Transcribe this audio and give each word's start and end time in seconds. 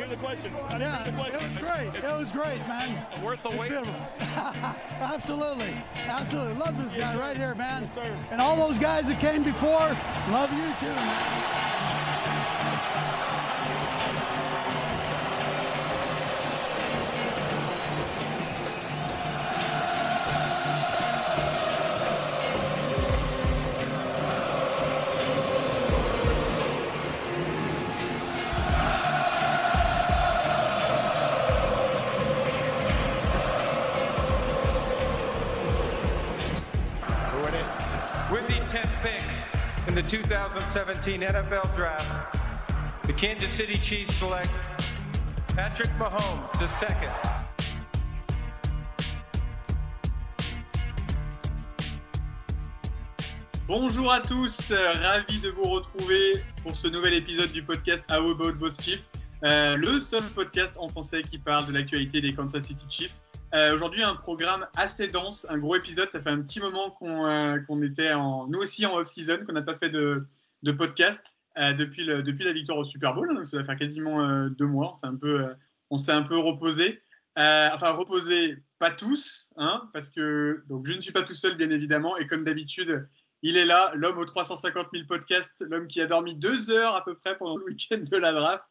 hear 0.00 0.08
the 0.08 0.16
question. 0.16 0.52
I 0.68 0.78
Yeah, 0.78 1.04
the 1.04 1.10
it 1.10 1.50
was 1.50 1.58
great. 1.58 2.04
It 2.04 2.18
was 2.18 2.32
great, 2.32 2.58
man. 2.66 3.22
Worth 3.22 3.42
the 3.42 3.50
It's 3.50 3.58
wait. 3.58 3.72
Absolutely. 4.20 5.74
Absolutely. 5.94 6.54
Love 6.54 6.82
this 6.82 6.94
guy 6.94 7.18
right 7.18 7.36
here, 7.36 7.54
man. 7.54 7.82
Yes. 7.82 7.98
And 8.30 8.40
all 8.40 8.56
those 8.56 8.78
guys 8.78 9.06
that 9.06 9.20
came 9.20 9.42
before, 9.42 9.96
love 10.30 10.50
you 10.52 10.74
too, 10.80 10.94
man. 10.94 11.69
2017 41.02 41.22
NFL 41.22 41.74
Draft, 41.74 42.36
the 43.06 43.12
Kansas 43.14 43.48
City 43.52 43.78
Chiefs 43.78 44.14
select 44.16 44.50
Patrick 45.56 45.88
Mahomes 45.98 46.50
the 46.58 46.66
second. 46.68 47.08
Bonjour 53.66 54.12
à 54.12 54.20
tous, 54.20 54.72
euh, 54.72 54.92
ravi 54.92 55.40
de 55.40 55.48
vous 55.50 55.70
retrouver 55.70 56.44
pour 56.62 56.76
ce 56.76 56.88
nouvel 56.88 57.14
épisode 57.14 57.50
du 57.52 57.62
podcast 57.62 58.04
How 58.10 58.32
About 58.32 58.54
Boss 58.54 58.78
Chiefs, 58.78 59.08
euh, 59.44 59.76
le 59.76 60.00
seul 60.00 60.24
podcast 60.34 60.76
en 60.78 60.90
français 60.90 61.22
qui 61.22 61.38
parle 61.38 61.66
de 61.66 61.72
l'actualité 61.72 62.20
des 62.20 62.34
Kansas 62.34 62.64
City 62.64 62.84
Chiefs. 62.90 63.22
Euh, 63.54 63.74
Aujourd'hui, 63.74 64.02
un 64.02 64.16
programme 64.16 64.66
assez 64.76 65.08
dense, 65.08 65.46
un 65.48 65.58
gros 65.58 65.76
épisode. 65.76 66.10
Ça 66.10 66.20
fait 66.20 66.30
un 66.30 66.40
petit 66.42 66.60
moment 66.60 66.90
qu'on 66.90 67.26
euh, 67.26 67.82
était 67.82 68.12
en, 68.12 68.46
nous 68.46 68.60
aussi 68.60 68.84
en 68.86 68.96
off-season, 68.96 69.38
qu'on 69.46 69.54
n'a 69.54 69.62
pas 69.62 69.74
fait 69.74 69.90
de, 69.90 70.26
de 70.62 70.72
podcast 70.72 71.38
euh, 71.58 71.72
depuis, 71.72 72.06
depuis 72.06 72.44
la 72.44 72.52
victoire 72.52 72.78
au 72.78 72.84
Super 72.84 73.14
Bowl. 73.14 73.44
ça 73.44 73.58
va 73.58 73.64
faire 73.64 73.76
quasiment 73.76 74.22
euh, 74.22 74.48
deux 74.48 74.66
mois. 74.66 74.92
Un 75.02 75.16
peu, 75.16 75.44
euh, 75.44 75.54
on 75.90 75.98
s'est 75.98 76.12
un 76.12 76.22
peu 76.22 76.38
reposé. 76.38 77.02
Enfin, 77.36 77.92
reposé, 77.92 78.58
pas 78.78 78.90
tous, 78.90 79.50
hein, 79.56 79.88
parce 79.94 80.10
que 80.10 80.62
donc 80.68 80.86
je 80.86 80.92
ne 80.92 81.00
suis 81.00 81.12
pas 81.12 81.22
tout 81.22 81.32
seul, 81.32 81.56
bien 81.56 81.70
évidemment, 81.70 82.18
et 82.18 82.26
comme 82.26 82.44
d'habitude, 82.44 83.08
il 83.40 83.56
est 83.56 83.64
là, 83.64 83.92
l'homme 83.94 84.18
aux 84.18 84.26
350 84.26 84.88
000 84.92 85.06
podcasts, 85.08 85.64
l'homme 85.66 85.86
qui 85.86 86.02
a 86.02 86.06
dormi 86.06 86.34
deux 86.34 86.70
heures 86.70 86.94
à 86.94 87.02
peu 87.02 87.14
près 87.14 87.38
pendant 87.38 87.56
le 87.56 87.64
week-end 87.64 88.02
de 88.02 88.16
la 88.18 88.32
draft. 88.32 88.66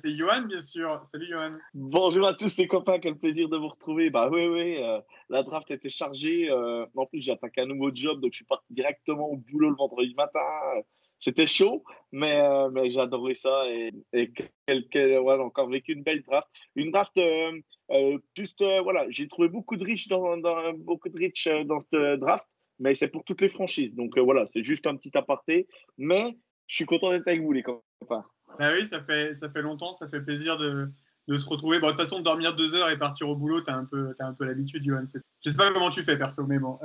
C'est 0.00 0.14
Johan, 0.14 0.42
bien 0.42 0.62
sûr. 0.62 0.98
Salut 1.04 1.26
Johan. 1.28 1.52
Bonjour 1.74 2.26
à 2.26 2.32
tous 2.32 2.56
les 2.56 2.66
copains, 2.66 3.00
quel 3.00 3.18
plaisir 3.18 3.50
de 3.50 3.58
vous 3.58 3.68
retrouver. 3.68 4.08
Bah 4.08 4.30
oui, 4.32 4.46
oui, 4.46 4.78
la 5.28 5.42
draft 5.42 5.70
était 5.70 5.90
chargée. 5.90 6.50
en 6.50 7.04
plus, 7.04 7.20
j'ai 7.20 7.32
attaqué 7.32 7.60
un 7.60 7.66
nouveau 7.66 7.90
job, 7.94 8.22
donc 8.22 8.32
je 8.32 8.36
suis 8.36 8.46
parti 8.46 8.72
directement 8.72 9.28
au 9.28 9.36
boulot 9.36 9.68
le 9.68 9.76
vendredi 9.76 10.14
matin. 10.14 10.40
C'était 11.20 11.46
chaud, 11.46 11.84
mais, 12.12 12.40
euh, 12.40 12.70
mais 12.70 12.96
adoré 12.98 13.34
ça 13.34 13.64
et, 13.68 13.92
et 14.14 14.32
encore 15.28 15.68
vécu 15.68 15.92
une 15.92 16.02
belle 16.02 16.22
draft. 16.22 16.48
Une 16.74 16.90
draft 16.90 17.16
euh, 17.18 17.52
euh, 17.90 18.18
juste, 18.36 18.62
euh, 18.62 18.80
voilà, 18.80 19.04
j'ai 19.10 19.28
trouvé 19.28 19.48
beaucoup 19.48 19.76
de 19.76 19.84
riches 19.84 20.08
dans, 20.08 20.38
dans- 20.38 20.72
beaucoup 20.72 21.10
de 21.10 21.18
riches 21.18 21.48
dans 21.66 21.78
cette 21.78 22.20
draft, 22.20 22.46
mais 22.78 22.94
c'est 22.94 23.08
pour 23.08 23.22
toutes 23.24 23.42
les 23.42 23.50
franchises. 23.50 23.94
Donc 23.94 24.18
voilà, 24.18 24.46
c'est 24.52 24.64
juste 24.64 24.86
un 24.86 24.96
petit 24.96 25.16
aparté, 25.16 25.68
mais 25.98 26.38
je 26.66 26.76
suis 26.76 26.86
content 26.86 27.10
d'être 27.10 27.28
avec 27.28 27.42
vous 27.42 27.52
les 27.52 27.62
copains. 27.62 28.24
Bah 28.58 28.72
oui, 28.74 28.86
ça 28.86 29.02
fait, 29.02 29.34
ça 29.34 29.50
fait 29.50 29.62
longtemps, 29.62 29.92
ça 29.92 30.08
fait 30.08 30.22
plaisir 30.22 30.56
de, 30.56 30.90
se 31.36 31.48
retrouver. 31.48 31.80
Bon, 31.80 31.88
de 31.88 31.92
toute 31.92 32.00
façon, 32.00 32.20
dormir 32.20 32.56
deux 32.56 32.74
heures 32.74 32.90
et 32.90 32.98
partir 32.98 33.28
au 33.28 33.36
boulot, 33.36 33.60
t'as 33.60 33.74
un 33.74 33.84
peu, 33.84 34.14
peu 34.38 34.44
l'habitude, 34.44 34.84
Johan. 34.84 35.04
Je 35.44 35.50
sais 35.50 35.56
pas 35.56 35.70
comment 35.72 35.90
tu 35.90 36.02
fais, 36.02 36.16
perso, 36.16 36.46
mais 36.46 36.58
bon, 36.58 36.78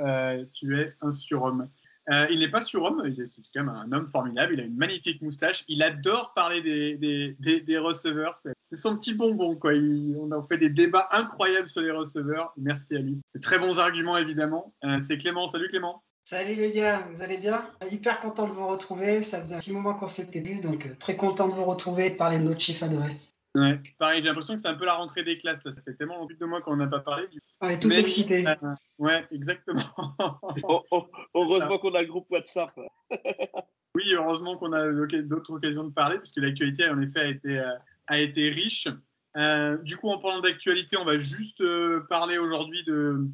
tu 0.54 0.78
es 0.78 0.94
un 1.00 1.10
surhomme. 1.10 1.68
Euh, 2.10 2.26
il 2.30 2.38
n'est 2.38 2.50
pas 2.50 2.62
surhomme, 2.62 3.02
c'est 3.26 3.42
quand 3.52 3.64
même 3.64 3.68
un 3.68 3.90
homme 3.92 4.08
formidable. 4.08 4.54
Il 4.54 4.60
a 4.60 4.64
une 4.64 4.76
magnifique 4.76 5.20
moustache. 5.22 5.64
Il 5.68 5.82
adore 5.82 6.34
parler 6.34 6.62
des, 6.62 7.78
receveurs. 7.78 8.36
C'est 8.36 8.76
son 8.76 8.96
petit 8.96 9.14
bonbon, 9.14 9.56
quoi. 9.56 9.72
On 9.72 10.30
a 10.30 10.42
fait 10.42 10.58
des 10.58 10.70
débats 10.70 11.08
incroyables 11.12 11.68
sur 11.68 11.82
les 11.82 11.90
receveurs. 11.90 12.52
Merci 12.56 12.96
à 12.96 13.00
lui. 13.00 13.20
Très 13.42 13.58
bons 13.58 13.78
arguments, 13.78 14.16
évidemment. 14.16 14.72
Euh, 14.84 14.98
c'est 15.00 15.18
Clément. 15.18 15.48
Salut 15.48 15.68
Clément. 15.68 16.02
Salut 16.28 16.54
les 16.54 16.72
gars, 16.72 17.06
vous 17.12 17.22
allez 17.22 17.38
bien? 17.38 17.62
Hyper 17.88 18.20
content 18.20 18.48
de 18.48 18.52
vous 18.52 18.66
retrouver, 18.66 19.22
ça 19.22 19.40
faisait 19.40 19.54
un 19.54 19.60
petit 19.60 19.72
moment 19.72 19.94
qu'on 19.94 20.08
s'était 20.08 20.40
vu, 20.40 20.60
donc 20.60 20.86
euh, 20.86 20.94
très 20.98 21.16
content 21.16 21.46
de 21.46 21.54
vous 21.54 21.64
retrouver 21.64 22.06
et 22.06 22.10
de 22.10 22.16
parler 22.16 22.40
de 22.40 22.42
notre 22.42 22.60
chiffre 22.60 22.82
adoré. 22.82 23.12
Ouais. 23.56 23.80
Pareil, 23.98 24.20
j'ai 24.22 24.28
l'impression 24.28 24.54
que 24.54 24.60
c'est 24.60 24.68
un 24.68 24.74
peu 24.74 24.84
la 24.84 24.94
rentrée 24.94 25.22
des 25.22 25.38
classes. 25.38 25.64
Là. 25.64 25.72
Ça 25.72 25.80
fait 25.82 25.94
tellement 25.94 26.18
longtemps 26.18 26.34
de 26.38 26.46
mois 26.46 26.60
qu'on 26.60 26.76
n'a 26.76 26.86
pas 26.86 27.00
parlé. 27.00 27.26
On 27.60 27.68
est 27.68 27.78
tout 27.80 27.88
Mais- 27.88 28.00
excités. 28.00 28.46
Euh, 28.46 28.54
ouais, 28.98 29.26
exactement. 29.30 29.80
Oh, 30.68 30.82
oh, 30.90 31.06
heureusement 31.34 31.78
qu'on 31.78 31.94
a 31.94 32.02
le 32.02 32.08
groupe 32.08 32.26
WhatsApp. 32.30 32.70
oui, 33.94 34.12
heureusement 34.12 34.56
qu'on 34.56 34.72
a 34.72 34.86
d'autres 35.22 35.52
occasions 35.52 35.84
de 35.84 35.92
parler, 35.92 36.16
parce 36.16 36.32
que 36.32 36.40
l'actualité, 36.40 36.88
en 36.88 37.00
effet, 37.00 37.20
a 37.20 37.26
été, 37.26 37.58
euh, 37.58 37.72
a 38.08 38.18
été 38.18 38.50
riche. 38.50 38.88
Euh, 39.36 39.76
du 39.78 39.96
coup, 39.96 40.08
en 40.08 40.18
parlant 40.18 40.40
d'actualité, 40.40 40.96
on 40.96 41.04
va 41.04 41.18
juste 41.18 41.60
euh, 41.60 42.00
parler 42.08 42.38
aujourd'hui 42.38 42.84
de, 42.84 43.26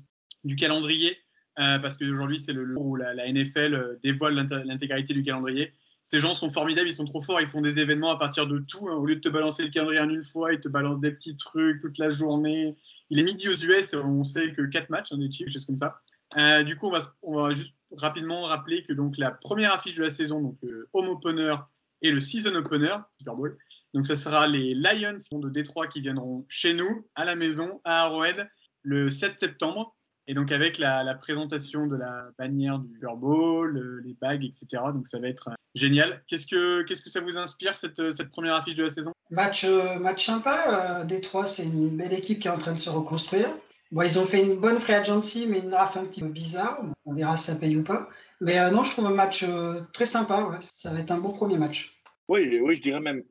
du 0.44 0.56
calendrier, 0.56 1.16
euh, 1.58 1.78
parce 1.78 1.96
qu'aujourd'hui, 1.96 2.38
c'est 2.38 2.52
le, 2.52 2.66
jour 2.66 2.84
où 2.86 2.96
la, 2.96 3.14
la 3.14 3.30
NFL 3.30 3.74
euh, 3.74 3.94
dévoile 4.02 4.34
l'inté- 4.34 4.62
l'intégralité 4.64 5.14
du 5.14 5.22
calendrier. 5.22 5.72
Ces 6.04 6.20
gens 6.20 6.34
sont 6.34 6.48
formidables, 6.48 6.88
ils 6.88 6.94
sont 6.94 7.04
trop 7.04 7.22
forts, 7.22 7.40
ils 7.40 7.46
font 7.46 7.60
des 7.60 7.78
événements 7.78 8.10
à 8.10 8.18
partir 8.18 8.46
de 8.46 8.58
tout. 8.58 8.88
hein. 8.88 8.94
Au 8.94 9.06
lieu 9.06 9.16
de 9.16 9.20
te 9.20 9.28
balancer 9.28 9.62
le 9.62 9.70
calendrier 9.70 10.00
en 10.00 10.10
une 10.10 10.22
fois, 10.22 10.52
ils 10.52 10.60
te 10.60 10.68
balancent 10.68 11.00
des 11.00 11.12
petits 11.12 11.36
trucs 11.36 11.80
toute 11.80 11.98
la 11.98 12.10
journée. 12.10 12.76
Il 13.10 13.18
est 13.18 13.22
midi 13.22 13.48
aux 13.48 13.54
US, 13.54 13.94
on 13.94 14.24
sait 14.24 14.52
que 14.52 14.62
quatre 14.62 14.90
matchs, 14.90 15.12
hein, 15.12 15.18
des 15.18 15.30
Chiefs, 15.30 15.52
choses 15.52 15.66
comme 15.66 15.76
ça. 15.76 16.00
Euh, 16.36 16.62
du 16.62 16.76
coup, 16.76 16.88
on 16.88 16.92
va, 16.92 17.00
on 17.22 17.50
juste 17.52 17.74
rapidement 17.96 18.44
rappeler 18.44 18.84
que 18.84 18.92
donc 18.92 19.18
la 19.18 19.30
première 19.30 19.74
affiche 19.74 19.96
de 19.96 20.02
la 20.02 20.10
saison, 20.10 20.40
donc 20.40 20.56
le 20.62 20.88
home 20.92 21.08
opener 21.08 21.54
et 22.00 22.10
le 22.10 22.20
season 22.20 22.54
opener, 22.54 22.92
Super 23.18 23.36
Bowl. 23.36 23.58
Donc, 23.94 24.06
ce 24.06 24.14
sera 24.14 24.46
les 24.46 24.74
Lions 24.74 25.18
de 25.32 25.50
Détroit 25.50 25.86
qui 25.86 26.00
viendront 26.00 26.46
chez 26.48 26.72
nous, 26.72 27.06
à 27.14 27.24
la 27.24 27.36
maison, 27.36 27.80
à 27.84 28.04
Arrowhead, 28.04 28.48
le 28.82 29.10
7 29.10 29.36
septembre. 29.36 29.94
Et 30.28 30.34
donc, 30.34 30.52
avec 30.52 30.78
la, 30.78 31.02
la 31.02 31.14
présentation 31.14 31.86
de 31.86 31.96
la 31.96 32.26
bannière 32.38 32.78
du 32.78 32.98
euh, 33.04 34.00
les 34.04 34.14
bagues, 34.14 34.44
etc. 34.44 34.66
Donc, 34.94 35.08
ça 35.08 35.18
va 35.18 35.28
être 35.28 35.48
euh, 35.48 35.54
génial. 35.74 36.22
Qu'est-ce 36.28 36.46
que, 36.46 36.82
qu'est-ce 36.82 37.02
que 37.02 37.10
ça 37.10 37.20
vous 37.20 37.38
inspire, 37.38 37.76
cette, 37.76 37.98
euh, 37.98 38.12
cette 38.12 38.30
première 38.30 38.54
affiche 38.54 38.76
de 38.76 38.84
la 38.84 38.88
saison? 38.88 39.12
Match, 39.30 39.64
euh, 39.64 39.98
match 39.98 40.26
sympa, 40.26 41.00
euh, 41.00 41.04
Détroit 41.04 41.46
c'est 41.46 41.64
une 41.64 41.96
belle 41.96 42.12
équipe 42.12 42.38
qui 42.38 42.48
est 42.48 42.50
en 42.50 42.58
train 42.58 42.74
de 42.74 42.78
se 42.78 42.90
reconstruire. 42.90 43.48
Bon, 43.90 44.02
ils 44.02 44.18
ont 44.18 44.24
fait 44.24 44.42
une 44.42 44.58
bonne 44.60 44.80
free 44.80 44.94
agency, 44.94 45.46
mais 45.48 45.58
une 45.58 45.70
draft 45.70 45.96
un 45.96 46.04
petit 46.06 46.20
peu 46.20 46.28
bizarre. 46.28 46.80
On 47.04 47.14
verra 47.14 47.36
si 47.36 47.50
ça 47.50 47.56
paye 47.56 47.76
ou 47.76 47.82
pas. 47.82 48.08
Mais 48.40 48.58
euh, 48.58 48.70
non, 48.70 48.84
je 48.84 48.92
trouve 48.92 49.06
un 49.06 49.14
match 49.14 49.42
euh, 49.42 49.80
très 49.92 50.06
sympa. 50.06 50.44
ouais. 50.44 50.58
Ça 50.72 50.92
va 50.92 51.00
être 51.00 51.10
un 51.10 51.18
beau 51.18 51.30
premier 51.30 51.58
match. 51.58 51.98
Oui, 52.28 52.60
oui, 52.62 52.74
je 52.76 52.80
dirais 52.80 53.00
même 53.00 53.22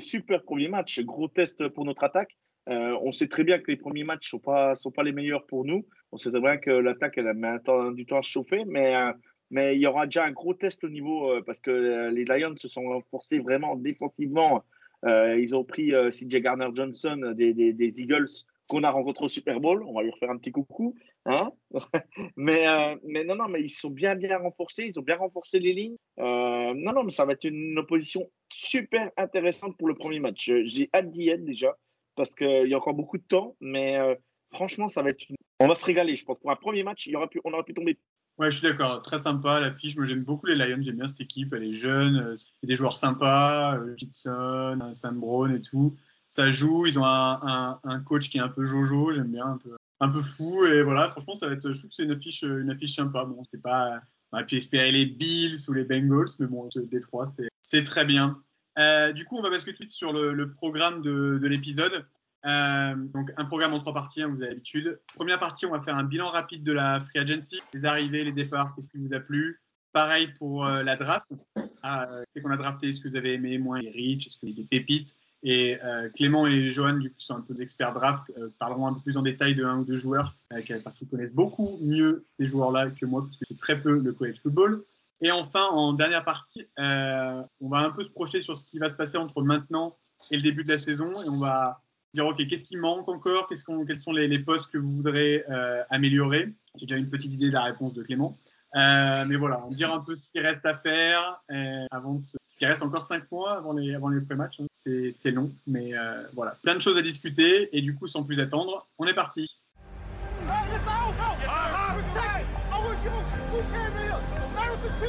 super 0.00 0.42
premier 0.42 0.68
match, 0.68 1.00
gros 1.00 1.28
test 1.28 1.68
pour 1.68 1.84
notre 1.84 2.04
attaque. 2.04 2.36
Euh, 2.68 2.96
on 3.02 3.12
sait 3.12 3.28
très 3.28 3.44
bien 3.44 3.58
que 3.58 3.70
les 3.70 3.76
premiers 3.76 4.04
matchs 4.04 4.30
sont 4.30 4.38
pas 4.38 4.74
sont 4.74 4.90
pas 4.90 5.02
les 5.02 5.12
meilleurs 5.12 5.46
pour 5.46 5.64
nous. 5.64 5.86
On 6.12 6.16
sait 6.16 6.30
très 6.30 6.40
bien 6.40 6.56
que 6.58 6.70
l'attaque 6.70 7.14
elle 7.16 7.28
a 7.28 7.34
mis 7.34 7.46
un 7.46 7.58
temps- 7.58 7.90
du 7.90 8.06
temps 8.06 8.18
à 8.18 8.22
se 8.22 8.30
chauffer, 8.30 8.64
mais 8.66 8.94
euh, 8.96 9.12
mais 9.50 9.74
il 9.76 9.80
y 9.80 9.86
aura 9.86 10.06
déjà 10.06 10.24
un 10.24 10.30
gros 10.30 10.54
test 10.54 10.84
au 10.84 10.88
niveau 10.88 11.30
euh, 11.30 11.42
parce 11.44 11.60
que 11.60 12.10
les 12.10 12.24
Lions 12.24 12.56
se 12.56 12.68
sont 12.68 12.84
renforcés 12.84 13.38
vraiment 13.38 13.76
défensivement. 13.76 14.64
Ils 15.02 15.56
ont 15.56 15.64
pris 15.64 15.92
CJ 16.10 16.42
Garner 16.42 16.68
Johnson 16.74 17.32
des, 17.34 17.54
des, 17.54 18.00
Eagles 18.02 18.28
qu'on 18.68 18.84
a 18.84 18.90
rencontré 18.90 19.24
au 19.24 19.28
Super 19.28 19.58
Bowl. 19.58 19.82
On 19.86 19.94
va 19.94 20.02
lui 20.02 20.10
refaire 20.10 20.30
un 20.30 20.36
petit 20.36 20.52
coucou, 20.52 20.94
hein 21.24 21.50
mais 22.36 22.66
mais 23.02 23.24
non 23.24 23.34
non 23.34 23.48
mais 23.48 23.62
ils 23.62 23.70
sont 23.70 23.88
bien 23.88 24.14
bien 24.14 24.36
renforcés. 24.36 24.84
Ils 24.84 24.98
ont 24.98 25.02
bien 25.02 25.16
renforcé 25.16 25.58
les 25.58 25.72
lignes. 25.72 25.96
Non 26.18 26.92
non 26.92 27.02
mais 27.02 27.10
ça 27.10 27.24
va 27.24 27.32
être 27.32 27.44
une 27.44 27.78
opposition 27.78 28.30
super 28.52 29.10
intéressante 29.16 29.74
pour 29.78 29.88
le 29.88 29.94
premier 29.94 30.20
match. 30.20 30.52
J'ai 30.66 30.90
hâte 30.92 31.10
d'y 31.10 31.30
être 31.30 31.44
déjà 31.46 31.74
parce 32.16 32.34
qu'il 32.34 32.68
y 32.68 32.74
a 32.74 32.76
encore 32.76 32.94
beaucoup 32.94 33.18
de 33.18 33.22
temps, 33.22 33.56
mais 33.60 33.98
euh, 33.98 34.14
franchement, 34.52 34.88
ça 34.88 35.02
va 35.02 35.10
être. 35.10 35.28
une- 35.28 35.36
On 35.60 35.68
va 35.68 35.74
se 35.74 35.84
régaler, 35.84 36.16
je 36.16 36.24
pense. 36.24 36.38
Pour 36.38 36.50
un 36.50 36.56
premier 36.56 36.82
match, 36.82 37.06
il 37.06 37.12
y 37.12 37.16
aura 37.16 37.28
pu, 37.28 37.40
on 37.44 37.52
aurait 37.52 37.64
pu 37.64 37.74
tomber. 37.74 37.98
Ouais, 38.38 38.50
je 38.50 38.58
suis 38.58 38.66
d'accord. 38.66 39.02
Très 39.02 39.18
sympa 39.18 39.60
l'affiche. 39.60 39.94
Moi, 39.96 40.06
j'aime 40.06 40.24
beaucoup 40.24 40.46
les 40.46 40.54
Lions. 40.54 40.78
J'aime 40.80 40.96
bien 40.96 41.08
cette 41.08 41.20
équipe. 41.20 41.52
Elle 41.52 41.64
est 41.64 41.72
jeune. 41.72 42.32
Il 42.34 42.62
y 42.62 42.66
a 42.66 42.68
des 42.68 42.74
joueurs 42.74 42.96
sympas. 42.96 43.76
euh, 43.76 43.94
Gibson, 43.98 44.78
euh, 44.82 44.92
Sam 44.94 45.20
Brown 45.20 45.54
et 45.54 45.60
tout. 45.60 45.94
Ça 46.26 46.50
joue. 46.50 46.86
Ils 46.86 46.98
ont 46.98 47.04
un, 47.04 48.00
coach 48.06 48.30
qui 48.30 48.38
est 48.38 48.40
un 48.40 48.48
peu 48.48 48.64
jojo. 48.64 49.12
J'aime 49.12 49.30
bien 49.30 49.44
un 49.44 49.58
peu, 49.58 49.76
un 50.00 50.08
peu 50.08 50.22
fou. 50.22 50.64
Et 50.64 50.82
voilà, 50.82 51.08
franchement, 51.08 51.34
ça 51.34 51.48
va 51.48 51.52
être. 51.52 51.70
Je 51.70 51.78
trouve 51.78 51.90
que 51.90 51.96
c'est 51.96 52.04
une 52.04 52.12
affiche, 52.12 52.42
une 52.42 52.70
affiche 52.70 52.96
sympa. 52.96 53.24
Bon, 53.26 53.44
c'est 53.44 53.60
pas. 53.60 54.00
On 54.32 54.36
aurait 54.36 54.46
pu 54.46 54.56
espérer 54.56 54.90
les 54.92 55.04
Bills 55.06 55.58
ou 55.68 55.72
les 55.74 55.84
Bengals, 55.84 56.28
mais 56.38 56.46
bon, 56.46 56.68
Détroit, 56.90 57.26
c'est 57.62 57.84
très 57.84 58.06
bien. 58.06 58.40
Euh, 58.78 59.12
du 59.12 59.24
coup, 59.24 59.36
on 59.36 59.42
va 59.42 59.50
basculer 59.50 59.74
tout 59.76 59.84
de 59.84 59.88
suite 59.88 59.98
sur 59.98 60.12
le, 60.12 60.52
programme 60.52 61.02
de, 61.02 61.38
de 61.40 61.46
l'épisode. 61.48 62.04
Euh, 62.46 62.94
donc, 62.96 63.30
un 63.36 63.44
programme 63.44 63.74
en 63.74 63.80
trois 63.80 63.92
parties, 63.92 64.22
hein, 64.22 64.28
vous 64.28 64.42
avez 64.42 64.52
l'habitude. 64.52 64.98
Première 65.14 65.38
partie, 65.38 65.66
on 65.66 65.72
va 65.72 65.80
faire 65.80 65.96
un 65.96 66.04
bilan 66.04 66.30
rapide 66.30 66.62
de 66.62 66.72
la 66.72 67.00
free 67.00 67.18
agency, 67.18 67.60
les 67.74 67.84
arrivées, 67.84 68.24
les 68.24 68.32
départs, 68.32 68.74
qu'est-ce 68.74 68.88
qui 68.88 68.98
vous 68.98 69.12
a 69.14 69.20
plu. 69.20 69.60
Pareil 69.92 70.28
pour 70.38 70.64
euh, 70.64 70.82
la 70.82 70.96
draft. 70.96 71.26
Ah, 71.82 72.08
c'est 72.34 72.42
qu'on 72.42 72.50
a 72.50 72.56
drafté, 72.56 72.90
est-ce 72.90 73.00
que 73.00 73.08
vous 73.08 73.16
avez 73.16 73.34
aimé, 73.34 73.58
moins 73.58 73.80
les 73.80 73.90
rich, 73.90 74.26
est-ce 74.26 74.38
que 74.38 74.46
les 74.46 74.64
pépites. 74.64 75.16
Et 75.42 75.78
Clément 76.14 76.46
et 76.46 76.68
Johan, 76.68 76.98
du 76.98 77.08
coup, 77.08 77.16
sont 77.18 77.36
un 77.36 77.40
peu 77.40 77.54
des 77.54 77.62
experts 77.62 77.94
draft, 77.94 78.30
parleront 78.58 78.88
un 78.88 78.92
peu 78.92 79.00
plus 79.00 79.16
en 79.16 79.22
détail 79.22 79.54
de 79.54 79.64
un 79.64 79.78
ou 79.78 79.84
deux 79.86 79.96
joueurs, 79.96 80.36
parce 80.50 80.98
qu'ils 80.98 81.08
connaissent 81.08 81.32
beaucoup 81.32 81.78
mieux 81.80 82.22
ces 82.26 82.46
joueurs-là 82.46 82.90
que 82.90 83.06
moi, 83.06 83.22
parce 83.22 83.38
que 83.38 83.46
je 83.50 83.56
très 83.56 83.80
peu 83.80 83.98
le 83.98 84.12
college 84.12 84.38
football. 84.38 84.84
Et 85.22 85.30
enfin, 85.30 85.66
en 85.66 85.92
dernière 85.92 86.24
partie, 86.24 86.66
on 86.78 87.68
va 87.68 87.78
un 87.78 87.90
peu 87.90 88.04
se 88.04 88.10
projeter 88.10 88.42
sur 88.42 88.56
ce 88.56 88.66
qui 88.66 88.78
va 88.78 88.88
se 88.88 88.96
passer 88.96 89.18
entre 89.18 89.42
maintenant 89.42 89.96
et 90.30 90.36
le 90.36 90.42
début 90.42 90.64
de 90.64 90.68
la 90.70 90.78
saison, 90.78 91.12
et 91.22 91.28
on 91.28 91.38
va 91.38 91.80
dire, 92.14 92.26
OK, 92.26 92.46
qu'est-ce 92.46 92.64
qui 92.64 92.76
manque 92.76 93.08
encore? 93.08 93.48
Quels 93.48 93.58
sont 93.58 94.12
les, 94.12 94.38
postes 94.40 94.70
que 94.72 94.78
vous 94.78 94.96
voudrez 94.96 95.44
euh, 95.48 95.82
améliorer? 95.90 96.52
J'ai 96.76 96.86
déjà 96.86 96.96
une 96.96 97.08
petite 97.08 97.32
idée 97.32 97.48
de 97.48 97.54
la 97.54 97.62
réponse 97.62 97.94
de 97.94 98.02
Clément. 98.02 98.36
Euh, 98.76 99.24
mais 99.26 99.34
voilà, 99.34 99.64
on 99.66 99.72
dire 99.72 99.92
un 99.92 99.98
peu 99.98 100.16
ce 100.16 100.26
qui 100.30 100.38
reste 100.38 100.64
à 100.64 100.74
faire 100.74 101.42
euh, 101.50 101.86
avant 101.90 102.14
de 102.14 102.22
ce... 102.22 102.36
qui 102.56 102.66
reste 102.66 102.82
encore 102.82 103.02
cinq 103.02 103.28
mois 103.32 103.56
avant 103.56 103.72
les, 103.72 103.94
avant 103.96 104.08
les 104.08 104.20
pré-matchs. 104.20 104.60
Hein. 104.60 104.66
C'est 104.72 105.30
long, 105.30 105.52
mais 105.66 105.92
voilà, 106.34 106.56
plein 106.62 106.74
de 106.74 106.80
choses 106.80 106.96
à 106.96 107.02
discuter. 107.02 107.76
Et 107.76 107.82
du 107.82 107.94
coup, 107.94 108.06
sans 108.06 108.22
plus 108.22 108.40
attendre, 108.40 108.88
on 108.98 109.06
est 109.06 109.14
parti. 109.14 109.58
Go 115.00 115.06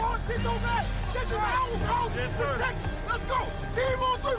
on, 0.00 0.20
get 0.28 0.38
those 0.38 0.64
ass. 0.64 0.94
Get 1.12 1.28
your 1.28 1.40
hours 1.40 1.82
out. 1.82 2.10
Protect. 2.10 2.78
Let's 3.08 3.24
go. 3.26 3.38
Team 3.74 3.98
on 3.98 4.18
three. 4.20 4.34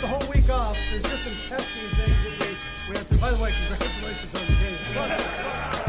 The 0.00 0.08
whole 0.08 0.28
week 0.28 0.50
off. 0.50 0.76
There's 0.90 1.02
just 1.02 1.22
some 1.22 1.56
testing 1.56 1.88
things 1.96 2.18
that 2.24 2.34
we, 2.40 2.90
we 2.90 2.96
have 2.98 3.08
to. 3.08 3.18
By 3.18 3.30
the 3.30 3.42
way, 3.42 3.52
congratulations 3.52 4.34
on 4.34 4.40
the 4.44 5.78
game. 5.78 5.83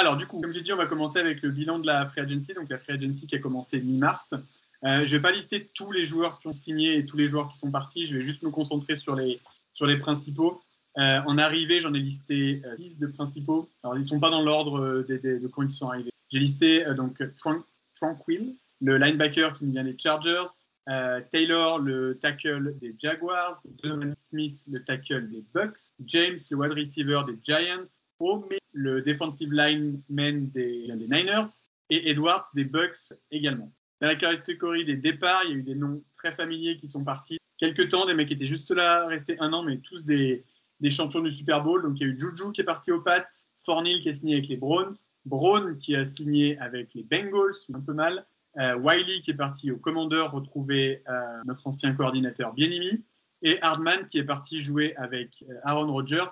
Alors, 0.00 0.16
du 0.16 0.26
coup, 0.26 0.40
comme 0.40 0.50
j'ai 0.50 0.62
dit, 0.62 0.72
on 0.72 0.78
va 0.78 0.86
commencer 0.86 1.18
avec 1.18 1.42
le 1.42 1.50
bilan 1.50 1.78
de 1.78 1.86
la 1.86 2.06
Free 2.06 2.22
Agency, 2.22 2.54
donc 2.54 2.70
la 2.70 2.78
Free 2.78 2.94
Agency 2.94 3.26
qui 3.26 3.36
a 3.36 3.38
commencé 3.38 3.82
mi-mars. 3.82 4.32
Euh, 4.32 5.04
je 5.04 5.12
ne 5.12 5.18
vais 5.18 5.20
pas 5.20 5.30
lister 5.30 5.66
tous 5.74 5.92
les 5.92 6.06
joueurs 6.06 6.40
qui 6.40 6.46
ont 6.46 6.52
signé 6.52 6.96
et 6.96 7.04
tous 7.04 7.18
les 7.18 7.26
joueurs 7.26 7.52
qui 7.52 7.58
sont 7.58 7.70
partis, 7.70 8.06
je 8.06 8.16
vais 8.16 8.22
juste 8.22 8.42
me 8.42 8.48
concentrer 8.48 8.96
sur 8.96 9.14
les, 9.14 9.38
sur 9.74 9.84
les 9.84 9.98
principaux. 9.98 10.62
Euh, 10.96 11.20
en 11.26 11.36
arrivée, 11.36 11.80
j'en 11.80 11.92
ai 11.92 11.98
listé 11.98 12.62
10 12.78 12.96
euh, 13.02 13.06
de 13.06 13.12
principaux. 13.12 13.68
Alors, 13.82 13.94
ils 13.98 14.00
ne 14.00 14.06
sont 14.06 14.20
pas 14.20 14.30
dans 14.30 14.40
l'ordre 14.40 15.04
de, 15.06 15.50
quand 15.52 15.64
ils 15.64 15.70
sont 15.70 15.90
arrivés. 15.90 16.12
J'ai 16.30 16.38
listé 16.38 16.82
donc 16.96 17.22
Tranquil, 17.94 18.56
le 18.80 18.96
linebacker 18.96 19.58
qui 19.58 19.66
vient 19.66 19.84
des 19.84 19.98
Chargers, 19.98 20.48
Taylor, 21.30 21.78
le 21.78 22.18
tackle 22.22 22.74
des 22.78 22.94
Jaguars, 22.98 23.60
Donovan 23.82 24.14
Smith, 24.16 24.66
le 24.72 24.82
tackle 24.82 25.28
des 25.28 25.44
Bucks, 25.52 25.90
James, 26.06 26.38
le 26.50 26.56
wide 26.56 26.72
receiver 26.72 27.20
des 27.26 27.38
Giants, 27.42 28.00
Ome, 28.20 28.46
le 28.72 29.02
defensive 29.02 29.52
lineman 29.52 30.50
des, 30.50 30.86
des 30.86 31.08
Niners, 31.08 31.64
et 31.90 32.10
Edwards 32.10 32.46
des 32.54 32.64
Bucks 32.64 33.12
également. 33.30 33.72
Dans 34.00 34.06
la 34.06 34.14
catégorie 34.14 34.84
des 34.84 34.96
départs, 34.96 35.42
il 35.44 35.50
y 35.50 35.54
a 35.54 35.56
eu 35.56 35.62
des 35.62 35.74
noms 35.74 36.02
très 36.14 36.32
familiers 36.32 36.78
qui 36.78 36.88
sont 36.88 37.04
partis. 37.04 37.38
Quelques 37.58 37.90
temps, 37.90 38.06
des 38.06 38.14
mecs 38.14 38.28
qui 38.28 38.34
étaient 38.34 38.46
juste 38.46 38.70
là, 38.70 39.06
restés 39.06 39.36
un 39.40 39.52
an, 39.52 39.62
mais 39.62 39.78
tous 39.78 40.04
des, 40.04 40.44
champions 40.88 41.20
du 41.20 41.30
Super 41.30 41.62
Bowl. 41.62 41.82
Donc 41.82 42.00
il 42.00 42.06
y 42.06 42.06
a 42.06 42.08
eu 42.08 42.18
Juju 42.18 42.52
qui 42.52 42.62
est 42.62 42.64
parti 42.64 42.90
aux 42.92 43.02
Pats, 43.02 43.26
Fornil 43.66 44.00
qui 44.00 44.08
a 44.08 44.14
signé 44.14 44.36
avec 44.36 44.48
les 44.48 44.56
Browns, 44.56 44.94
Brown 45.26 45.76
qui 45.76 45.94
a 45.94 46.06
signé 46.06 46.58
avec 46.58 46.94
les 46.94 47.02
Bengals, 47.02 47.52
un 47.74 47.80
peu 47.80 47.92
mal, 47.92 48.24
euh, 48.58 48.78
Wiley 48.78 49.20
qui 49.20 49.32
est 49.32 49.34
parti 49.34 49.70
aux 49.70 49.76
Commanders 49.76 50.32
retrouver 50.32 51.02
euh, 51.08 51.42
notre 51.44 51.66
ancien 51.66 51.94
coordinateur 51.94 52.54
Bienimi, 52.54 53.04
et 53.42 53.60
Hardman 53.60 54.06
qui 54.06 54.18
est 54.18 54.24
parti 54.24 54.58
jouer 54.58 54.96
avec 54.96 55.44
euh, 55.50 55.54
Aaron 55.64 55.92
Rodgers 55.92 56.30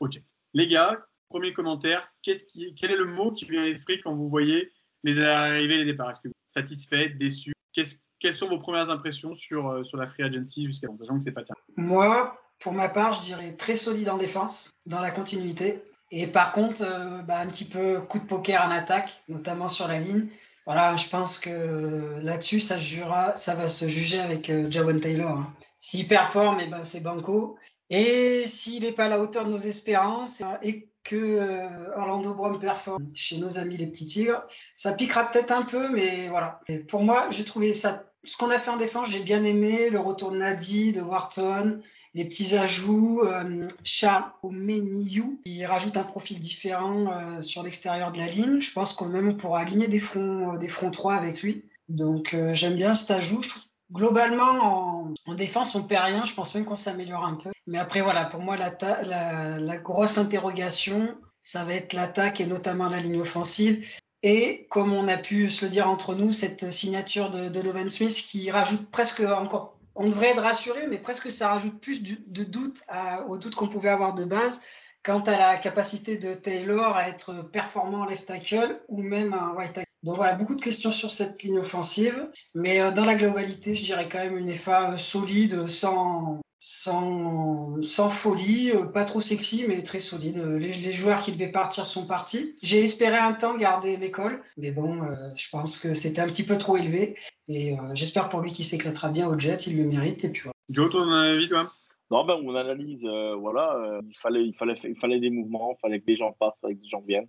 aux 0.00 0.10
Jets. 0.10 0.35
Les 0.56 0.68
gars, 0.68 1.04
premier 1.28 1.52
commentaire, 1.52 2.10
quel 2.22 2.34
est 2.34 2.96
le 2.96 3.04
mot 3.04 3.30
qui 3.30 3.44
vient 3.44 3.60
à 3.60 3.66
l'esprit 3.66 4.00
quand 4.00 4.14
vous 4.14 4.30
voyez 4.30 4.72
les 5.04 5.20
arrivées 5.20 5.74
et 5.74 5.78
les 5.78 5.84
départs? 5.84 6.12
Est-ce 6.12 6.20
que 6.20 6.28
vous 6.28 6.32
êtes 6.32 6.50
satisfait, 6.50 7.10
déçu? 7.10 7.52
Quelles 7.74 8.32
sont 8.32 8.48
vos 8.48 8.58
premières 8.58 8.88
impressions 8.88 9.34
sur, 9.34 9.84
sur 9.84 9.98
la 9.98 10.06
free 10.06 10.22
agency 10.22 10.64
jusqu'à 10.64 10.86
maintenant, 10.86 11.04
sachant 11.04 11.18
que 11.18 11.24
c'est 11.24 11.32
pas 11.32 11.44
tard 11.44 11.58
Moi, 11.76 12.40
pour 12.58 12.72
ma 12.72 12.88
part, 12.88 13.12
je 13.12 13.20
dirais 13.26 13.52
très 13.52 13.76
solide 13.76 14.08
en 14.08 14.16
défense, 14.16 14.70
dans 14.86 15.02
la 15.02 15.10
continuité. 15.10 15.82
Et 16.10 16.26
par 16.26 16.52
contre, 16.52 16.80
euh, 16.80 17.20
bah, 17.20 17.38
un 17.40 17.48
petit 17.48 17.68
peu 17.68 18.00
coup 18.00 18.18
de 18.18 18.24
poker 18.24 18.64
en 18.64 18.70
attaque, 18.70 19.22
notamment 19.28 19.68
sur 19.68 19.86
la 19.86 20.00
ligne. 20.00 20.30
Voilà, 20.64 20.96
je 20.96 21.06
pense 21.10 21.38
que 21.38 22.18
là-dessus, 22.22 22.60
ça, 22.60 22.80
ça 22.80 23.54
va 23.54 23.68
se 23.68 23.88
juger 23.88 24.20
avec 24.20 24.48
euh, 24.48 24.70
Taylor. 24.70 25.36
Hein. 25.36 25.54
S'il 25.78 26.08
performe, 26.08 26.60
eh 26.62 26.68
ben, 26.68 26.82
c'est 26.84 27.02
banco. 27.02 27.58
Et 27.90 28.44
s'il 28.46 28.82
n'est 28.82 28.92
pas 28.92 29.04
à 29.04 29.08
la 29.08 29.20
hauteur 29.20 29.44
de 29.44 29.50
nos 29.50 29.58
espérances 29.58 30.42
et 30.62 30.88
que 31.04 31.14
euh, 31.16 31.96
Orlando 31.96 32.34
Brown 32.34 32.58
performe 32.58 33.06
chez 33.14 33.38
nos 33.38 33.58
amis 33.58 33.76
les 33.76 33.86
petits 33.86 34.06
tigres, 34.06 34.42
ça 34.74 34.92
piquera 34.92 35.30
peut-être 35.30 35.52
un 35.52 35.62
peu, 35.62 35.88
mais 35.90 36.28
voilà. 36.28 36.60
pour 36.88 37.02
moi, 37.02 37.28
j'ai 37.30 37.44
trouvé 37.44 37.74
ça. 37.74 38.04
Ce 38.24 38.36
qu'on 38.36 38.50
a 38.50 38.58
fait 38.58 38.70
en 38.70 38.76
défense, 38.76 39.08
j'ai 39.08 39.20
bien 39.20 39.44
aimé 39.44 39.88
le 39.88 40.00
retour 40.00 40.32
de 40.32 40.38
Nadi, 40.38 40.92
de 40.92 41.00
Wharton, 41.00 41.80
les 42.16 42.24
petits 42.24 42.56
ajouts, 42.56 43.20
euh, 43.24 43.68
Charles 43.84 44.24
Omeniou, 44.42 45.42
qui 45.44 45.64
rajoute 45.66 45.98
un 45.98 46.02
profil 46.02 46.40
différent 46.40 47.12
euh, 47.12 47.42
sur 47.42 47.62
l'extérieur 47.62 48.10
de 48.10 48.18
la 48.18 48.26
ligne. 48.26 48.60
Je 48.60 48.72
pense 48.72 48.94
qu'on 48.94 49.06
même 49.06 49.36
pourra 49.36 49.60
aligner 49.60 49.86
des 49.86 49.98
fronts, 49.98 50.54
euh, 50.54 50.58
des 50.58 50.68
fronts 50.68 50.90
3 50.90 51.14
avec 51.14 51.42
lui. 51.42 51.62
Donc 51.90 52.34
euh, 52.34 52.54
j'aime 52.54 52.76
bien 52.76 52.94
cet 52.94 53.10
ajout. 53.10 53.44
Globalement, 53.92 55.12
en, 55.26 55.34
défense, 55.34 55.74
on 55.74 55.82
perd 55.82 56.06
rien. 56.06 56.24
Je 56.24 56.34
pense 56.34 56.54
même 56.54 56.64
qu'on 56.64 56.76
s'améliore 56.76 57.24
un 57.24 57.34
peu. 57.34 57.50
Mais 57.66 57.78
après, 57.78 58.00
voilà, 58.00 58.24
pour 58.26 58.40
moi, 58.40 58.56
la, 58.56 59.76
grosse 59.78 60.18
interrogation, 60.18 61.16
ça 61.40 61.64
va 61.64 61.74
être 61.74 61.92
l'attaque 61.92 62.40
et 62.40 62.46
notamment 62.46 62.88
la 62.88 63.00
ligne 63.00 63.20
offensive. 63.20 63.86
Et 64.22 64.66
comme 64.70 64.92
on 64.92 65.08
a 65.08 65.16
pu 65.16 65.50
se 65.50 65.64
le 65.64 65.70
dire 65.70 65.88
entre 65.88 66.14
nous, 66.14 66.32
cette 66.32 66.72
signature 66.72 67.30
de, 67.30 67.44
de 67.44 67.48
Donovan 67.48 67.88
Smith 67.90 68.14
qui 68.14 68.50
rajoute 68.50 68.90
presque 68.90 69.20
encore 69.20 69.76
on 69.96 70.10
devrait 70.10 70.28
être 70.28 70.42
rassuré, 70.42 70.86
mais 70.88 70.98
presque 70.98 71.30
ça 71.30 71.48
rajoute 71.48 71.80
plus 71.80 72.02
de 72.02 72.44
doute 72.44 72.82
aux 73.28 73.38
doutes 73.38 73.54
qu'on 73.54 73.68
pouvait 73.68 73.88
avoir 73.88 74.14
de 74.14 74.24
base 74.24 74.60
quant 75.02 75.20
à 75.20 75.38
la 75.38 75.56
capacité 75.56 76.18
de 76.18 76.34
Taylor 76.34 76.96
à 76.96 77.08
être 77.08 77.48
performant 77.52 78.00
en 78.00 78.06
left 78.06 78.26
tackle 78.26 78.80
ou 78.88 79.02
même 79.02 79.32
un 79.32 79.52
right 79.54 79.72
tackle. 79.72 79.85
Donc 80.06 80.14
voilà, 80.18 80.36
beaucoup 80.36 80.54
de 80.54 80.60
questions 80.60 80.92
sur 80.92 81.10
cette 81.10 81.42
ligne 81.42 81.58
offensive, 81.58 82.30
mais 82.54 82.80
euh, 82.80 82.92
dans 82.92 83.04
la 83.04 83.16
globalité, 83.16 83.74
je 83.74 83.84
dirais 83.84 84.08
quand 84.08 84.20
même 84.20 84.38
une 84.38 84.54
FA 84.54 84.92
euh, 84.92 84.98
solide, 84.98 85.66
sans, 85.68 86.40
sans, 86.60 88.10
folie, 88.10 88.70
euh, 88.70 88.84
pas 88.84 89.04
trop 89.04 89.20
sexy, 89.20 89.64
mais 89.66 89.82
très 89.82 89.98
solide. 89.98 90.38
Les, 90.60 90.92
joueurs 90.92 91.22
qui 91.22 91.32
devaient 91.32 91.50
partir 91.50 91.88
sont 91.88 92.06
partis. 92.06 92.54
J'ai 92.62 92.84
espéré 92.84 93.16
un 93.16 93.32
temps 93.32 93.56
garder 93.56 93.96
l'école, 93.96 94.44
mais 94.56 94.70
bon, 94.70 95.02
je 95.36 95.50
pense 95.50 95.76
que 95.76 95.92
c'était 95.92 96.20
un 96.20 96.28
petit 96.28 96.44
peu 96.44 96.56
trop 96.56 96.76
élevé. 96.76 97.16
Et 97.48 97.76
j'espère 97.94 98.28
pour 98.28 98.42
lui 98.42 98.52
qu'il 98.52 98.64
s'éclatera 98.64 99.08
bien 99.08 99.26
au 99.26 99.36
jet, 99.38 99.66
il 99.66 99.76
le 99.76 99.86
mérite. 99.86 100.24
Et 100.24 100.28
puis 100.28 100.42
voilà. 100.42 100.54
Joe, 100.68 100.90
ton 100.90 101.10
avis, 101.10 101.48
toi? 101.48 101.72
Non, 102.10 102.24
ben, 102.24 102.36
on 102.44 102.54
analyse, 102.54 103.04
euh, 103.04 103.34
voilà, 103.34 103.74
euh, 103.76 104.00
il, 104.08 104.16
fallait, 104.16 104.44
il, 104.44 104.54
fallait, 104.54 104.76
il 104.84 104.96
fallait 104.96 105.18
des 105.18 105.30
mouvements, 105.30 105.74
il 105.76 105.80
fallait 105.80 106.00
que 106.00 106.06
des 106.06 106.14
gens 106.14 106.32
partent, 106.38 106.56
il 106.58 106.60
fallait 106.62 106.74
que 106.76 106.82
des 106.82 106.88
gens 106.88 107.02
viennent. 107.06 107.28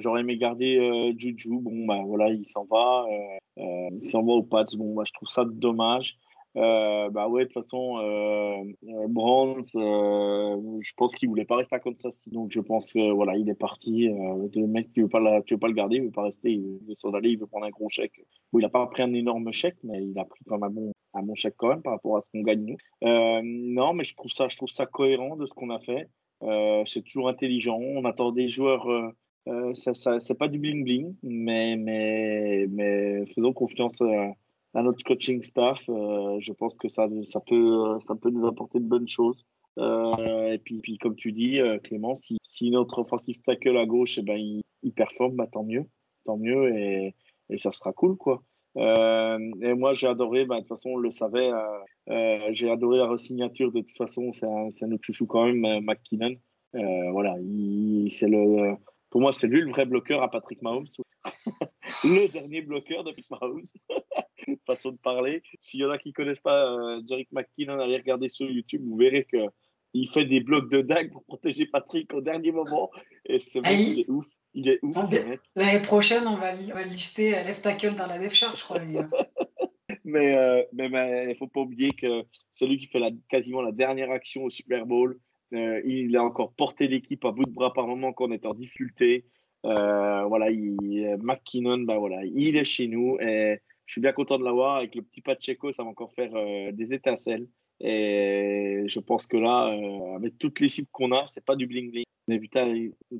J'aurais 0.00 0.22
aimé 0.22 0.38
garder 0.38 1.12
Juju, 1.18 1.60
bon, 1.60 1.86
ben 1.86 2.04
voilà, 2.04 2.30
il 2.30 2.46
s'en 2.46 2.64
va, 2.64 3.06
il 3.58 4.02
s'en 4.02 4.22
va 4.22 4.32
au 4.32 4.42
Pats, 4.42 4.64
bon, 4.76 4.94
ben, 4.94 5.04
je 5.04 5.12
trouve 5.12 5.28
ça 5.28 5.44
dommage. 5.44 6.16
Euh, 6.56 7.10
bah 7.10 7.28
ouais, 7.28 7.42
de 7.42 7.48
toute 7.48 7.62
façon, 7.62 7.98
euh, 7.98 8.64
euh, 8.88 9.62
euh, 9.76 10.78
je 10.80 10.92
pense 10.96 11.14
qu'il 11.14 11.28
voulait 11.28 11.44
pas 11.44 11.56
rester 11.56 11.76
à 11.76 11.78
Kansas 11.78 12.28
Donc 12.30 12.50
je 12.52 12.60
pense 12.60 12.92
que 12.92 13.12
voilà, 13.12 13.36
il 13.36 13.48
est 13.48 13.54
parti. 13.54 14.08
Le 14.08 14.66
mec, 14.66 14.92
tu 14.92 15.02
veux 15.02 15.06
veux 15.06 15.58
pas 15.58 15.68
le 15.68 15.74
garder, 15.74 15.96
il 15.96 16.04
veut 16.04 16.10
pas 16.10 16.22
rester, 16.22 16.52
il 16.52 16.78
veut 16.88 16.94
s'en 16.94 17.12
aller, 17.12 17.30
il 17.30 17.38
veut 17.38 17.46
prendre 17.46 17.66
un 17.66 17.70
gros 17.70 17.90
chèque. 17.90 18.24
Bon, 18.52 18.58
il 18.58 18.64
a 18.64 18.70
pas 18.70 18.86
pris 18.86 19.02
un 19.02 19.12
énorme 19.12 19.52
chèque, 19.52 19.76
mais 19.84 20.02
il 20.02 20.18
a 20.18 20.24
pris 20.24 20.42
quand 20.46 20.58
même 20.58 20.92
un 21.14 21.22
bon, 21.22 21.34
chèque 21.34 21.54
quand 21.56 21.68
même 21.68 21.82
par 21.82 21.92
rapport 21.92 22.16
à 22.16 22.22
ce 22.22 22.30
qu'on 22.30 22.42
gagne 22.42 22.64
nous. 22.64 22.76
Non, 23.02 23.92
mais 23.92 24.04
je 24.04 24.16
trouve 24.16 24.32
ça, 24.32 24.48
je 24.48 24.56
trouve 24.56 24.70
ça 24.70 24.86
cohérent 24.86 25.36
de 25.36 25.46
ce 25.46 25.52
qu'on 25.52 25.70
a 25.70 25.80
fait. 25.80 26.08
c'est 26.86 27.04
toujours 27.04 27.28
intelligent. 27.28 27.78
On 27.78 28.04
attend 28.04 28.32
des 28.32 28.48
joueurs. 28.48 28.86
ça, 29.74 29.92
ça 29.94 30.18
c'est 30.18 30.38
pas 30.38 30.48
du 30.48 30.58
bling 30.58 30.82
bling, 30.82 31.14
mais 31.22 31.76
mais 31.76 32.66
mais 32.70 33.26
faisons 33.26 33.52
confiance 33.52 34.00
à 34.00 34.32
notre 34.74 35.02
coaching 35.04 35.42
staff. 35.42 35.82
Euh, 35.88 36.38
je 36.40 36.52
pense 36.52 36.74
que 36.76 36.88
ça, 36.88 37.06
peut, 37.08 38.30
nous 38.30 38.46
apporter 38.46 38.80
de 38.80 38.84
bonnes 38.84 39.08
choses. 39.08 39.44
Euh, 39.78 40.52
et 40.52 40.58
puis, 40.58 40.98
comme 40.98 41.16
tu 41.16 41.32
dis, 41.32 41.60
euh, 41.60 41.78
Clément, 41.78 42.16
si, 42.16 42.70
notre 42.70 43.00
offensive 43.00 43.40
tackle 43.44 43.76
à 43.76 43.86
gauche, 43.86 44.18
eh 44.18 44.22
ben, 44.22 44.36
il, 44.82 44.92
performe, 44.92 45.36
bah, 45.36 45.46
tant 45.50 45.64
mieux. 45.64 45.84
Tant 46.24 46.36
mieux 46.36 46.74
et, 46.76 47.14
ça 47.56 47.72
sera 47.72 47.92
cool. 47.92 48.16
quoi. 48.16 48.42
et 48.76 49.74
moi, 49.74 49.94
j'ai 49.94 50.06
adoré, 50.06 50.44
bah, 50.44 50.56
de 50.56 50.60
toute 50.60 50.68
façon, 50.68 50.90
on 50.90 50.96
le 50.96 51.10
savait, 51.10 51.50
j'ai 52.50 52.70
adoré 52.70 52.98
la 52.98 53.06
resignature. 53.06 53.72
De 53.72 53.80
toute 53.80 53.96
façon, 53.96 54.32
c'est 54.32 54.86
notre 54.86 55.04
chouchou 55.04 55.26
quand 55.26 55.46
même, 55.46 55.84
McKinnon. 55.84 56.34
voilà, 56.74 57.36
pour 59.10 59.22
moi, 59.22 59.32
c'est 59.32 59.46
lui 59.46 59.62
le 59.62 59.70
vrai 59.70 59.86
bloqueur 59.86 60.22
à 60.22 60.30
Patrick 60.30 60.60
Mahomes. 60.60 60.86
le 62.04 62.30
dernier 62.30 62.60
bloqueur 62.60 63.04
de 63.04 63.10
Patrick 63.10 63.30
Mahomes. 63.30 63.62
façon 64.66 64.92
de 64.92 64.98
parler. 64.98 65.42
S'il 65.60 65.80
y 65.80 65.84
en 65.84 65.90
a 65.90 65.98
qui 65.98 66.12
connaissent 66.12 66.40
pas 66.40 66.72
euh, 66.72 67.00
Jerick 67.08 67.30
McKinnon, 67.32 67.80
allez 67.80 67.96
regarder 67.96 68.28
sur 68.28 68.48
YouTube, 68.48 68.82
vous 68.84 68.96
verrez 68.96 69.24
que 69.24 69.38
il 69.94 70.08
fait 70.10 70.26
des 70.26 70.40
blocs 70.40 70.70
de 70.70 70.82
dingue 70.82 71.10
pour 71.10 71.24
protéger 71.24 71.66
Patrick 71.66 72.12
au 72.12 72.20
dernier 72.20 72.52
moment. 72.52 72.90
Et 73.24 73.40
ce 73.40 73.58
mec, 73.58 73.78
il... 73.78 74.00
est 74.00 74.10
ouf. 74.10 74.26
Il 74.54 74.68
est 74.68 74.80
ouf, 74.82 75.10
L'année 75.56 75.82
prochaine, 75.82 76.26
on 76.26 76.36
va, 76.36 76.52
on 76.54 76.74
va 76.74 76.82
lister 76.82 77.30
left 77.30 77.62
tackle 77.62 77.94
dans 77.94 78.06
la 78.06 78.18
def 78.18 78.32
chart, 78.32 78.56
je 78.56 78.64
crois. 78.64 78.80
mais 80.04 80.36
euh, 80.36 80.62
il 80.72 80.88
mais, 80.90 81.26
ne 81.26 81.34
faut 81.34 81.46
pas 81.46 81.60
oublier 81.60 81.92
que 81.92 82.24
celui 82.52 82.78
qui 82.78 82.86
fait 82.86 82.98
la, 82.98 83.10
quasiment 83.28 83.62
la 83.62 83.72
dernière 83.72 84.10
action 84.10 84.44
au 84.44 84.50
Super 84.50 84.86
Bowl, 84.86 85.18
euh, 85.54 85.80
il 85.84 86.16
a 86.16 86.22
encore 86.22 86.52
porté 86.54 86.88
l'équipe 86.88 87.24
à 87.24 87.30
bout 87.30 87.44
de 87.44 87.50
bras 87.50 87.72
par 87.72 87.86
moment 87.86 88.12
quand 88.12 88.28
on 88.28 88.32
est 88.32 88.46
en 88.46 88.54
difficulté. 88.54 89.26
Euh, 89.64 90.24
voilà, 90.24 90.50
il, 90.50 91.16
McKinnon, 91.20 91.78
bah 91.80 91.98
voilà, 91.98 92.24
il 92.24 92.56
est 92.56 92.64
chez 92.64 92.86
nous 92.86 93.18
et 93.20 93.60
je 93.88 93.92
suis 93.94 94.00
bien 94.00 94.12
content 94.12 94.38
de 94.38 94.44
l'avoir. 94.44 94.76
Avec 94.76 94.94
le 94.94 95.02
petit 95.02 95.20
Pacheco, 95.20 95.72
ça 95.72 95.82
va 95.82 95.88
encore 95.88 96.12
faire 96.12 96.30
euh, 96.36 96.70
des 96.70 96.94
étincelles. 96.94 97.48
Et 97.80 98.84
je 98.86 99.00
pense 99.00 99.26
que 99.26 99.36
là, 99.36 99.68
euh, 99.68 100.16
avec 100.16 100.38
toutes 100.38 100.60
les 100.60 100.68
cibles 100.68 100.88
qu'on 100.92 101.10
a, 101.12 101.26
c'est 101.26 101.44
pas 101.44 101.56
du 101.56 101.66
bling 101.66 101.90
bling. 101.90 102.04
Mais 102.28 102.38
putain, 102.38 102.74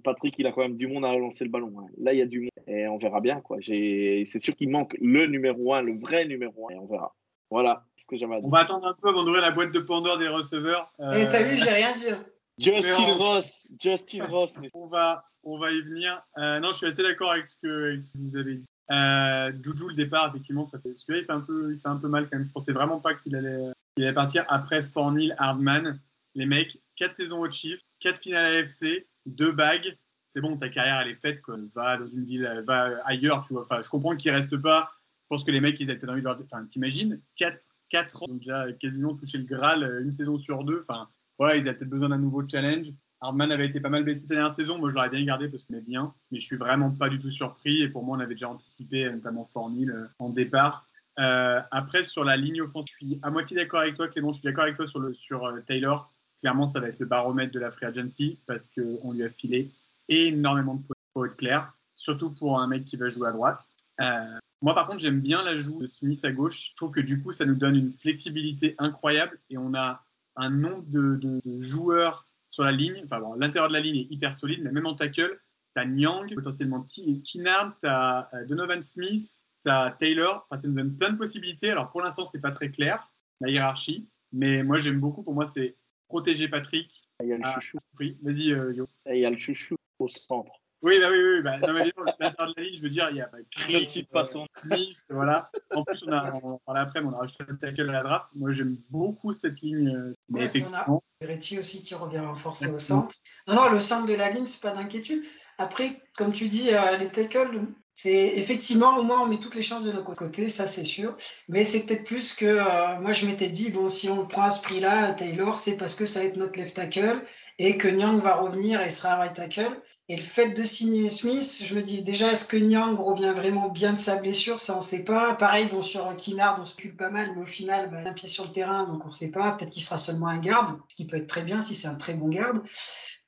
Patrick, 0.04 0.34
il 0.38 0.46
a 0.46 0.52
quand 0.52 0.60
même 0.60 0.76
du 0.76 0.86
monde 0.86 1.04
à 1.04 1.10
relancer 1.10 1.42
le 1.44 1.50
ballon. 1.50 1.72
Hein. 1.78 1.86
Là, 1.96 2.12
il 2.12 2.18
y 2.18 2.22
a 2.22 2.26
du 2.26 2.40
monde 2.40 2.50
et 2.66 2.86
on 2.88 2.98
verra 2.98 3.20
bien. 3.20 3.40
quoi. 3.40 3.56
C'est 3.62 4.24
sûr 4.42 4.54
qu'il 4.54 4.68
manque 4.68 4.94
le 5.00 5.26
numéro 5.26 5.72
1, 5.72 5.80
le 5.82 5.98
vrai 5.98 6.26
numéro 6.26 6.68
1 6.70 6.74
et 6.74 6.78
on 6.78 6.86
verra. 6.86 7.14
Voilà 7.50 7.86
ce 7.96 8.04
que 8.04 8.18
j'avais 8.18 8.34
à 8.34 8.38
dire. 8.40 8.46
On 8.46 8.50
va 8.50 8.58
attendre 8.60 8.86
un 8.86 8.94
peu 9.00 9.08
avant 9.08 9.24
d'ouvrir 9.24 9.40
la 9.40 9.52
boîte 9.52 9.72
de 9.72 9.80
Pandore 9.80 10.18
des 10.18 10.28
receveurs. 10.28 10.92
Et 10.98 11.24
t'as 11.30 11.44
vu, 11.44 11.56
j'ai 11.56 11.70
rien 11.70 11.94
dit. 11.94 12.10
Hein. 12.10 12.22
Justin 12.58 13.14
Ross, 13.14 13.66
Justin 13.80 14.24
Ross. 14.26 14.54
On 14.74 14.86
va, 14.88 15.24
on 15.44 15.58
va 15.58 15.70
y 15.70 15.80
venir. 15.80 16.20
euh, 16.36 16.58
non, 16.60 16.72
je 16.72 16.78
suis 16.78 16.86
assez 16.86 17.02
d'accord 17.02 17.30
avec, 17.30 17.46
ce 17.48 17.54
que- 17.62 17.90
avec 17.92 18.02
ce 18.04 18.12
que 18.12 18.18
vous 18.18 18.36
avez 18.36 18.54
dit. 18.56 18.64
Euh, 18.90 19.52
Juju, 19.62 19.88
le 19.88 19.94
départ, 19.94 20.28
effectivement, 20.28 20.66
ça 20.66 20.78
fait. 20.78 20.94
Il 21.08 21.24
fait 21.24 21.30
un 21.30 21.40
peu, 21.40 21.72
il 21.72 21.80
fait 21.80 21.88
un 21.88 21.96
peu 21.96 22.08
mal 22.08 22.28
quand 22.28 22.36
même. 22.36 22.46
Je 22.46 22.52
pensais 22.52 22.72
vraiment 22.72 23.00
pas 23.00 23.14
qu'il 23.14 23.36
allait, 23.36 23.72
qu'il 23.94 24.04
allait 24.04 24.14
partir 24.14 24.44
après 24.48 24.82
Fornil, 24.82 25.34
Hardman. 25.38 26.00
Les 26.34 26.46
mecs, 26.46 26.80
4 26.96 27.14
saisons 27.14 27.40
au 27.40 27.50
chiffre, 27.50 27.82
4 28.00 28.18
finales 28.18 28.56
AFC, 28.58 29.06
2 29.26 29.52
bagues. 29.52 29.96
C'est 30.26 30.40
bon, 30.40 30.56
ta 30.56 30.68
carrière, 30.68 31.00
elle 31.00 31.08
est 31.08 31.20
faite. 31.20 31.42
Quoi. 31.42 31.56
Va 31.74 31.96
dans 31.96 32.06
une 32.06 32.24
ville, 32.24 32.62
va 32.66 33.00
ailleurs, 33.04 33.44
tu 33.46 33.54
vois. 33.54 33.62
Enfin, 33.62 33.82
je 33.82 33.88
comprends 33.88 34.16
qu'ils 34.16 34.30
restent 34.30 34.60
pas. 34.60 34.90
Je 35.24 35.26
pense 35.28 35.44
que 35.44 35.50
les 35.50 35.60
mecs, 35.60 35.78
ils 35.80 35.90
avaient 35.90 35.98
peut-être 35.98 36.10
envie 36.10 36.22
de 36.22 36.26
leur. 36.26 36.40
Enfin, 36.40 36.64
t'imagines, 36.66 37.20
4, 37.36 37.58
4 37.90 38.22
ans, 38.22 38.26
ils 38.28 38.32
ont 38.32 38.36
déjà 38.36 38.72
quasiment 38.74 39.14
touché 39.14 39.38
le 39.38 39.44
Graal 39.44 39.82
euh, 39.82 40.02
une 40.02 40.12
saison 40.12 40.38
sur 40.38 40.64
deux. 40.64 40.80
Enfin, 40.80 41.08
voilà, 41.38 41.56
ils 41.56 41.68
avaient 41.68 41.76
peut-être 41.76 41.90
besoin 41.90 42.10
d'un 42.10 42.18
nouveau 42.18 42.46
challenge. 42.46 42.88
Hardman 43.20 43.50
avait 43.50 43.66
été 43.66 43.80
pas 43.80 43.88
mal 43.88 44.04
blessé 44.04 44.20
cette 44.20 44.30
dernière 44.30 44.52
saison. 44.52 44.78
Moi, 44.78 44.90
je 44.90 44.94
l'aurais 44.94 45.10
bien 45.10 45.24
gardé 45.24 45.48
parce 45.48 45.62
qu'il 45.64 45.76
est 45.76 45.80
bien. 45.80 46.14
Mais 46.30 46.38
je 46.38 46.46
suis 46.46 46.56
vraiment 46.56 46.90
pas 46.90 47.08
du 47.08 47.18
tout 47.18 47.30
surpris. 47.30 47.82
Et 47.82 47.88
pour 47.88 48.04
moi, 48.04 48.16
on 48.16 48.20
avait 48.20 48.34
déjà 48.34 48.48
anticipé, 48.48 49.10
notamment 49.10 49.44
Fornil 49.44 49.90
euh, 49.90 50.06
en 50.18 50.30
départ. 50.30 50.86
Euh, 51.18 51.60
après, 51.70 52.04
sur 52.04 52.24
la 52.24 52.36
ligne 52.36 52.62
offensive, 52.62 52.94
je 53.00 53.06
suis 53.06 53.18
à 53.22 53.30
moitié 53.30 53.56
d'accord 53.56 53.80
avec 53.80 53.96
toi, 53.96 54.08
Clément. 54.08 54.30
Je 54.30 54.38
suis 54.38 54.46
d'accord 54.46 54.64
avec 54.64 54.76
toi 54.76 54.86
sur, 54.86 55.00
le, 55.00 55.14
sur 55.14 55.44
euh, 55.44 55.60
Taylor. 55.66 56.12
Clairement, 56.38 56.68
ça 56.68 56.78
va 56.78 56.88
être 56.88 57.00
le 57.00 57.06
baromètre 57.06 57.52
de 57.52 57.58
la 57.58 57.72
free 57.72 57.86
agency 57.86 58.38
parce 58.46 58.68
qu'on 58.68 59.12
lui 59.12 59.24
a 59.24 59.30
filé 59.30 59.72
énormément 60.08 60.76
de 60.76 60.82
points 60.82 60.94
être 61.26 61.36
clair, 61.36 61.72
surtout 61.94 62.30
pour 62.30 62.60
un 62.60 62.68
mec 62.68 62.84
qui 62.84 62.96
va 62.96 63.08
jouer 63.08 63.28
à 63.28 63.32
droite. 63.32 63.68
Euh, 64.00 64.38
moi, 64.62 64.74
par 64.74 64.86
contre, 64.86 65.00
j'aime 65.00 65.20
bien 65.20 65.42
l'ajout 65.42 65.80
de 65.80 65.86
Smith 65.86 66.24
à 66.24 66.32
gauche. 66.32 66.70
Je 66.70 66.76
trouve 66.76 66.92
que 66.92 67.00
du 67.00 67.22
coup, 67.22 67.32
ça 67.32 67.44
nous 67.44 67.56
donne 67.56 67.76
une 67.76 67.90
flexibilité 67.90 68.74
incroyable 68.78 69.38
et 69.50 69.58
on 69.58 69.74
a 69.74 70.04
un 70.36 70.50
nombre 70.50 70.84
de, 70.86 71.16
de, 71.16 71.40
de 71.44 71.56
joueurs 71.56 72.27
sur 72.48 72.64
la 72.64 72.72
ligne. 72.72 73.02
Enfin, 73.04 73.20
bon, 73.20 73.34
l'intérieur 73.34 73.68
de 73.68 73.74
la 73.74 73.80
ligne 73.80 73.96
est 73.96 74.10
hyper 74.10 74.34
solide, 74.34 74.60
mais 74.62 74.72
même 74.72 74.86
en 74.86 74.94
tackle, 74.94 75.40
tu 75.74 75.82
as 75.82 75.84
Nyang, 75.84 76.34
potentiellement 76.34 76.82
Kinnard, 76.82 77.76
tu 77.78 77.86
as 77.86 78.30
Donovan 78.48 78.82
Smith, 78.82 79.42
tu 79.62 79.70
as 79.70 79.96
Taylor. 79.98 80.46
Enfin, 80.50 80.62
ça 80.62 80.68
nous 80.68 80.74
donne 80.74 80.96
plein 80.96 81.10
de 81.10 81.18
possibilités. 81.18 81.70
Alors, 81.70 81.90
pour 81.90 82.02
l'instant, 82.02 82.26
c'est 82.30 82.40
pas 82.40 82.50
très 82.50 82.70
clair, 82.70 83.10
la 83.40 83.50
hiérarchie, 83.50 84.08
mais 84.32 84.62
moi, 84.62 84.78
j'aime 84.78 85.00
beaucoup. 85.00 85.22
Pour 85.22 85.34
moi, 85.34 85.46
c'est 85.46 85.76
protéger 86.08 86.48
Patrick. 86.48 87.08
Il 87.22 87.28
y 87.28 87.32
a 87.32 87.36
le 87.36 87.44
chouchou. 87.44 87.78
Vas-y, 88.22 88.52
euh, 88.52 88.72
Yo. 88.72 88.86
Il 89.06 89.18
y 89.18 89.26
a 89.26 89.30
le 89.30 89.36
chouchou 89.36 89.76
au 89.98 90.08
centre. 90.08 90.62
Oui, 90.82 90.98
bah 91.00 91.06
oui, 91.10 91.18
oui. 91.18 91.42
Bah, 91.42 91.58
non, 91.58 91.72
mais 91.72 91.84
l'intérieur 92.20 92.48
de 92.48 92.54
la 92.56 92.62
ligne, 92.62 92.76
je 92.76 92.82
veux 92.82 92.90
dire, 92.90 93.08
il 93.10 93.16
y 93.16 93.20
a 93.20 93.28
bah, 93.32 93.38
Chris, 93.50 94.06
euh, 94.14 94.44
Smith, 94.54 95.04
voilà. 95.10 95.50
En 95.74 95.82
plus, 95.82 96.04
on 96.06 96.12
a, 96.12 96.32
on, 96.42 96.60
on 96.66 96.74
après, 96.74 97.00
on 97.02 97.12
a 97.12 97.18
rajouté 97.18 97.44
le 97.48 97.58
tackle 97.58 97.88
à 97.90 97.92
la 97.92 98.02
draft. 98.02 98.28
Moi, 98.34 98.52
j'aime 98.52 98.76
beaucoup 98.90 99.32
cette 99.32 99.60
ligne. 99.60 99.88
euh, 99.88 100.12
Mais 100.28 100.40
Ouais, 100.40 100.46
effectivement, 100.46 101.02
on 101.20 101.24
a 101.24 101.26
Verratti 101.26 101.58
aussi 101.58 101.82
qui 101.82 101.94
revient 101.94 102.20
renforcer 102.20 102.70
au 102.70 102.78
centre. 102.78 103.14
Non, 103.48 103.54
non, 103.56 103.70
le 103.70 103.80
centre 103.80 104.06
de 104.06 104.14
la 104.14 104.30
ligne, 104.30 104.46
c'est 104.46 104.62
pas 104.62 104.72
d'inquiétude. 104.72 105.24
Après, 105.58 106.00
comme 106.16 106.32
tu 106.32 106.48
dis, 106.48 106.72
euh, 106.72 106.96
les 106.96 107.08
tackles, 107.08 107.58
c'est 108.00 108.34
effectivement, 108.36 108.96
au 108.96 109.02
moins, 109.02 109.22
on 109.22 109.26
met 109.26 109.38
toutes 109.38 109.56
les 109.56 109.64
chances 109.64 109.82
de 109.82 109.90
notre 109.90 110.14
côté, 110.14 110.48
ça 110.48 110.68
c'est 110.68 110.84
sûr. 110.84 111.16
Mais 111.48 111.64
c'est 111.64 111.80
peut-être 111.80 112.04
plus 112.04 112.32
que 112.32 112.46
euh, 112.46 113.00
moi, 113.00 113.12
je 113.12 113.26
m'étais 113.26 113.48
dit, 113.48 113.70
bon, 113.70 113.88
si 113.88 114.08
on 114.08 114.22
le 114.22 114.28
prend 114.28 114.42
à 114.42 114.50
ce 114.50 114.62
prix-là, 114.62 115.14
Taylor, 115.14 115.58
c'est 115.58 115.76
parce 115.76 115.96
que 115.96 116.06
ça 116.06 116.20
va 116.20 116.26
être 116.26 116.36
notre 116.36 116.56
left 116.60 116.76
tackle 116.76 117.20
et 117.58 117.76
que 117.76 117.88
Nyang 117.88 118.22
va 118.22 118.36
revenir 118.36 118.80
et 118.82 118.90
sera 118.90 119.16
right 119.16 119.34
tackle. 119.34 119.82
Et 120.08 120.16
le 120.16 120.22
fait 120.22 120.52
de 120.52 120.64
signer 120.64 121.10
Smith, 121.10 121.64
je 121.64 121.74
me 121.74 121.82
dis 121.82 122.02
déjà, 122.02 122.30
est-ce 122.30 122.44
que 122.44 122.56
Nyang 122.56 122.96
revient 122.96 123.32
vraiment 123.34 123.68
bien 123.68 123.94
de 123.94 123.98
sa 123.98 124.14
blessure? 124.14 124.60
Ça, 124.60 124.78
on 124.78 124.80
sait 124.80 125.02
pas. 125.02 125.34
Pareil, 125.34 125.66
bon, 125.66 125.82
sur 125.82 126.14
Kinnard, 126.14 126.56
on 126.60 126.64
se 126.64 126.76
pue 126.76 126.94
pas 126.94 127.10
mal, 127.10 127.32
mais 127.34 127.42
au 127.42 127.46
final, 127.46 127.90
bah, 127.90 127.98
un 128.06 128.12
pied 128.12 128.28
sur 128.28 128.44
le 128.44 128.52
terrain, 128.52 128.86
donc 128.86 129.06
on 129.06 129.10
sait 129.10 129.32
pas. 129.32 129.50
Peut-être 129.50 129.70
qu'il 129.70 129.82
sera 129.82 129.98
seulement 129.98 130.28
un 130.28 130.38
garde, 130.38 130.78
ce 130.88 130.94
qui 130.94 131.04
peut 131.08 131.16
être 131.16 131.26
très 131.26 131.42
bien 131.42 131.62
si 131.62 131.74
c'est 131.74 131.88
un 131.88 131.96
très 131.96 132.14
bon 132.14 132.28
garde. 132.28 132.62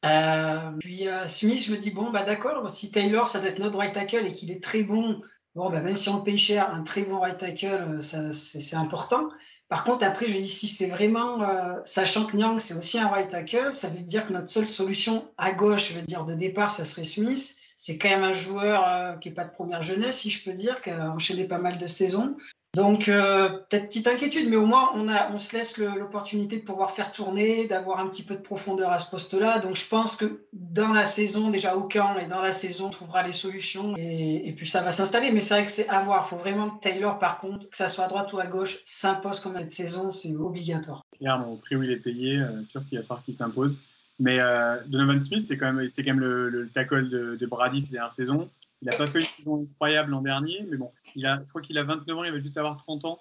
Euh, 0.04 0.70
puis 0.78 1.08
euh, 1.08 1.26
Smith, 1.26 1.62
je 1.62 1.72
me 1.72 1.76
dis, 1.76 1.90
bon, 1.90 2.10
bah 2.10 2.24
d'accord, 2.24 2.70
si 2.70 2.90
Taylor, 2.90 3.28
ça 3.28 3.40
doit 3.40 3.50
être 3.50 3.58
notre 3.58 3.78
right 3.78 3.92
tackle 3.92 4.26
et 4.26 4.32
qu'il 4.32 4.50
est 4.50 4.62
très 4.62 4.82
bon, 4.82 5.20
bon, 5.54 5.70
bah 5.70 5.80
même 5.80 5.96
si 5.96 6.08
on 6.08 6.18
le 6.18 6.24
paye 6.24 6.38
cher, 6.38 6.72
un 6.72 6.82
très 6.82 7.02
bon 7.02 7.20
right 7.20 7.38
tackle, 7.38 7.66
euh, 7.66 8.02
ça, 8.02 8.32
c'est, 8.32 8.76
important. 8.76 9.28
Par 9.68 9.84
contre, 9.84 10.04
après, 10.04 10.26
je 10.26 10.32
me 10.32 10.38
dis, 10.38 10.48
si 10.48 10.68
c'est 10.68 10.88
vraiment, 10.88 11.42
euh, 11.42 11.74
sachant 11.84 12.26
que 12.26 12.36
Nyang, 12.36 12.58
c'est 12.58 12.74
aussi 12.74 12.98
un 12.98 13.08
right 13.08 13.28
tackle, 13.28 13.72
ça 13.72 13.88
veut 13.88 14.00
dire 14.00 14.26
que 14.26 14.32
notre 14.32 14.48
seule 14.48 14.66
solution 14.66 15.28
à 15.38 15.52
gauche, 15.52 15.90
je 15.90 15.94
veux 15.94 16.06
dire, 16.06 16.24
de 16.24 16.34
départ, 16.34 16.70
ça 16.70 16.84
serait 16.84 17.04
Smith. 17.04 17.56
C'est 17.76 17.96
quand 17.96 18.10
même 18.10 18.24
un 18.24 18.32
joueur 18.32 18.86
euh, 18.86 19.16
qui 19.16 19.30
est 19.30 19.32
pas 19.32 19.44
de 19.44 19.52
première 19.52 19.82
jeunesse, 19.82 20.18
si 20.18 20.30
je 20.30 20.44
peux 20.44 20.52
dire, 20.52 20.82
qui 20.82 20.90
a 20.90 21.10
enchaîné 21.10 21.44
pas 21.44 21.58
mal 21.58 21.78
de 21.78 21.86
saisons. 21.86 22.36
Donc, 22.76 23.08
euh, 23.08 23.48
peut-être 23.48 23.86
petite 23.88 24.06
inquiétude, 24.06 24.48
mais 24.48 24.56
au 24.56 24.64
moins, 24.64 24.90
on, 24.94 25.08
a, 25.08 25.32
on 25.32 25.40
se 25.40 25.56
laisse 25.56 25.76
l'opportunité 25.78 26.58
de 26.58 26.62
pouvoir 26.62 26.92
faire 26.92 27.10
tourner, 27.10 27.66
d'avoir 27.66 27.98
un 27.98 28.08
petit 28.08 28.22
peu 28.22 28.36
de 28.36 28.40
profondeur 28.40 28.92
à 28.92 29.00
ce 29.00 29.10
poste-là. 29.10 29.58
Donc, 29.58 29.74
je 29.74 29.88
pense 29.88 30.14
que 30.14 30.42
dans 30.52 30.92
la 30.92 31.04
saison, 31.04 31.50
déjà 31.50 31.74
au 31.74 31.82
camp 31.82 32.16
et 32.18 32.28
dans 32.28 32.40
la 32.40 32.52
saison, 32.52 32.86
on 32.86 32.90
trouvera 32.90 33.24
les 33.24 33.32
solutions 33.32 33.96
et, 33.96 34.54
puis 34.56 34.68
ça 34.68 34.82
va 34.82 34.92
s'installer. 34.92 35.32
Mais 35.32 35.40
c'est 35.40 35.54
vrai 35.54 35.64
que 35.64 35.70
c'est 35.70 35.88
à 35.88 36.02
voir. 36.02 36.26
Il 36.26 36.30
faut 36.30 36.36
vraiment 36.36 36.70
que 36.70 36.80
Taylor, 36.80 37.18
par 37.18 37.38
contre, 37.38 37.68
que 37.68 37.76
ça 37.76 37.88
soit 37.88 38.04
à 38.04 38.08
droite 38.08 38.32
ou 38.32 38.38
à 38.38 38.46
gauche, 38.46 38.78
s'impose 38.84 39.40
comme 39.40 39.58
cette 39.58 39.72
saison, 39.72 40.12
c'est 40.12 40.36
obligatoire. 40.36 41.04
clairement, 41.18 41.52
au 41.52 41.56
prix 41.56 41.74
où 41.74 41.82
il 41.82 41.90
est 41.90 41.96
payé, 41.96 42.36
euh, 42.36 42.62
sûr 42.62 42.86
qu'il 42.88 42.98
va 42.98 43.04
falloir 43.04 43.24
qu'il 43.24 43.34
s'impose. 43.34 43.80
Mais 44.20 44.38
euh, 44.38 44.76
Donovan 44.86 45.20
Smith, 45.20 45.40
c'est 45.40 45.56
quand 45.56 45.72
même, 45.72 45.88
c'était 45.88 46.04
quand 46.04 46.14
même 46.14 46.20
le, 46.20 46.50
le 46.50 46.68
tackle 46.68 47.08
de, 47.08 47.34
de 47.34 47.46
Brady 47.46 47.80
ces 47.80 47.92
dernières 47.92 48.12
saisons. 48.12 48.48
Il 48.82 48.88
n'a 48.88 48.96
pas 48.96 49.06
fait 49.06 49.18
une 49.18 49.24
saison 49.24 49.62
incroyable 49.62 50.12
l'an 50.12 50.22
dernier, 50.22 50.64
mais 50.70 50.76
bon, 50.76 50.90
je 51.16 51.48
crois 51.48 51.62
qu'il 51.62 51.78
a 51.78 51.84
29 51.84 52.16
ans, 52.18 52.24
il 52.24 52.32
va 52.32 52.38
juste 52.38 52.56
avoir 52.56 52.76
30 52.82 53.04
ans. 53.04 53.20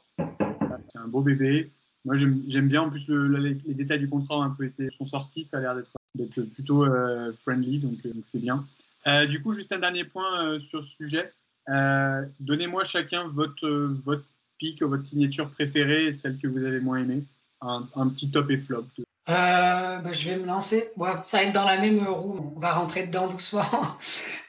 C'est 0.90 1.00
un 1.00 1.08
beau 1.08 1.22
bébé. 1.22 1.72
Moi, 2.06 2.16
j'aime 2.16 2.68
bien. 2.68 2.84
En 2.84 2.90
plus, 2.90 3.08
le- 3.08 3.38
les, 3.38 3.56
détails 3.74 4.00
du 4.00 4.10
contrat 4.10 4.38
ont 4.40 4.42
un 4.42 4.50
peu 4.50 4.66
été 4.66 4.90
sont 4.90 5.06
sortis. 5.06 5.44
Ça 5.44 5.58
a 5.58 5.62
l'air 5.62 5.76
d'être 6.16 6.42
plutôt 6.54 6.86
euh, 6.86 7.34
friendly, 7.34 7.80
donc 7.80 8.06
euh, 8.06 8.14
donc 8.14 8.26
c'est 8.26 8.40
bien. 8.40 8.66
Euh, 9.08 9.26
du 9.26 9.42
coup, 9.42 9.54
juste 9.54 9.72
un 9.72 9.80
dernier 9.80 10.04
point 10.04 10.46
euh, 10.46 10.60
sur 10.60 10.84
ce 10.84 10.90
sujet. 10.90 11.34
Euh, 11.70 12.26
Donnez-moi 12.40 12.84
chacun 12.84 13.28
votre 13.28 13.68
euh, 13.68 14.02
votre 14.06 14.24
pick, 14.58 14.82
votre 14.82 15.04
signature 15.04 15.50
préférée, 15.50 16.12
celle 16.12 16.38
que 16.38 16.48
vous 16.48 16.64
avez 16.64 16.80
moins 16.80 16.98
aimée. 17.00 17.24
Un 17.62 18.08
petit 18.10 18.32
top 18.32 18.50
et 18.52 18.58
flop. 18.58 18.86
Euh, 19.30 19.98
bah, 20.00 20.10
je 20.12 20.30
vais 20.30 20.38
me 20.38 20.46
lancer. 20.46 20.92
Ça 21.24 21.38
va 21.38 21.44
être 21.44 21.54
dans 21.54 21.66
la 21.66 21.78
même 21.78 22.08
roue. 22.08 22.54
On 22.56 22.60
va 22.60 22.74
rentrer 22.74 23.06
dedans 23.06 23.28
doucement. 23.28 23.66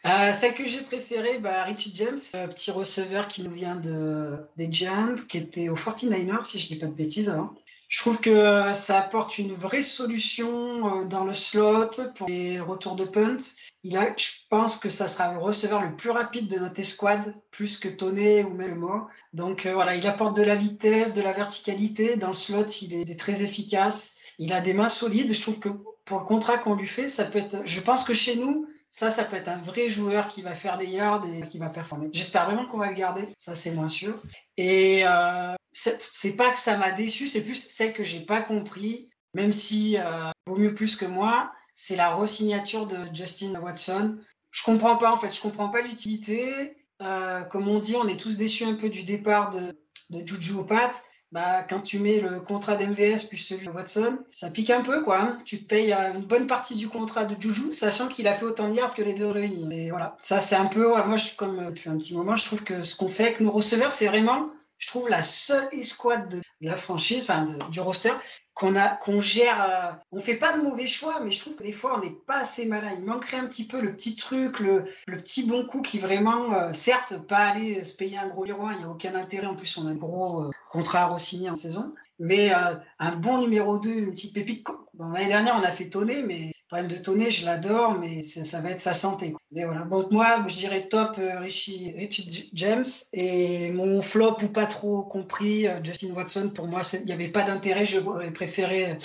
Euh, 0.06 0.32
celle 0.32 0.54
que 0.54 0.66
j'ai 0.66 0.80
préférée, 0.80 1.40
bah, 1.40 1.64
Richie 1.64 1.92
James, 1.94 2.16
euh, 2.34 2.46
petit 2.46 2.70
receveur 2.70 3.28
qui 3.28 3.42
nous 3.42 3.50
vient 3.50 3.76
de, 3.76 4.46
des 4.56 4.72
Giants, 4.72 5.16
qui 5.28 5.36
était 5.36 5.68
au 5.68 5.76
49ers, 5.76 6.42
si 6.42 6.58
je 6.58 6.68
dis 6.68 6.76
pas 6.76 6.86
de 6.86 6.94
bêtises 6.94 7.28
avant. 7.28 7.52
Je 7.88 8.00
trouve 8.00 8.18
que 8.18 8.72
ça 8.72 8.98
apporte 8.98 9.36
une 9.36 9.52
vraie 9.52 9.82
solution 9.82 11.02
euh, 11.02 11.04
dans 11.04 11.24
le 11.24 11.34
slot 11.34 11.90
pour 12.14 12.28
les 12.28 12.58
retours 12.60 12.96
de 12.96 13.04
punt. 13.04 13.36
Il 13.82 13.98
a, 13.98 14.16
je 14.16 14.30
pense 14.48 14.78
que 14.78 14.88
ça 14.88 15.06
sera 15.06 15.34
le 15.34 15.38
receveur 15.38 15.82
le 15.82 15.94
plus 15.94 16.10
rapide 16.10 16.48
de 16.48 16.58
notre 16.58 16.80
escouade, 16.80 17.34
plus 17.50 17.76
que 17.76 17.88
Toney 17.88 18.42
ou 18.42 18.54
même 18.54 18.76
moi. 18.76 19.10
Donc 19.34 19.66
voilà, 19.66 19.96
il 19.96 20.06
apporte 20.06 20.34
de 20.34 20.42
la 20.42 20.56
vitesse, 20.56 21.12
de 21.12 21.20
la 21.20 21.34
verticalité. 21.34 22.16
Dans 22.16 22.28
le 22.28 22.34
slot, 22.34 22.68
il 22.80 22.94
est 22.94 23.20
très 23.20 23.42
efficace. 23.42 24.16
Il 24.40 24.52
a 24.52 24.60
des 24.60 24.72
mains 24.72 24.88
solides. 24.88 25.32
Je 25.32 25.40
trouve 25.40 25.60
que 25.60 25.68
pour 26.04 26.18
le 26.18 26.24
contrat 26.24 26.58
qu'on 26.58 26.74
lui 26.74 26.88
fait, 26.88 27.08
ça 27.08 27.24
peut 27.24 27.38
être. 27.38 27.58
Je 27.64 27.80
pense 27.80 28.04
que 28.04 28.14
chez 28.14 28.36
nous, 28.36 28.66
ça, 28.88 29.10
ça 29.10 29.22
peut 29.24 29.36
être 29.36 29.48
un 29.48 29.58
vrai 29.58 29.90
joueur 29.90 30.28
qui 30.28 30.42
va 30.42 30.54
faire 30.54 30.78
des 30.78 30.86
yards 30.86 31.24
et 31.26 31.46
qui 31.46 31.58
va 31.58 31.68
performer. 31.68 32.08
J'espère 32.12 32.46
vraiment 32.46 32.66
qu'on 32.66 32.78
va 32.78 32.88
le 32.88 32.94
garder. 32.94 33.22
Ça, 33.36 33.54
c'est 33.54 33.70
moins 33.70 33.88
sûr. 33.88 34.20
Et 34.56 35.02
euh, 35.06 35.54
c'est 35.70 36.36
pas 36.36 36.50
que 36.52 36.58
ça 36.58 36.78
m'a 36.78 36.90
déçu, 36.90 37.28
c'est 37.28 37.42
plus 37.42 37.54
celle 37.54 37.92
que 37.92 38.02
j'ai 38.02 38.20
pas 38.20 38.40
compris. 38.40 39.08
Même 39.34 39.52
si 39.52 39.96
euh, 39.96 40.30
vaut 40.46 40.56
mieux 40.56 40.74
plus 40.74 40.96
que 40.96 41.04
moi, 41.04 41.52
c'est 41.74 41.94
la 41.94 42.16
re-signature 42.16 42.86
de 42.86 42.96
Justin 43.14 43.54
Watson. 43.60 44.18
Je 44.50 44.64
comprends 44.64 44.96
pas 44.96 45.12
en 45.12 45.18
fait. 45.18 45.30
Je 45.30 45.40
comprends 45.40 45.68
pas 45.68 45.82
l'utilité. 45.82 46.76
Euh, 47.02 47.42
comme 47.42 47.68
on 47.68 47.78
dit, 47.78 47.94
on 47.94 48.08
est 48.08 48.18
tous 48.18 48.36
déçus 48.36 48.64
un 48.64 48.74
peu 48.74 48.88
du 48.88 49.04
départ 49.04 49.50
de 49.50 49.72
de 50.10 50.26
Juju 50.26 50.54
au 50.54 50.64
Pat, 50.64 50.92
bah, 51.32 51.62
quand 51.68 51.80
tu 51.80 51.98
mets 51.98 52.20
le 52.20 52.40
contrat 52.40 52.76
d'MVS 52.76 53.24
plus 53.28 53.38
celui 53.38 53.66
de 53.66 53.70
Watson, 53.70 54.18
ça 54.32 54.50
pique 54.50 54.70
un 54.70 54.82
peu, 54.82 55.02
quoi. 55.02 55.20
Hein. 55.20 55.42
Tu 55.44 55.58
payes 55.58 55.92
euh, 55.92 56.14
une 56.14 56.24
bonne 56.24 56.46
partie 56.46 56.74
du 56.74 56.88
contrat 56.88 57.24
de 57.24 57.40
Juju, 57.40 57.72
sachant 57.72 58.08
qu'il 58.08 58.28
a 58.28 58.34
fait 58.34 58.44
autant 58.44 58.68
de 58.68 58.74
yards 58.74 58.94
que 58.94 59.02
les 59.02 59.14
deux 59.14 59.28
réunis. 59.28 59.68
Et 59.72 59.90
voilà. 59.90 60.16
Ça, 60.22 60.40
c'est 60.40 60.56
un 60.56 60.66
peu, 60.66 60.88
moi, 60.88 61.16
je, 61.16 61.34
comme 61.36 61.66
depuis 61.70 61.88
un 61.88 61.98
petit 61.98 62.14
moment, 62.14 62.36
je 62.36 62.44
trouve 62.44 62.64
que 62.64 62.82
ce 62.82 62.96
qu'on 62.96 63.08
fait 63.08 63.24
avec 63.24 63.40
nos 63.40 63.50
receveurs, 63.50 63.92
c'est 63.92 64.06
vraiment 64.06 64.50
je 64.80 64.88
trouve 64.88 65.08
la 65.08 65.22
seule 65.22 65.68
escouade 65.72 66.28
de, 66.30 66.42
la 66.62 66.74
franchise, 66.74 67.22
enfin 67.22 67.46
du 67.70 67.80
roster, 67.80 68.12
qu'on 68.54 68.74
a, 68.76 68.88
qu'on 68.88 69.20
gère. 69.20 69.62
Euh, 69.62 69.92
on 70.10 70.20
fait 70.20 70.34
pas 70.36 70.56
de 70.56 70.62
mauvais 70.62 70.86
choix, 70.86 71.20
mais 71.20 71.30
je 71.30 71.40
trouve 71.40 71.54
que 71.54 71.62
des 71.62 71.72
fois 71.72 71.98
on 71.98 72.00
n'est 72.04 72.16
pas 72.26 72.38
assez 72.38 72.64
malin. 72.64 72.90
Il 72.98 73.04
manquerait 73.04 73.36
un 73.36 73.46
petit 73.46 73.66
peu 73.66 73.80
le 73.80 73.94
petit 73.94 74.16
truc, 74.16 74.58
le, 74.58 74.86
le 75.06 75.16
petit 75.18 75.46
bon 75.46 75.66
coup 75.66 75.82
qui 75.82 75.98
vraiment, 75.98 76.54
euh, 76.54 76.72
certes, 76.72 77.18
pas 77.26 77.48
aller 77.48 77.84
se 77.84 77.94
payer 77.94 78.18
un 78.18 78.28
gros 78.28 78.46
numéro 78.46 78.70
il 78.70 78.78
n'y 78.78 78.84
a 78.84 78.88
aucun 78.88 79.14
intérêt. 79.14 79.46
En 79.46 79.54
plus, 79.54 79.76
on 79.76 79.86
a 79.86 79.90
un 79.90 79.96
gros 79.96 80.44
euh, 80.44 80.50
contrat 80.70 81.02
à 81.02 81.06
re-signer 81.08 81.50
en 81.50 81.56
saison, 81.56 81.94
mais 82.18 82.50
un 82.50 83.16
bon 83.16 83.42
numéro 83.42 83.78
2, 83.78 83.90
une 83.90 84.10
petite 84.10 84.34
pépite. 84.34 84.66
Bon, 84.94 85.10
L'année 85.10 85.28
dernière, 85.28 85.56
on 85.60 85.64
a 85.64 85.70
fait 85.70 85.90
tonner, 85.90 86.22
mais 86.22 86.52
problème 86.70 86.88
de 86.88 87.02
Tonnet, 87.02 87.32
je 87.32 87.44
l'adore, 87.44 87.98
mais 87.98 88.22
ça, 88.22 88.60
va 88.60 88.70
être 88.70 88.80
sa 88.80 88.94
santé. 88.94 89.34
Et 89.54 89.64
voilà. 89.64 89.84
Donc 89.86 90.12
moi, 90.12 90.44
je 90.46 90.56
dirais 90.56 90.86
top 90.88 91.16
euh, 91.18 91.40
Richie, 91.40 91.92
Richie, 91.96 92.48
James 92.54 92.84
et 93.12 93.72
mon 93.72 94.02
flop 94.02 94.36
ou 94.42 94.48
pas 94.48 94.66
trop 94.66 95.02
compris 95.02 95.66
euh, 95.66 95.82
Justin 95.82 96.14
Watson. 96.14 96.52
Pour 96.54 96.68
moi, 96.68 96.82
il 96.94 97.06
n'y 97.06 97.12
avait 97.12 97.28
pas 97.28 97.42
d'intérêt. 97.42 97.84
J'aurais 97.84 98.32
préféré 98.32 98.96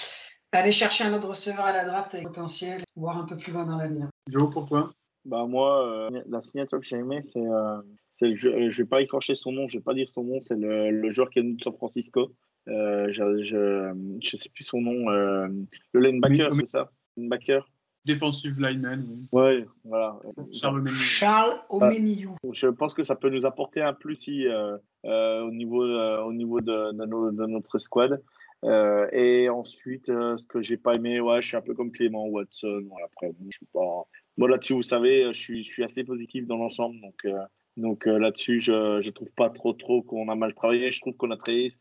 aller 0.52 0.72
chercher 0.72 1.06
un 1.06 1.14
autre 1.14 1.30
receveur 1.30 1.66
à 1.66 1.74
la 1.74 1.86
draft 1.86 2.14
avec 2.14 2.28
potentiel, 2.28 2.84
voir 2.96 3.18
un 3.18 3.26
peu 3.26 3.36
plus 3.36 3.52
loin 3.52 3.66
dans 3.66 3.78
l'avenir. 3.78 4.10
Joe, 4.30 4.54
pour 4.54 4.68
toi? 4.68 4.94
Bah 5.26 5.46
moi, 5.48 5.88
euh, 5.88 6.22
la 6.30 6.42
signature 6.42 6.80
que 6.80 6.86
j'ai 6.86 6.98
aimée, 6.98 7.24
c'est, 7.24 7.42
c'est 8.16 8.36
je, 8.36 8.72
je 8.72 8.82
vais 8.82 8.88
pas 8.88 9.02
écorcher 9.02 9.36
son 9.36 9.52
nom, 9.52 9.68
je 9.68 9.78
vais 9.78 9.84
pas 9.84 9.94
dire 9.94 10.10
son 10.10 10.24
nom, 10.24 10.42
c'est 10.42 10.56
le, 10.56 10.90
le 10.90 11.12
joueur 11.12 11.30
qui 11.30 11.40
est 11.40 11.44
de 11.44 11.62
San 11.64 11.74
Francisco. 11.74 12.34
je, 12.66 13.12
je, 13.44 14.18
je 14.22 14.38
sais 14.38 14.50
plus 14.50 14.64
son 14.64 14.82
nom, 14.82 15.10
le 15.10 16.00
linebacker, 16.00 16.56
c'est 16.56 16.66
ça? 16.66 16.92
Backer. 17.18 17.62
Defensive 18.06 18.60
lineman, 18.60 19.04
oui. 19.10 19.26
Ouais, 19.32 19.66
voilà. 19.84 20.20
Charles 20.52 20.78
Omeniou. 20.78 20.94
Charles 20.94 21.60
Omeniou. 21.70 22.36
Je 22.54 22.68
pense 22.68 22.94
que 22.94 23.04
ça 23.04 23.16
peut 23.16 23.32
nous 23.32 23.48
apporter 23.48 23.82
un 23.82 23.94
plus 23.94 24.16
si, 24.16 24.48
euh, 24.48 24.78
euh, 25.06 25.42
au 25.42 25.50
niveau, 25.50 25.84
euh, 25.84 26.22
au 26.22 26.32
niveau 26.32 26.62
de, 26.62 26.92
de, 26.94 27.46
notre 27.48 27.80
squad. 27.80 28.22
et 29.12 29.50
ensuite, 29.50 30.06
ce 30.06 30.46
que 30.46 30.62
j'ai 30.62 30.78
pas 30.78 30.96
aimé, 30.96 31.20
ouais, 31.20 31.42
je 31.42 31.48
suis 31.48 31.58
un 31.58 31.62
peu 31.62 31.74
comme 31.74 31.92
Clément 31.92 32.28
Watson. 32.28 32.84
après, 33.04 33.34
je 33.50 33.58
suis 33.58 33.66
pas. 33.74 34.04
Moi 34.38 34.50
là-dessus, 34.50 34.74
vous 34.74 34.84
savez, 34.84 35.34
je 35.34 35.40
suis, 35.40 35.64
je 35.64 35.72
suis 35.72 35.84
assez 35.84 36.04
positif 36.04 36.46
dans 36.46 36.58
l'ensemble, 36.58 37.02
donc 37.02 37.26
donc 37.78 38.08
euh, 38.08 38.18
là-dessus, 38.18 38.62
je 38.62 39.06
ne 39.06 39.12
trouve 39.12 39.34
pas 39.34 39.50
trop 39.50 39.74
trop 39.74 40.02
qu'on 40.02 40.30
a 40.30 40.36
mal 40.36 40.54
travaillé. 40.54 40.92
Je 40.92 41.02
trouve 41.02 41.18
qu'on 41.18 41.32
a 41.32 41.38
travaillé 41.38 41.74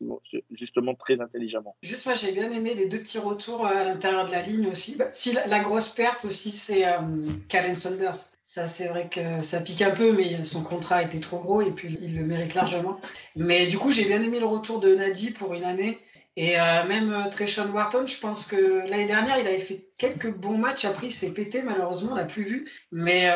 justement 0.51 0.95
très 0.95 1.21
intelligemment. 1.21 1.77
Juste 1.83 2.05
moi, 2.07 2.15
j'ai 2.15 2.33
bien 2.33 2.51
aimé 2.51 2.75
les 2.75 2.89
deux 2.89 2.99
petits 2.99 3.19
retours 3.19 3.65
euh, 3.65 3.71
à 3.71 3.85
l'intérieur 3.85 4.27
de 4.27 4.33
la 4.33 4.43
ligne 4.43 4.67
aussi. 4.67 4.97
Bah, 4.97 5.07
si 5.13 5.33
la, 5.33 5.61
grosse 5.61 5.89
perte 5.89 6.25
aussi, 6.25 6.51
c'est 6.51 6.87
euh, 6.87 7.75
Saunders. 7.75 8.17
Ça, 8.43 8.67
c'est 8.67 8.89
vrai 8.89 9.09
que 9.09 9.43
ça 9.43 9.61
pique 9.61 9.83
un 9.83 9.93
peu, 9.93 10.13
mais 10.13 10.45
son 10.45 10.65
contrat 10.65 11.03
était 11.03 11.21
trop 11.21 11.39
gros 11.39 11.63
et 11.63 11.71
puis 11.71 11.97
il 12.01 12.17
le 12.17 12.25
mérite 12.25 12.55
largement. 12.55 13.01
Mais 13.37 13.67
du 13.69 13.79
coup, 13.79 13.91
j'ai 13.91 14.05
bien 14.05 14.23
aimé 14.23 14.41
le 14.41 14.47
retour 14.47 14.81
de 14.81 14.95
Nadi 14.95 15.31
pour 15.31 15.55
une 15.55 15.65
année. 15.65 15.97
Et 16.37 16.61
euh, 16.61 16.85
même 16.89 17.29
Treshon 17.31 17.71
Wharton, 17.73 18.07
je 18.09 18.19
pense 18.19 18.47
que 18.47 18.87
l'année 18.91 19.07
dernière, 19.07 19.39
il 19.39 19.47
avait 19.47 19.61
fait 19.61 19.87
quelques 19.97 20.35
bons 20.35 20.59
matchs. 20.59 20.85
Après, 20.85 21.07
il 21.07 21.13
s'est 21.13 21.33
pété, 21.33 21.63
malheureusement, 21.63 22.13
on 22.13 22.17
l'a 22.17 22.25
plus 22.25 22.43
vu. 22.43 22.71
Mais 22.91 23.31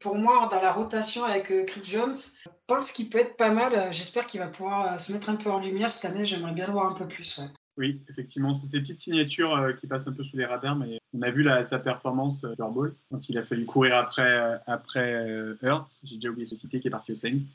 pour 0.00 0.16
moi, 0.16 0.48
dans 0.50 0.60
la 0.60 0.72
rotation 0.72 1.24
avec 1.24 1.50
euh, 1.50 1.64
Chris 1.64 1.82
Jones, 1.84 2.16
je 2.16 2.48
pense 2.66 2.90
qu'il 2.90 3.10
peut 3.10 3.18
être 3.18 3.36
pas 3.36 3.50
mal. 3.50 3.74
Euh, 3.74 3.92
j'espère 3.92 4.26
qu'il 4.26 4.40
va 4.40 4.48
pouvoir 4.48 4.94
euh, 4.94 4.98
se 4.98 5.12
mettre 5.12 5.28
un 5.28 5.36
peu 5.36 5.50
en 5.50 5.60
lumière 5.60 5.92
cette 5.92 6.10
année. 6.10 6.24
J'aimerais 6.24 6.52
bien 6.52 6.66
le 6.66 6.72
voir 6.72 6.90
un 6.90 6.94
peu 6.94 7.06
plus. 7.06 7.40
Oui, 7.76 8.02
effectivement, 8.08 8.52
c'est 8.52 8.66
ces 8.66 8.80
petites 8.80 9.00
signatures 9.00 9.74
qui 9.78 9.86
passent 9.86 10.06
un 10.06 10.12
peu 10.12 10.22
sous 10.22 10.36
les 10.36 10.44
radars, 10.44 10.76
mais 10.76 10.98
on 11.14 11.22
a 11.22 11.30
vu 11.30 11.48
sa 11.62 11.78
performance 11.78 12.40
Super 12.40 12.68
Bowl 12.68 12.94
quand 13.10 13.28
il 13.28 13.38
a 13.38 13.42
fallu 13.42 13.64
courir 13.64 13.96
après, 13.96 14.60
après. 14.66 15.26
J'ai 16.04 16.16
déjà 16.16 16.28
oublié 16.28 16.44
ce 16.44 16.56
cité 16.56 16.80
qui 16.80 16.88
est 16.88 16.90
parti 16.90 17.12
aux 17.12 17.14
Saints. 17.14 17.54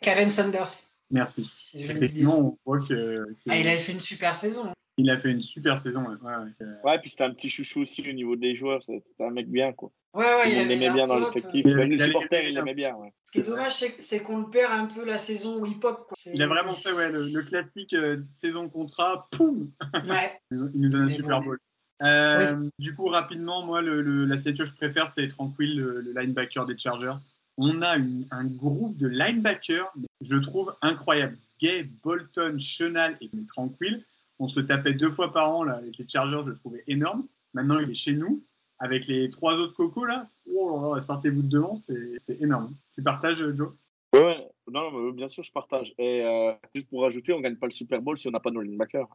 Karen 0.00 0.28
Sanders. 0.28 0.88
Merci. 1.10 1.70
Effectivement, 1.74 2.38
on 2.38 2.58
voit 2.66 2.80
que, 2.80 3.26
Ah, 3.48 3.58
il 3.58 3.68
avait 3.68 3.78
fait 3.78 3.92
une 3.92 4.00
super 4.00 4.34
saison. 4.34 4.72
Il 4.98 5.08
a 5.10 5.18
fait 5.18 5.30
une 5.30 5.42
super 5.42 5.78
saison. 5.78 6.04
Ouais, 6.04 6.66
ouais, 6.84 6.98
puis 6.98 7.10
c'était 7.10 7.24
un 7.24 7.32
petit 7.32 7.48
chouchou 7.48 7.80
aussi 7.80 8.08
au 8.08 8.12
niveau 8.12 8.36
des 8.36 8.54
joueurs. 8.54 8.82
C'était 8.82 9.02
un 9.20 9.30
mec 9.30 9.48
bien, 9.48 9.72
quoi. 9.72 9.90
Ouais, 10.14 10.24
ouais, 10.24 10.52
il, 10.52 10.58
aimait 10.58 10.90
bien 10.90 11.06
dans 11.06 11.18
l'effectif. 11.18 11.64
Même 11.64 11.90
les 11.90 11.98
supporters, 11.98 12.46
il 12.46 12.54
l'aimait 12.54 12.74
bien. 12.74 12.94
Ouais. 12.96 13.12
Ce 13.24 13.32
qui 13.32 13.38
est 13.40 13.48
dommage, 13.48 13.72
c'est 13.72 14.22
qu'on 14.22 14.40
le 14.42 14.50
perd 14.50 14.72
un 14.72 14.86
peu 14.86 15.04
la 15.06 15.16
saison 15.16 15.64
hip-hop. 15.64 16.12
Il 16.26 16.42
a 16.42 16.46
vraiment 16.46 16.74
fait 16.74 16.92
ouais, 16.92 17.10
le, 17.10 17.42
classique 17.42 17.94
euh, 17.94 18.18
saison 18.28 18.68
contrat, 18.68 19.28
poum 19.30 19.70
ouais. 20.06 20.38
Il 20.50 20.58
nous 20.74 20.88
donne 20.90 21.04
un 21.04 21.08
Super 21.08 21.40
Bowl. 21.40 21.58
Euh, 22.02 22.68
du 22.78 22.94
coup, 22.94 23.06
rapidement, 23.06 23.64
moi, 23.64 23.80
le, 23.80 24.02
la 24.26 24.36
signature 24.36 24.64
que 24.64 24.70
je 24.72 24.76
préfère, 24.76 25.08
c'est 25.08 25.28
Tranquille, 25.28 25.78
le, 25.78 26.12
linebacker 26.14 26.66
des 26.66 26.76
Chargers. 26.76 27.14
On 27.56 27.80
a 27.80 27.96
un 27.96 28.44
groupe 28.44 28.96
de 28.98 29.06
linebackers, 29.06 29.92
je 30.20 30.36
trouve 30.36 30.74
incroyable. 30.82 31.38
Gay, 31.60 31.84
Bolton, 32.02 32.58
Chenal 32.58 33.16
et 33.20 33.30
Tranquille. 33.46 34.04
On 34.42 34.48
se 34.48 34.58
le 34.58 34.66
tapait 34.66 34.92
deux 34.92 35.12
fois 35.12 35.32
par 35.32 35.54
an 35.54 35.62
là, 35.62 35.74
avec 35.74 35.96
les 35.98 36.08
Chargers, 36.08 36.40
je 36.42 36.50
le 36.50 36.56
trouvais 36.56 36.82
énorme. 36.88 37.28
Maintenant, 37.54 37.78
il 37.78 37.88
est 37.88 37.94
chez 37.94 38.12
nous 38.12 38.42
avec 38.80 39.06
les 39.06 39.30
trois 39.30 39.54
autres 39.54 39.74
cocos 39.74 40.04
là, 40.04 40.28
oh, 40.52 40.98
sortez-vous 41.00 41.42
de 41.42 41.48
devant, 41.48 41.76
c'est 41.76 42.40
énorme. 42.40 42.74
Tu 42.94 43.02
partages, 43.04 43.46
Joe? 43.54 43.74
Ouais, 44.12 44.44
non, 44.68 45.10
bien 45.12 45.28
sûr, 45.28 45.44
je 45.44 45.52
partage. 45.52 45.94
Et 45.96 46.22
euh, 46.24 46.52
juste 46.74 46.88
pour 46.88 47.02
rajouter, 47.02 47.32
on 47.32 47.38
ne 47.38 47.42
gagne 47.44 47.54
pas 47.54 47.66
le 47.66 47.72
Super 47.72 48.02
Bowl 48.02 48.18
si 48.18 48.26
on 48.26 48.32
n'a 48.32 48.40
pas 48.40 48.50
nos 48.50 48.60
linebackers. 48.60 49.06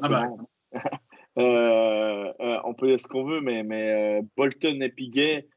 Ah 0.00 0.08
bah. 0.08 0.28
euh, 1.38 2.32
euh, 2.40 2.60
on 2.62 2.74
peut 2.74 2.86
dire 2.86 3.00
ce 3.00 3.08
qu'on 3.08 3.24
veut, 3.24 3.40
mais, 3.40 3.64
mais 3.64 4.20
euh, 4.20 4.22
Bolton 4.36 4.80
et 4.80 4.90
Piguet 4.90 5.48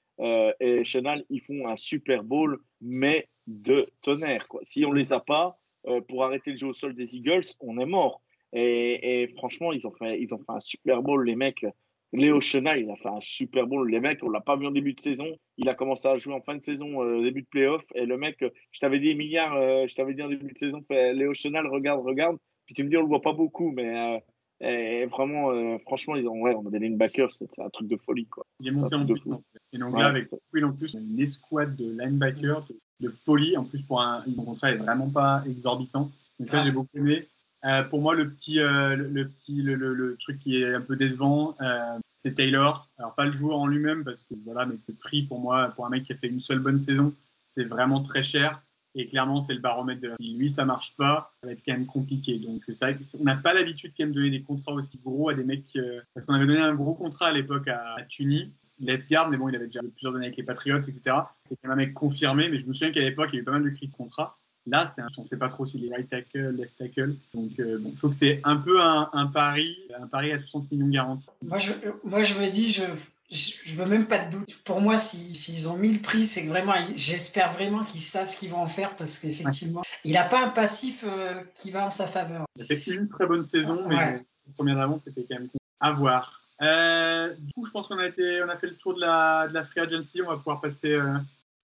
et 0.59 0.83
Chenal, 0.83 1.23
ils 1.29 1.41
font 1.41 1.67
un 1.67 1.77
Super 1.77 2.23
Bowl, 2.23 2.59
mais 2.81 3.29
de 3.45 3.87
tonnerre. 4.01 4.47
Quoi. 4.47 4.61
Si 4.63 4.83
on 4.83 4.89
ne 4.89 4.97
les 4.97 5.13
a 5.13 5.19
pas, 5.19 5.59
pour 6.07 6.25
arrêter 6.25 6.51
le 6.51 6.57
jeu 6.57 6.67
au 6.67 6.73
sol 6.73 6.95
des 6.95 7.15
Eagles, 7.15 7.45
on 7.59 7.77
est 7.77 7.85
mort. 7.85 8.23
Et, 8.53 9.21
et, 9.21 9.27
franchement, 9.29 9.71
ils 9.73 9.85
ont, 9.85 9.91
fait, 9.91 10.19
ils 10.21 10.33
ont 10.33 10.39
fait 10.39 10.51
un 10.51 10.59
Super 10.59 11.01
Bowl, 11.01 11.25
les 11.25 11.35
mecs. 11.35 11.65
Léo 12.11 12.41
Chenal, 12.41 12.81
il 12.81 12.89
a 12.89 12.95
fait 12.95 13.09
un 13.09 13.21
super 13.21 13.67
bon. 13.67 13.83
Les 13.83 13.99
mecs, 13.99 14.23
on 14.23 14.29
l'a 14.29 14.41
pas 14.41 14.55
vu 14.55 14.65
en 14.65 14.71
début 14.71 14.93
de 14.93 14.99
saison. 14.99 15.27
Il 15.57 15.69
a 15.69 15.75
commencé 15.75 16.07
à 16.07 16.17
jouer 16.17 16.33
en 16.33 16.41
fin 16.41 16.55
de 16.55 16.63
saison, 16.63 17.03
euh, 17.03 17.21
début 17.21 17.43
de 17.43 17.47
playoff. 17.47 17.83
Et 17.93 18.05
le 18.05 18.17
mec, 18.17 18.41
euh, 18.41 18.49
je 18.71 18.79
t'avais 18.79 18.99
dit, 18.99 19.13
milliards, 19.13 19.55
euh, 19.55 19.85
je 19.87 19.95
t'avais 19.95 20.13
dit 20.13 20.23
en 20.23 20.29
début 20.29 20.51
de 20.51 20.57
saison, 20.57 20.81
fait, 20.87 21.13
Léo 21.13 21.33
Chenal, 21.33 21.67
regarde, 21.67 22.03
regarde. 22.03 22.37
Puis 22.65 22.73
tu 22.73 22.83
me 22.83 22.89
dis, 22.89 22.97
on 22.97 23.01
le 23.01 23.07
voit 23.07 23.21
pas 23.21 23.33
beaucoup, 23.33 23.71
mais 23.71 24.23
et 24.61 25.05
vraiment, 25.05 25.79
franchement, 25.79 26.17
ils 26.17 26.27
ont, 26.27 26.41
ouais, 26.41 26.53
on 26.53 26.67
a 26.67 26.69
des 26.69 26.79
linebackers, 26.79 27.33
c'est 27.33 27.59
un 27.59 27.69
truc 27.69 27.87
de 27.87 27.95
folie. 27.95 28.25
Quoi. 28.25 28.45
Il 28.59 28.67
est 28.67 28.71
monté 28.71 28.93
en 28.93 29.05
puissance. 29.05 29.41
Et 29.71 29.77
donc 29.77 29.97
là, 29.97 30.07
avec 30.07 30.27
Will 30.53 30.65
en 30.65 30.73
plus, 30.73 30.95
une 30.95 31.19
escouade 31.19 31.75
de 31.77 31.89
linebackers 31.89 32.67
de, 32.99 33.07
folie. 33.07 33.55
En 33.55 33.63
plus, 33.63 33.81
pour 33.81 34.01
un, 34.01 34.23
contrat 34.35 34.71
est 34.71 34.75
vraiment 34.75 35.09
pas 35.09 35.43
exorbitant. 35.47 36.11
Donc 36.39 36.49
ça, 36.49 36.63
j'ai 36.63 36.71
beaucoup 36.71 36.89
aimé. 36.95 37.25
Euh, 37.65 37.83
pour 37.83 38.01
moi, 38.01 38.15
le 38.15 38.29
petit, 38.29 38.59
euh, 38.59 38.95
le, 38.95 39.27
petit, 39.27 39.61
le, 39.61 39.75
le, 39.75 40.17
truc 40.17 40.39
qui 40.39 40.61
est 40.61 40.73
un 40.73 40.81
peu 40.81 40.95
décevant, 40.95 41.55
euh, 41.61 41.99
c'est 42.15 42.35
Taylor. 42.35 42.89
Alors 42.97 43.15
pas 43.15 43.25
le 43.25 43.33
joueur 43.33 43.59
en 43.59 43.67
lui-même 43.67 44.03
parce 44.03 44.23
que 44.23 44.33
voilà, 44.45 44.65
mais 44.65 44.75
c'est 44.79 44.97
prix 44.97 45.23
pour 45.23 45.39
moi 45.39 45.71
pour 45.75 45.85
un 45.85 45.89
mec 45.89 46.03
qui 46.03 46.13
a 46.13 46.15
fait 46.15 46.27
une 46.27 46.39
seule 46.39 46.59
bonne 46.59 46.77
saison, 46.77 47.13
c'est 47.47 47.65
vraiment 47.65 48.01
très 48.01 48.23
cher. 48.23 48.61
Et 48.95 49.05
clairement, 49.05 49.39
c'est 49.39 49.53
le 49.53 49.59
baromètre 49.59 50.01
de 50.01 50.13
Si 50.19 50.33
lui, 50.33 50.49
ça 50.49 50.65
marche 50.65 50.95
pas, 50.97 51.33
ça 51.41 51.47
va 51.47 51.53
être 51.53 51.61
quand 51.63 51.73
même 51.73 51.85
compliqué. 51.85 52.39
Donc, 52.39 52.63
ça, 52.69 52.89
on 53.19 53.23
n'a 53.23 53.35
pas 53.35 53.53
l'habitude 53.53 53.93
quand 53.95 54.03
même 54.03 54.13
de 54.13 54.19
donner 54.19 54.31
des 54.31 54.41
contrats 54.41 54.73
aussi 54.73 54.97
gros 54.97 55.29
à 55.29 55.35
des 55.35 55.43
mecs. 55.43 55.77
parce 56.13 56.25
qu'on 56.25 56.33
avait 56.33 56.47
donné 56.47 56.61
un 56.61 56.73
gros 56.73 56.95
contrat 56.95 57.27
à 57.27 57.31
l'époque 57.31 57.67
à, 57.67 57.95
à 57.95 58.01
Tunis, 58.03 58.51
left 58.79 59.07
guard, 59.07 59.29
mais 59.29 59.37
bon, 59.37 59.47
il 59.47 59.55
avait 59.55 59.67
déjà 59.67 59.81
plusieurs 59.81 60.15
années 60.15 60.25
avec 60.25 60.37
les 60.37 60.43
Patriots, 60.43 60.77
etc. 60.77 61.01
C'est 61.45 61.55
quand 61.61 61.69
même 61.69 61.73
un 61.73 61.75
mec 61.75 61.93
confirmé, 61.93 62.49
mais 62.49 62.57
je 62.57 62.67
me 62.67 62.73
souviens 62.73 62.91
qu'à 62.91 63.01
l'époque, 63.01 63.29
il 63.31 63.35
y 63.35 63.37
avait 63.37 63.45
pas 63.45 63.51
mal 63.51 63.63
de 63.63 63.69
cris 63.69 63.87
de 63.87 63.93
contrat. 63.93 64.39
Là, 64.69 64.85
c'est 64.85 65.01
on 65.17 65.21
ne 65.21 65.25
sait 65.25 65.37
pas 65.37 65.49
trop 65.49 65.65
s'il 65.65 65.85
est 65.85 65.93
right 65.93 66.07
tackle, 66.07 66.51
left 66.51 66.75
tackle. 66.77 67.15
Donc, 67.33 67.59
euh, 67.59 67.79
bon, 67.79 67.91
je 67.93 67.97
trouve 67.97 68.11
que 68.11 68.15
c'est 68.15 68.39
un 68.43 68.57
peu 68.57 68.81
un, 68.81 69.27
pari, 69.33 69.77
un 69.99 70.07
pari 70.07 70.31
à 70.31 70.37
60 70.37 70.71
millions 70.71 70.87
garantis. 70.87 71.27
Moi, 71.41 71.57
je, 71.57 71.71
moi, 72.03 72.23
je 72.23 72.35
me 72.35 72.49
dis, 72.49 72.69
je, 72.69 72.83
je 73.31 73.75
veux 73.75 73.85
même 73.85 74.05
pas 74.05 74.25
de 74.25 74.31
doute. 74.31 74.61
Pour 74.63 74.81
moi, 74.81 74.99
s'ils 74.99 75.35
si, 75.35 75.65
ont 75.65 75.77
mis 75.77 75.93
le 75.93 76.01
prix, 76.01 76.27
c'est 76.27 76.43
que 76.43 76.49
vraiment, 76.49 76.73
j'espère 76.95 77.51
vraiment 77.53 77.83
qu'ils 77.83 78.01
savent 78.01 78.27
ce 78.27 78.37
qu'ils 78.37 78.51
vont 78.51 78.57
en 78.57 78.67
faire 78.67 78.95
parce 78.95 79.17
qu'effectivement, 79.17 79.81
il 80.03 80.13
n'a 80.13 80.25
pas 80.25 80.45
un 80.45 80.49
passif 80.49 81.03
euh, 81.03 81.41
qui 81.55 81.71
va 81.71 81.87
en 81.87 81.91
sa 81.91 82.07
faveur. 82.07 82.45
Il 82.55 82.61
a 82.61 82.65
fait 82.65 82.91
une 82.91 83.09
très 83.09 83.25
bonne 83.25 83.45
saison, 83.45 83.87
mais 83.87 83.95
ouais. 83.95 84.25
première 84.55 84.75
d'avance, 84.75 85.03
c'était 85.03 85.25
quand 85.27 85.39
même 85.39 85.49
à 85.79 85.93
voir. 85.93 86.43
Euh, 86.61 87.33
du 87.39 87.53
coup, 87.53 87.65
je 87.65 87.71
pense 87.71 87.87
qu'on 87.87 87.97
a, 87.97 88.07
été, 88.07 88.43
on 88.43 88.49
a 88.49 88.57
fait 88.57 88.67
le 88.67 88.75
tour 88.75 88.93
de 88.93 88.99
la, 88.99 89.47
de 89.47 89.53
la 89.53 89.65
free 89.65 89.79
agency. 89.79 90.21
On 90.21 90.27
va 90.27 90.37
pouvoir 90.37 90.61
passer 90.61 90.95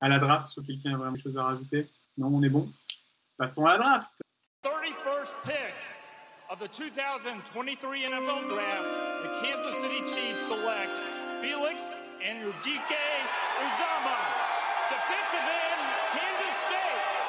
à 0.01 0.09
la 0.09 0.17
draft, 0.17 0.49
si 0.49 0.63
quelqu'un 0.63 0.93
a 0.93 0.97
vraiment 0.97 1.11
des 1.11 1.21
choses 1.21 1.37
à 1.37 1.43
rajouter. 1.43 1.87
Non, 2.17 2.27
on 2.33 2.41
est 2.43 2.49
bon. 2.49 2.71
Passons 3.37 3.65
la 3.65 3.75
draft. 3.75 4.21
31st 4.63 5.33
pick 5.43 5.75
of 6.49 6.57
the 6.57 6.69
2023 6.69 8.07
NFL 8.07 8.47
Draft, 8.47 8.87
the 9.23 9.29
Kansas 9.43 9.75
City 9.75 9.99
Chiefs 10.07 10.47
select 10.47 10.95
Felix 11.41 11.81
and 12.23 12.39
Enrique 12.39 13.11
Uzama, 13.59 14.19
defensive 14.87 15.47
end, 15.51 15.83
Kansas 16.15 16.55
State. 16.63 17.24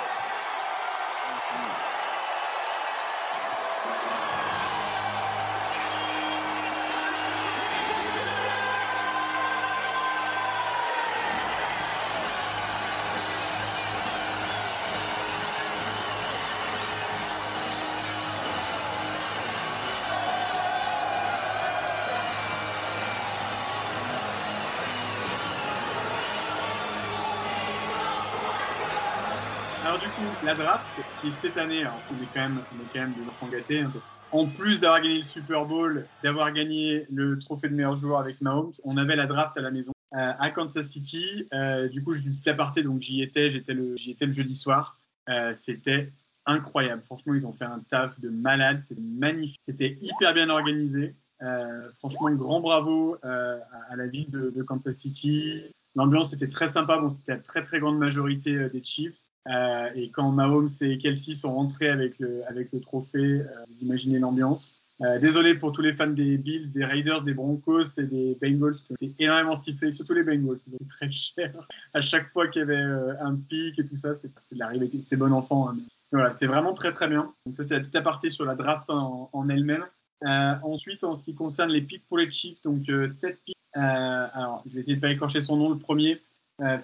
La 30.45 30.55
draft, 30.55 30.87
qui 31.21 31.31
cette 31.31 31.57
année, 31.57 31.83
alors, 31.83 32.01
on 32.11 32.23
est 32.23 32.27
quand 32.35 32.41
même, 32.41 32.59
on 32.73 32.83
est 32.83 32.87
quand 32.93 33.01
même 33.01 33.15
des 33.15 33.29
enfants 33.29 33.49
hein, 33.53 33.91
parce 33.93 34.11
en 34.33 34.47
plus 34.47 34.81
d'avoir 34.81 35.01
gagné 35.01 35.19
le 35.19 35.23
Super 35.23 35.65
Bowl, 35.67 36.07
d'avoir 36.23 36.53
gagné 36.53 37.07
le 37.11 37.39
trophée 37.39 37.69
de 37.69 37.75
meilleur 37.75 37.97
joueur 37.97 38.21
avec 38.21 38.41
Mahomes, 38.41 38.73
on 38.85 38.97
avait 38.97 39.17
la 39.17 39.27
draft 39.27 39.57
à 39.57 39.61
la 39.61 39.71
maison 39.71 39.93
euh, 40.15 40.33
à 40.39 40.51
Kansas 40.51 40.87
City. 40.87 41.47
Euh, 41.53 41.89
du 41.89 42.03
coup, 42.03 42.15
je 42.15 42.23
petit 42.23 42.49
aparté, 42.51 42.83
donc 42.83 43.01
j'y 43.01 43.23
étais, 43.23 43.51
j'étais 43.51 43.75
le, 43.75 43.97
j'y 43.97 44.13
étais 44.13 44.27
le 44.27 44.33
jeudi 44.33 44.55
soir. 44.55 44.99
Euh, 45.29 45.53
c'était 45.55 46.13
incroyable. 46.45 47.03
Franchement, 47.03 47.35
ils 47.35 47.47
ont 47.47 47.53
fait 47.53 47.65
un 47.65 47.81
taf 47.81 48.19
de 48.21 48.29
malade. 48.29 48.83
C'était 48.83 49.01
magnifique. 49.01 49.61
C'était 49.61 49.99
hyper 50.01 50.35
bien 50.35 50.51
organisé. 50.51 51.15
Euh, 51.43 51.91
franchement, 51.99 52.29
un 52.29 52.35
grand 52.35 52.61
bravo 52.61 53.17
euh, 53.25 53.59
à, 53.71 53.93
à, 53.93 53.97
la 53.97 54.07
ville 54.07 54.31
de, 54.31 54.51
de 54.51 54.63
Kansas 54.63 54.97
City. 54.97 55.65
L'ambiance 55.97 56.33
était 56.33 56.49
très 56.49 56.69
sympa. 56.69 56.99
Bon, 56.99 57.11
c'était 57.11 57.33
la 57.33 57.41
très 57.41 57.63
très 57.63 57.81
grande 57.81 57.99
majorité 57.99 58.55
euh, 58.55 58.69
des 58.69 58.85
Chiefs. 58.85 59.25
Euh, 59.49 59.91
et 59.97 60.11
quand 60.11 60.31
Mahomes 60.31 60.69
et 60.81 60.99
Kelsey 60.99 61.35
sont 61.35 61.55
rentrés 61.55 61.89
avec 61.89 62.19
le, 62.21 62.43
avec 62.49 62.73
le 62.73 62.81
trophée, 62.81 63.43
vous 63.69 63.79
imaginez 63.83 64.19
l'ambiance. 64.21 64.83
Euh, 65.03 65.19
désolé 65.19 65.55
pour 65.55 65.73
tous 65.73 65.83
les 65.83 65.93
fans 65.93 66.07
des 66.07 66.39
Bills, 66.39 66.71
des 66.71 66.85
Raiders, 66.85 67.23
des 67.23 67.35
Broncos 67.35 67.99
et 67.99 68.05
des 68.05 68.39
Bengals 68.41 68.77
qui 68.77 68.93
ont 68.93 68.97
été 68.99 69.25
énormément 69.25 69.55
sifflés, 69.55 69.93
surtout 69.93 70.15
les 70.15 70.23
Bengals, 70.23 70.57
ils 70.67 70.73
ont 70.73 70.77
été 70.77 70.87
très 70.89 71.11
cher. 71.11 71.53
À 71.93 72.01
chaque 72.01 72.33
fois 72.33 72.49
qu'il 72.49 72.61
y 72.61 72.63
avait 72.63 72.77
euh, 72.77 73.13
un 73.21 73.37
pic 73.37 73.79
et 73.79 73.87
tout 73.87 73.99
ça, 73.99 74.15
c'est 74.15 74.29
de 74.29 74.59
l'arrivée, 74.59 74.91
c'était 75.01 75.17
bon 75.17 75.33
enfant. 75.33 75.69
Hein. 75.69 75.77
Voilà, 76.13 76.33
c'était 76.33 76.47
vraiment 76.47 76.73
très 76.73 76.93
très 76.93 77.09
bien. 77.09 77.35
Donc 77.45 77.57
ça, 77.57 77.65
c'est 77.65 77.75
la 77.75 77.81
petite 77.81 77.97
aparté 77.97 78.31
sur 78.31 78.47
la 78.47 78.55
draft 78.55 78.89
en, 78.89 79.29
en 79.33 79.49
elle-même. 79.51 79.85
Euh, 80.25 80.55
ensuite, 80.63 81.05
en 81.05 81.15
ce 81.15 81.25
qui 81.25 81.35
concerne 81.35 81.71
les 81.71 81.83
pics 81.83 82.07
pour 82.09 82.19
les 82.19 82.31
Chiefs, 82.31 82.63
donc 82.63 82.89
euh, 82.89 83.09
7 83.09 83.39
pics. 83.45 83.57
Euh, 83.77 83.81
alors, 83.81 84.63
je 84.67 84.75
vais 84.75 84.81
essayer 84.81 84.97
de 84.97 85.01
pas 85.01 85.11
écorcher 85.11 85.43
son 85.43 85.57
nom, 85.57 85.71
le 85.71 85.79
premier. 85.79 86.23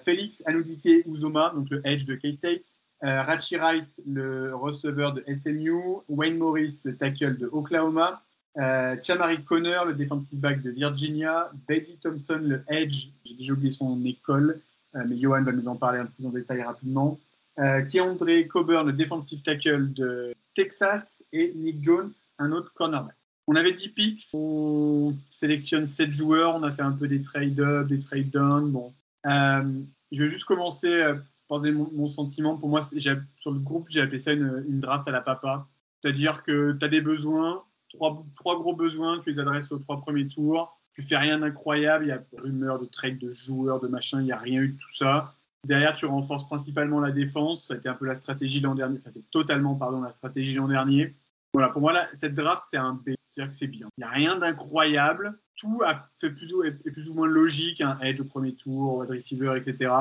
Félix 0.05 0.43
Anoudike 0.45 1.07
Uzoma, 1.07 1.51
donc 1.55 1.67
le 1.71 1.81
Edge 1.83 2.05
de 2.05 2.13
K-State. 2.13 2.77
Euh, 3.03 3.21
Rachi 3.21 3.57
Rice, 3.57 4.01
le 4.07 4.55
receveur 4.55 5.13
de 5.13 5.23
SMU, 5.35 5.73
Wayne 6.07 6.37
Morris, 6.37 6.83
le 6.85 6.95
tackle 6.95 7.37
de 7.37 7.49
Oklahoma, 7.51 8.23
euh, 8.57 8.95
Chamari 9.03 9.43
Connor, 9.43 9.85
le 9.85 9.93
defensive 9.93 10.39
back 10.39 10.61
de 10.61 10.69
Virginia, 10.71 11.51
Betty 11.67 11.97
Thompson, 11.97 12.39
le 12.41 12.63
edge, 12.69 13.09
j'ai 13.25 13.35
déjà 13.35 13.53
oublié 13.53 13.71
son 13.71 14.03
école, 14.05 14.61
euh, 14.95 15.03
mais 15.05 15.17
Johan 15.17 15.43
va 15.43 15.51
nous 15.51 15.67
en 15.67 15.75
parler 15.75 15.99
un 15.99 16.05
peu 16.05 16.11
plus 16.13 16.27
en 16.27 16.29
détail 16.29 16.61
rapidement. 16.61 17.19
Euh, 17.59 17.81
Keandre 17.81 18.47
Coburn, 18.47 18.87
le 18.87 18.93
defensive 18.93 19.41
tackle 19.41 19.91
de 19.91 20.33
Texas, 20.53 21.25
et 21.33 21.51
Nick 21.55 21.83
Jones, 21.83 22.09
un 22.39 22.53
autre 22.53 22.71
cornerback. 22.73 23.15
On 23.47 23.55
avait 23.55 23.73
10 23.73 23.89
picks, 23.89 24.29
on 24.33 25.15
sélectionne 25.29 25.85
7 25.85 26.11
joueurs, 26.11 26.55
on 26.55 26.63
a 26.63 26.71
fait 26.71 26.81
un 26.81 26.93
peu 26.93 27.07
des 27.07 27.21
trade-up, 27.21 27.87
des 27.87 27.99
trade-down. 27.99 28.71
Bon. 28.71 28.93
Euh, 29.25 29.81
je 30.11 30.23
vais 30.23 30.29
juste 30.29 30.45
commencer 30.45 30.87
euh, 30.87 31.15
mon, 31.49 31.89
mon, 31.91 32.07
sentiment. 32.07 32.57
Pour 32.57 32.69
moi, 32.69 32.81
sur 32.81 33.51
le 33.51 33.59
groupe, 33.59 33.87
j'ai 33.89 34.01
appelé 34.01 34.19
ça 34.19 34.31
une, 34.31 34.79
draft 34.79 35.07
à 35.07 35.11
la 35.11 35.21
papa. 35.21 35.67
C'est-à-dire 36.01 36.43
que 36.43 36.73
tu 36.73 36.85
as 36.85 36.87
des 36.87 37.01
besoins, 37.01 37.63
trois, 37.89 38.25
gros 38.59 38.75
besoins, 38.75 39.19
tu 39.19 39.31
les 39.31 39.39
adresses 39.39 39.71
aux 39.71 39.77
trois 39.79 40.01
premiers 40.01 40.27
tours. 40.27 40.79
Tu 40.93 41.01
fais 41.01 41.17
rien 41.17 41.39
d'incroyable. 41.39 42.05
Il 42.05 42.09
y 42.09 42.11
a 42.11 42.23
rumeurs 42.37 42.79
de 42.79 42.85
trade 42.85 43.17
de 43.17 43.29
joueurs, 43.29 43.79
de 43.79 43.87
machin. 43.87 44.21
Il 44.21 44.25
n'y 44.25 44.31
a 44.31 44.37
rien 44.37 44.61
eu 44.61 44.69
de 44.69 44.77
tout 44.77 44.95
ça. 44.95 45.35
Derrière, 45.65 45.95
tu 45.95 46.05
renforces 46.05 46.45
principalement 46.45 46.99
la 46.99 47.11
défense. 47.11 47.67
Ça 47.67 47.73
a 47.73 47.77
été 47.77 47.89
un 47.89 47.93
peu 47.93 48.05
la 48.05 48.15
stratégie 48.15 48.59
l'an 48.59 48.75
dernier. 48.75 48.99
Ça 48.99 49.09
a 49.09 49.11
été 49.11 49.23
totalement, 49.31 49.75
pardon, 49.75 50.01
la 50.01 50.11
stratégie 50.11 50.55
l'an 50.55 50.67
dernier. 50.67 51.15
Voilà, 51.53 51.69
pour 51.69 51.81
moi, 51.81 51.93
cette 52.13 52.35
draft, 52.35 52.63
c'est 52.69 52.77
un 52.77 52.93
B. 52.93 53.11
C'est-à-dire 53.33 53.51
que 53.51 53.57
c'est 53.57 53.67
bien. 53.67 53.87
Il 53.97 54.01
n'y 54.01 54.05
a 54.05 54.09
rien 54.09 54.37
d'incroyable. 54.37 55.39
Tout 55.55 55.81
a 55.85 56.09
fait 56.19 56.31
plus 56.31 56.53
ou, 56.53 56.63
est 56.63 56.71
plus 56.71 57.09
ou 57.09 57.13
moins 57.13 57.27
logique. 57.27 57.81
Un 57.81 57.99
edge 58.01 58.21
au 58.21 58.25
premier 58.25 58.55
tour, 58.55 58.97
wide 58.97 59.09
receiver, 59.09 59.55
etc. 59.57 59.91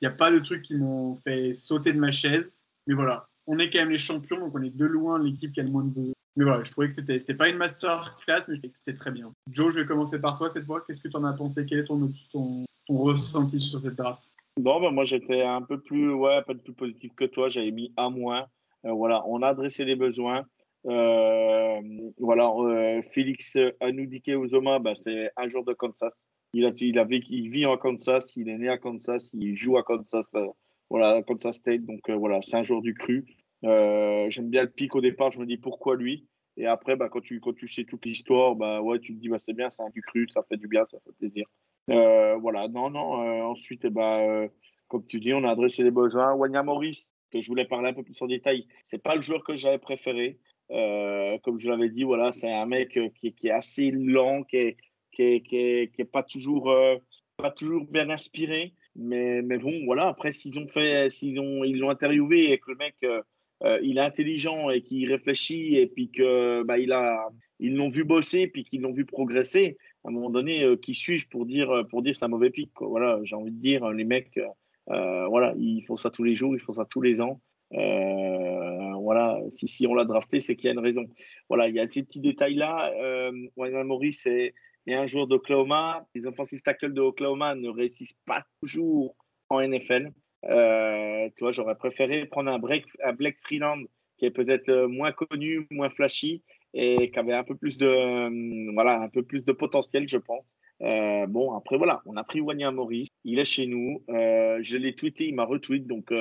Il 0.00 0.08
n'y 0.08 0.12
a 0.12 0.16
pas 0.16 0.30
de 0.30 0.38
trucs 0.38 0.62
qui 0.62 0.76
m'ont 0.76 1.16
fait 1.16 1.52
sauter 1.54 1.92
de 1.92 1.98
ma 1.98 2.10
chaise. 2.10 2.56
Mais 2.86 2.94
voilà, 2.94 3.28
on 3.46 3.58
est 3.58 3.70
quand 3.70 3.80
même 3.80 3.90
les 3.90 3.98
champions, 3.98 4.38
donc 4.38 4.54
on 4.54 4.62
est 4.62 4.74
de 4.74 4.86
loin 4.86 5.18
l'équipe 5.18 5.52
qui 5.52 5.60
a 5.60 5.64
le 5.64 5.70
moins 5.70 5.84
de 5.84 5.90
besoin. 5.90 6.14
Mais 6.36 6.44
voilà, 6.44 6.62
je 6.62 6.70
trouvais 6.70 6.88
que 6.88 6.94
c'était, 6.94 7.34
pas 7.34 7.48
une 7.48 7.56
master 7.56 8.16
class, 8.16 8.44
mais 8.48 8.54
c'était 8.54 8.94
très 8.94 9.10
bien. 9.10 9.32
Joe, 9.50 9.74
je 9.74 9.80
vais 9.80 9.86
commencer 9.86 10.18
par 10.18 10.38
toi 10.38 10.48
cette 10.48 10.64
fois. 10.64 10.82
Qu'est-ce 10.86 11.00
que 11.00 11.08
tu 11.08 11.16
en 11.16 11.24
as 11.24 11.32
pensé? 11.32 11.66
Quel 11.66 11.80
est 11.80 11.84
ton, 11.84 12.64
ressenti 12.88 13.60
sur 13.60 13.80
cette 13.80 13.96
draft? 13.96 14.30
Bon, 14.56 14.80
ben 14.80 14.90
moi 14.90 15.04
j'étais 15.04 15.42
un 15.42 15.62
peu 15.62 15.80
plus, 15.80 16.12
ouais, 16.12 16.42
pas 16.42 16.54
plus 16.54 16.72
positif 16.72 17.12
que 17.14 17.24
toi. 17.24 17.48
J'avais 17.48 17.70
mis 17.70 17.92
un 17.96 18.10
moins. 18.10 18.46
Euh, 18.84 18.92
voilà, 18.92 19.22
on 19.26 19.42
a 19.42 19.48
adressé 19.48 19.84
les 19.84 19.96
besoins. 19.96 20.44
Euh, 20.86 21.80
voilà, 22.18 22.48
euh, 22.48 23.02
Félix 23.12 23.56
Anoudike 23.80 24.28
Uzoma, 24.28 24.78
bah, 24.78 24.94
c'est 24.94 25.30
un 25.36 25.48
jour 25.48 25.64
de 25.64 25.72
Kansas. 25.72 26.28
Il, 26.52 26.66
a, 26.66 26.72
il, 26.80 27.50
vit 27.50 27.66
en 27.66 27.76
Kansas, 27.76 28.36
il 28.36 28.48
est 28.48 28.58
né 28.58 28.68
à 28.68 28.78
Kansas, 28.78 29.32
il 29.34 29.56
joue 29.56 29.76
à 29.78 29.84
Kansas, 29.84 30.34
euh, 30.34 30.46
voilà, 30.88 31.22
Kansas 31.22 31.56
State. 31.56 31.84
Donc 31.84 32.08
euh, 32.10 32.16
voilà, 32.16 32.40
c'est 32.42 32.56
un 32.56 32.62
jour 32.62 32.82
du 32.82 32.94
cru. 32.94 33.24
Euh, 33.64 34.28
J'aime 34.30 34.50
bien 34.50 34.62
le 34.62 34.70
pic 34.70 34.94
au 34.94 35.00
départ, 35.00 35.30
je 35.30 35.38
me 35.38 35.46
dis 35.46 35.58
pourquoi 35.58 35.96
lui? 35.96 36.26
Et 36.56 36.66
après, 36.66 36.96
bah, 36.96 37.08
quand, 37.08 37.20
tu, 37.20 37.40
sais 37.68 37.84
toute 37.84 38.04
l'histoire, 38.04 38.56
bah, 38.56 38.82
ouais, 38.82 38.98
tu 38.98 39.14
te 39.14 39.20
dis 39.20 39.28
bah, 39.28 39.38
c'est 39.38 39.52
bien, 39.52 39.70
c'est 39.70 39.82
un 39.82 39.90
du 39.90 40.02
cru, 40.02 40.26
ça 40.28 40.42
fait 40.48 40.56
du 40.56 40.66
bien, 40.66 40.84
ça 40.84 40.98
fait 41.04 41.12
plaisir. 41.18 41.46
voilà, 41.86 42.68
non, 42.68 42.90
non. 42.90 43.48
ensuite, 43.48 43.84
eh 43.84 43.90
bah, 43.90 44.48
comme 44.88 45.06
tu 45.06 45.20
dis, 45.20 45.32
on 45.32 45.44
a 45.44 45.50
adressé 45.52 45.84
les 45.84 45.92
besoins. 45.92 46.34
Wanya 46.34 46.64
Morris, 46.64 47.12
que 47.30 47.40
je 47.40 47.48
voulais 47.48 47.64
parler 47.64 47.90
un 47.90 47.94
peu 47.94 48.02
plus 48.02 48.20
en 48.22 48.26
détail, 48.26 48.66
c'est 48.84 49.02
pas 49.02 49.14
le 49.14 49.22
joueur 49.22 49.44
que 49.44 49.54
j'avais 49.54 49.78
préféré. 49.78 50.38
Euh, 50.72 51.38
comme 51.38 51.58
je 51.58 51.68
l'avais 51.68 51.88
dit, 51.88 52.04
voilà, 52.04 52.32
c'est 52.32 52.52
un 52.52 52.66
mec 52.66 52.98
qui, 53.18 53.32
qui, 53.32 53.48
est 53.48 53.50
assez 53.50 53.90
lent, 53.90 54.44
qui 54.44 54.56
est, 54.56 54.76
qui 55.12 55.42
qui 55.42 55.90
qui 55.92 56.02
est 56.02 56.10
pas 56.10 56.22
toujours 56.22 56.70
euh, 56.70 56.96
pas 57.36 57.50
toujours 57.50 57.84
bien 57.86 58.10
inspiré. 58.10 58.74
Mais, 58.96 59.42
mais 59.42 59.58
bon, 59.58 59.72
voilà. 59.84 60.08
Après, 60.08 60.32
s'ils 60.32 60.58
ont 60.58 60.68
fait, 60.68 61.10
s'ils 61.10 61.40
ont, 61.40 61.64
ils 61.64 61.78
l'ont 61.78 61.90
interviewé 61.90 62.52
et 62.52 62.58
que 62.58 62.70
le 62.70 62.76
mec, 62.76 62.96
euh, 63.02 63.78
il 63.82 63.98
est 63.98 64.02
intelligent 64.02 64.70
et 64.70 64.82
qu'il 64.82 65.10
réfléchit 65.10 65.76
et 65.76 65.86
puis 65.86 66.10
que 66.10 66.62
bah, 66.64 66.78
il 66.78 66.92
a, 66.92 67.28
ils 67.58 67.76
l'ont 67.76 67.88
vu 67.88 68.04
bosser 68.04 68.46
puis 68.46 68.64
qu'ils 68.64 68.82
l'ont 68.82 68.92
vu 68.92 69.04
progresser. 69.04 69.76
À 70.04 70.08
un 70.08 70.12
moment 70.12 70.30
donné, 70.30 70.62
euh, 70.64 70.76
qui 70.76 70.94
suis-je 70.94 71.28
pour 71.28 71.46
dire, 71.46 71.84
pour 71.90 72.02
dire 72.02 72.16
c'est 72.16 72.24
un 72.24 72.28
mauvais 72.28 72.50
pic. 72.50 72.70
Voilà, 72.80 73.20
j'ai 73.24 73.36
envie 73.36 73.52
de 73.52 73.60
dire, 73.60 73.88
les 73.90 74.04
mecs, 74.04 74.38
voilà, 74.86 75.54
ils 75.58 75.82
font 75.82 75.96
ça 75.96 76.10
tous 76.10 76.24
les 76.24 76.34
jours, 76.34 76.54
ils 76.54 76.60
font 76.60 76.74
ça 76.74 76.84
tous 76.84 77.00
les 77.00 77.20
ans. 77.20 77.40
Euh, 77.72 78.89
voilà, 79.00 79.38
si, 79.48 79.68
si 79.68 79.86
on 79.86 79.94
l'a 79.94 80.04
drafté, 80.04 80.40
c'est 80.40 80.56
qu'il 80.56 80.66
y 80.66 80.68
a 80.68 80.72
une 80.72 80.78
raison. 80.78 81.04
Voilà, 81.48 81.68
il 81.68 81.74
y 81.74 81.80
a 81.80 81.88
ces 81.88 82.02
petits 82.02 82.20
détails-là. 82.20 82.92
Euh, 83.00 83.32
Wayne 83.56 83.82
Morris 83.84 84.18
est, 84.26 84.54
un 84.88 85.06
joueur 85.06 85.26
d'Oklahoma. 85.26 86.06
Les 86.14 86.26
offensive 86.26 86.62
tackles 86.62 86.92
de 86.92 87.00
Oklahoma 87.00 87.54
ne 87.54 87.68
réussissent 87.68 88.16
pas 88.26 88.44
toujours 88.60 89.14
en 89.48 89.60
NFL. 89.60 90.10
Euh, 90.46 91.28
tu 91.36 91.44
vois, 91.44 91.52
j'aurais 91.52 91.76
préféré 91.76 92.26
prendre 92.26 92.50
un, 92.50 92.58
break, 92.58 92.86
un 93.04 93.12
Blake 93.12 93.38
Freeland 93.42 93.82
qui 94.16 94.26
est 94.26 94.30
peut-être 94.30 94.86
moins 94.86 95.12
connu, 95.12 95.66
moins 95.70 95.90
flashy 95.90 96.42
et 96.74 97.10
qui 97.10 97.18
avait 97.18 97.34
un 97.34 97.42
peu 97.42 97.56
plus 97.56 97.78
de, 97.78 97.86
euh, 97.86 98.70
voilà, 98.74 99.00
un 99.00 99.08
peu 99.08 99.22
plus 99.22 99.44
de 99.44 99.52
potentiel, 99.52 100.08
je 100.08 100.18
pense. 100.18 100.54
Euh, 100.82 101.26
bon, 101.26 101.54
après, 101.54 101.76
voilà, 101.76 102.00
on 102.06 102.16
a 102.16 102.24
pris 102.24 102.40
Wanya 102.40 102.70
Morris. 102.70 103.08
Il 103.24 103.38
est 103.38 103.44
chez 103.44 103.66
nous. 103.66 104.02
Euh, 104.08 104.58
je 104.62 104.76
l'ai 104.76 104.94
tweeté, 104.94 105.26
il 105.26 105.34
m'a 105.34 105.44
retweet. 105.44 105.86
Donc, 105.86 106.12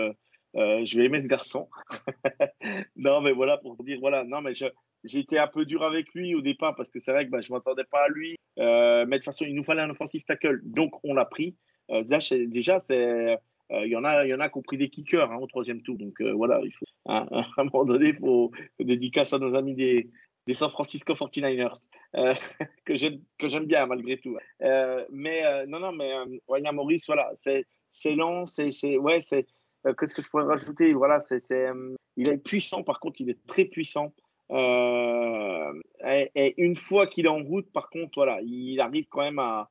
euh, 0.56 0.86
je 0.86 0.98
vais 0.98 1.06
aimer 1.06 1.20
ce 1.20 1.28
garçon. 1.28 1.70
non, 2.96 3.22
mais 3.22 3.32
voilà, 3.32 3.58
pour 3.58 3.76
dire, 3.84 4.00
voilà, 4.00 4.24
non, 4.24 4.42
mais 4.42 4.54
j'ai 4.56 5.20
été 5.20 5.38
un 5.38 5.48
peu 5.48 5.66
dur 5.66 5.84
avec 5.84 6.14
lui 6.14 6.36
au 6.36 6.42
départ 6.42 6.76
parce 6.76 6.90
que 6.90 7.00
c'est 7.00 7.12
vrai 7.12 7.26
que 7.26 7.32
bah, 7.32 7.42
je 7.42 7.52
ne 7.52 7.58
m'attendais 7.58 7.84
pas 7.84 8.06
à 8.06 8.10
lui. 8.10 8.36
Euh, 8.58 9.06
mais 9.08 9.18
de 9.18 9.24
toute 9.24 9.26
façon, 9.26 9.46
il 9.46 9.56
nous 9.56 9.64
fallait 9.64 9.82
un 9.82 9.90
offensive 9.90 10.24
tackle. 10.24 10.62
Donc, 10.64 10.94
on 11.04 11.14
l'a 11.14 11.26
pris. 11.26 11.56
Euh, 11.92 12.04
déjà, 12.04 12.80
c'est. 12.80 13.38
Il 13.72 13.88
y, 13.88 13.96
en 13.96 14.04
a, 14.04 14.10
a 14.10 14.50
qui 14.50 14.58
ont 14.58 14.64
pris 14.64 14.78
des 14.78 14.90
kickers 14.90 15.32
hein, 15.32 15.38
au 15.38 15.46
troisième 15.46 15.84
tour. 15.84 15.96
Donc 15.96 16.20
voilà, 16.20 16.60
il 16.64 16.72
faut, 16.72 16.86
hein, 17.06 17.28
à 17.32 17.62
un 17.62 17.66
moment 17.66 17.86
donné, 17.86 18.08
il 18.08 18.16
faut, 18.16 18.52
dédicacer 18.80 19.36
à 19.36 19.40
nos 19.40 19.54
amis 19.54 19.76
des, 19.76 20.10
San 20.54 20.72
Francisco 20.72 21.14
49ers, 21.14 21.80
euh, 22.16 22.34
que 22.86 22.96
j'aime 22.96 23.66
bien 23.66 23.86
malgré 23.86 24.18
tout. 24.18 24.38
Euh, 24.62 25.06
mais 25.12 25.46
euh, 25.46 25.66
non, 25.68 25.80
non, 25.80 25.92
mais 25.92 26.12
William 26.48 26.76
Morris, 26.76 27.04
voilà, 27.08 27.32
c'est 27.36 27.66
lent, 28.16 28.46
c'est 28.48 28.98
ouais, 28.98 29.22
c'est 29.22 29.48
euh, 29.86 29.94
Qu'est-ce 29.94 30.14
que 30.14 30.22
je 30.22 30.30
pourrais 30.30 30.44
rajouter? 30.44 30.94
Voilà, 30.94 31.20
c'est, 31.20 31.40
euh, 31.52 31.96
il 32.18 32.30
est 32.30 32.38
puissant, 32.38 32.84
par 32.84 33.00
contre, 33.00 33.22
il 33.22 33.30
est 33.30 33.48
très 33.48 33.66
puissant. 33.66 34.14
Euh, 34.52 35.74
et, 36.36 36.62
une 36.62 36.76
fois 36.76 37.08
qu'il 37.08 37.26
est 37.26 37.30
en 37.30 37.44
route, 37.44 37.72
par 37.72 37.90
contre, 37.90 38.12
voilà, 38.16 38.40
il 38.42 38.80
arrive 38.80 39.06
quand 39.10 39.22
même 39.22 39.40
à, 39.40 39.70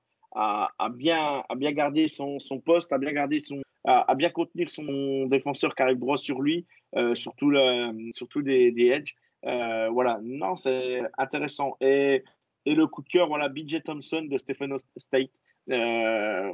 bien, 0.91 1.43
à 1.49 1.55
bien 1.55 1.73
garder 1.73 2.09
son, 2.09 2.39
son, 2.39 2.61
poste, 2.61 2.93
à 2.93 2.99
bien 2.99 3.13
garder 3.13 3.41
son, 3.41 3.61
à, 3.85 4.15
bien 4.15 4.31
contenir 4.31 4.71
son 4.71 5.27
défenseur 5.27 5.75
qui 5.75 5.83
arrive 5.83 5.99
droit 5.99 6.19
sur 6.19 6.41
lui, 6.41 6.67
surtout, 7.15 7.51
le, 7.51 8.13
surtout 8.13 8.43
des, 8.43 8.71
des 8.71 8.87
edges. 8.87 9.17
Voilà, 9.43 10.21
non, 10.23 10.57
c'est 10.57 11.03
intéressant. 11.19 11.77
Et, 11.81 12.25
et 12.67 12.75
le 12.75 12.87
coup 12.87 13.03
de 13.03 13.09
cœur, 13.09 13.29
voilà, 13.29 13.49
BJ 13.49 13.83
Thompson 13.85 14.27
de 14.31 14.39
Stephen 14.39 14.77
State. 14.97 15.31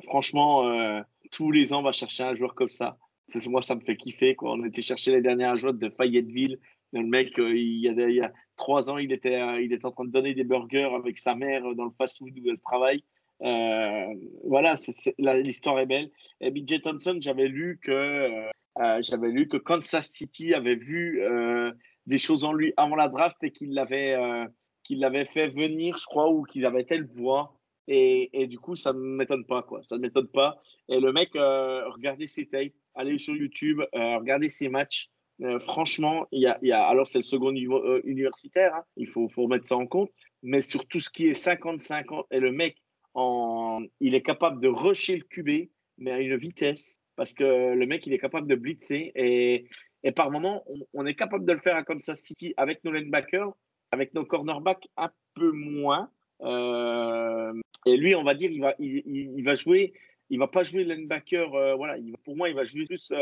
Franchement, 0.04 1.02
tous 1.30 1.50
les 1.50 1.74
ans, 1.74 1.80
on 1.80 1.82
va 1.82 1.92
chercher 1.92 2.22
un 2.22 2.34
joueur 2.34 2.54
comme 2.54 2.70
ça 2.70 2.96
moi, 3.46 3.62
ça 3.62 3.74
me 3.74 3.80
fait 3.80 3.96
kiffer. 3.96 4.34
Quoi. 4.34 4.52
On 4.52 4.64
était 4.64 4.82
chercher 4.82 5.12
les 5.12 5.22
dernières 5.22 5.56
joueurs 5.56 5.74
de 5.74 5.88
Fayetteville. 5.88 6.58
Le 6.92 7.02
mec, 7.02 7.38
euh, 7.38 7.56
il, 7.56 7.80
y 7.80 7.88
a, 7.88 7.92
il, 7.92 8.14
y 8.14 8.20
a, 8.20 8.32
trois 8.56 8.88
ans, 8.88 8.98
il 8.98 9.12
était, 9.12 9.40
euh, 9.40 9.60
il 9.60 9.72
était 9.72 9.84
en 9.84 9.90
train 9.90 10.04
de 10.04 10.12
donner 10.12 10.32
des 10.34 10.44
burgers 10.44 10.90
avec 10.94 11.18
sa 11.18 11.34
mère 11.34 11.62
dans 11.74 11.84
le 11.84 11.90
fast-food 11.98 12.38
où 12.38 12.48
elle 12.48 12.60
travaille. 12.60 13.02
Euh, 13.42 14.14
voilà, 14.44 14.76
l'histoire 15.18 15.78
est 15.80 15.86
belle. 15.86 16.10
Et 16.40 16.50
BJ 16.50 16.82
Thompson, 16.82 17.18
j'avais 17.20 17.48
lu 17.48 17.80
que 17.82 18.48
j'avais 19.00 19.30
lu 19.30 19.48
que 19.48 19.56
Kansas 19.56 20.08
City 20.08 20.54
avait 20.54 20.76
vu 20.76 21.20
des 22.06 22.18
choses 22.18 22.44
en 22.44 22.52
lui 22.52 22.72
avant 22.76 22.96
la 22.96 23.08
draft 23.08 23.36
et 23.42 23.50
qu'il 23.50 23.74
l'avait 23.74 24.16
qu'il 24.84 25.00
l'avait 25.00 25.24
fait 25.24 25.48
venir, 25.48 25.96
je 25.98 26.04
crois, 26.04 26.30
ou 26.30 26.44
qu'il 26.44 26.64
avait 26.66 26.82
été 26.82 26.96
le 26.96 27.08
voir. 27.12 27.54
Et, 27.86 28.46
du 28.46 28.58
coup, 28.58 28.76
ça 28.76 28.92
ne 28.92 28.98
m'étonne 28.98 29.44
pas, 29.44 29.62
quoi. 29.62 29.82
Ça 29.82 29.96
ne 29.96 30.02
m'étonne 30.02 30.28
pas. 30.28 30.60
Et 30.88 31.00
le 31.00 31.12
mec, 31.12 31.30
regardez 31.34 32.26
ses 32.26 32.46
tapes, 32.46 32.72
allez 32.94 33.18
sur 33.18 33.36
YouTube, 33.36 33.82
regardez 33.92 34.48
ses 34.48 34.68
matchs. 34.68 35.10
Euh, 35.42 35.58
franchement, 35.58 36.26
il 36.30 36.42
y 36.62 36.72
a, 36.72 36.86
alors 36.86 37.06
c'est 37.06 37.18
le 37.18 37.24
second 37.24 37.50
niveau 37.50 37.78
euh, 37.78 38.00
universitaire, 38.04 38.74
hein, 38.74 38.84
il 38.96 39.08
faut, 39.08 39.26
faut 39.28 39.42
remettre 39.42 39.66
ça 39.66 39.76
en 39.76 39.86
compte, 39.86 40.10
mais 40.44 40.60
sur 40.60 40.86
tout 40.86 41.00
ce 41.00 41.10
qui 41.10 41.26
est 41.26 41.32
50-50, 41.32 42.26
et 42.30 42.38
le 42.38 42.52
mec, 42.52 42.76
en, 43.14 43.82
il 44.00 44.14
est 44.14 44.22
capable 44.22 44.60
de 44.60 44.68
rusher 44.68 45.16
le 45.16 45.24
QB, 45.24 45.70
mais 45.98 46.12
à 46.12 46.20
une 46.20 46.36
vitesse, 46.36 47.00
parce 47.16 47.32
que 47.32 47.74
le 47.74 47.86
mec, 47.86 48.06
il 48.06 48.12
est 48.12 48.18
capable 48.18 48.46
de 48.46 48.54
blitzer, 48.54 49.10
et, 49.16 49.66
et 50.04 50.12
par 50.12 50.30
moment, 50.30 50.62
on, 50.68 50.86
on, 50.94 51.06
est 51.06 51.16
capable 51.16 51.44
de 51.44 51.52
le 51.52 51.58
faire 51.58 51.76
à 51.76 51.82
Kansas 51.82 52.20
City 52.20 52.54
avec 52.56 52.84
nos 52.84 52.92
linebackers, 52.92 53.52
avec 53.90 54.14
nos 54.14 54.24
cornerbacks 54.24 54.86
un 54.96 55.10
peu 55.34 55.50
moins. 55.50 56.10
Euh, 56.42 57.52
et 57.86 57.96
lui, 57.96 58.14
on 58.14 58.22
va 58.22 58.34
dire, 58.34 58.50
il 58.50 58.60
va, 58.60 58.74
il, 58.78 59.02
il, 59.06 59.44
va 59.44 59.54
jouer, 59.54 59.92
il 60.30 60.38
va 60.38 60.48
pas 60.48 60.64
jouer 60.64 60.84
linebacker, 60.84 61.54
euh, 61.54 61.74
voilà, 61.74 61.98
il, 61.98 62.14
pour 62.24 62.36
moi, 62.36 62.48
il 62.48 62.54
va 62.54 62.64
jouer 62.64 62.84
plus 62.84 63.12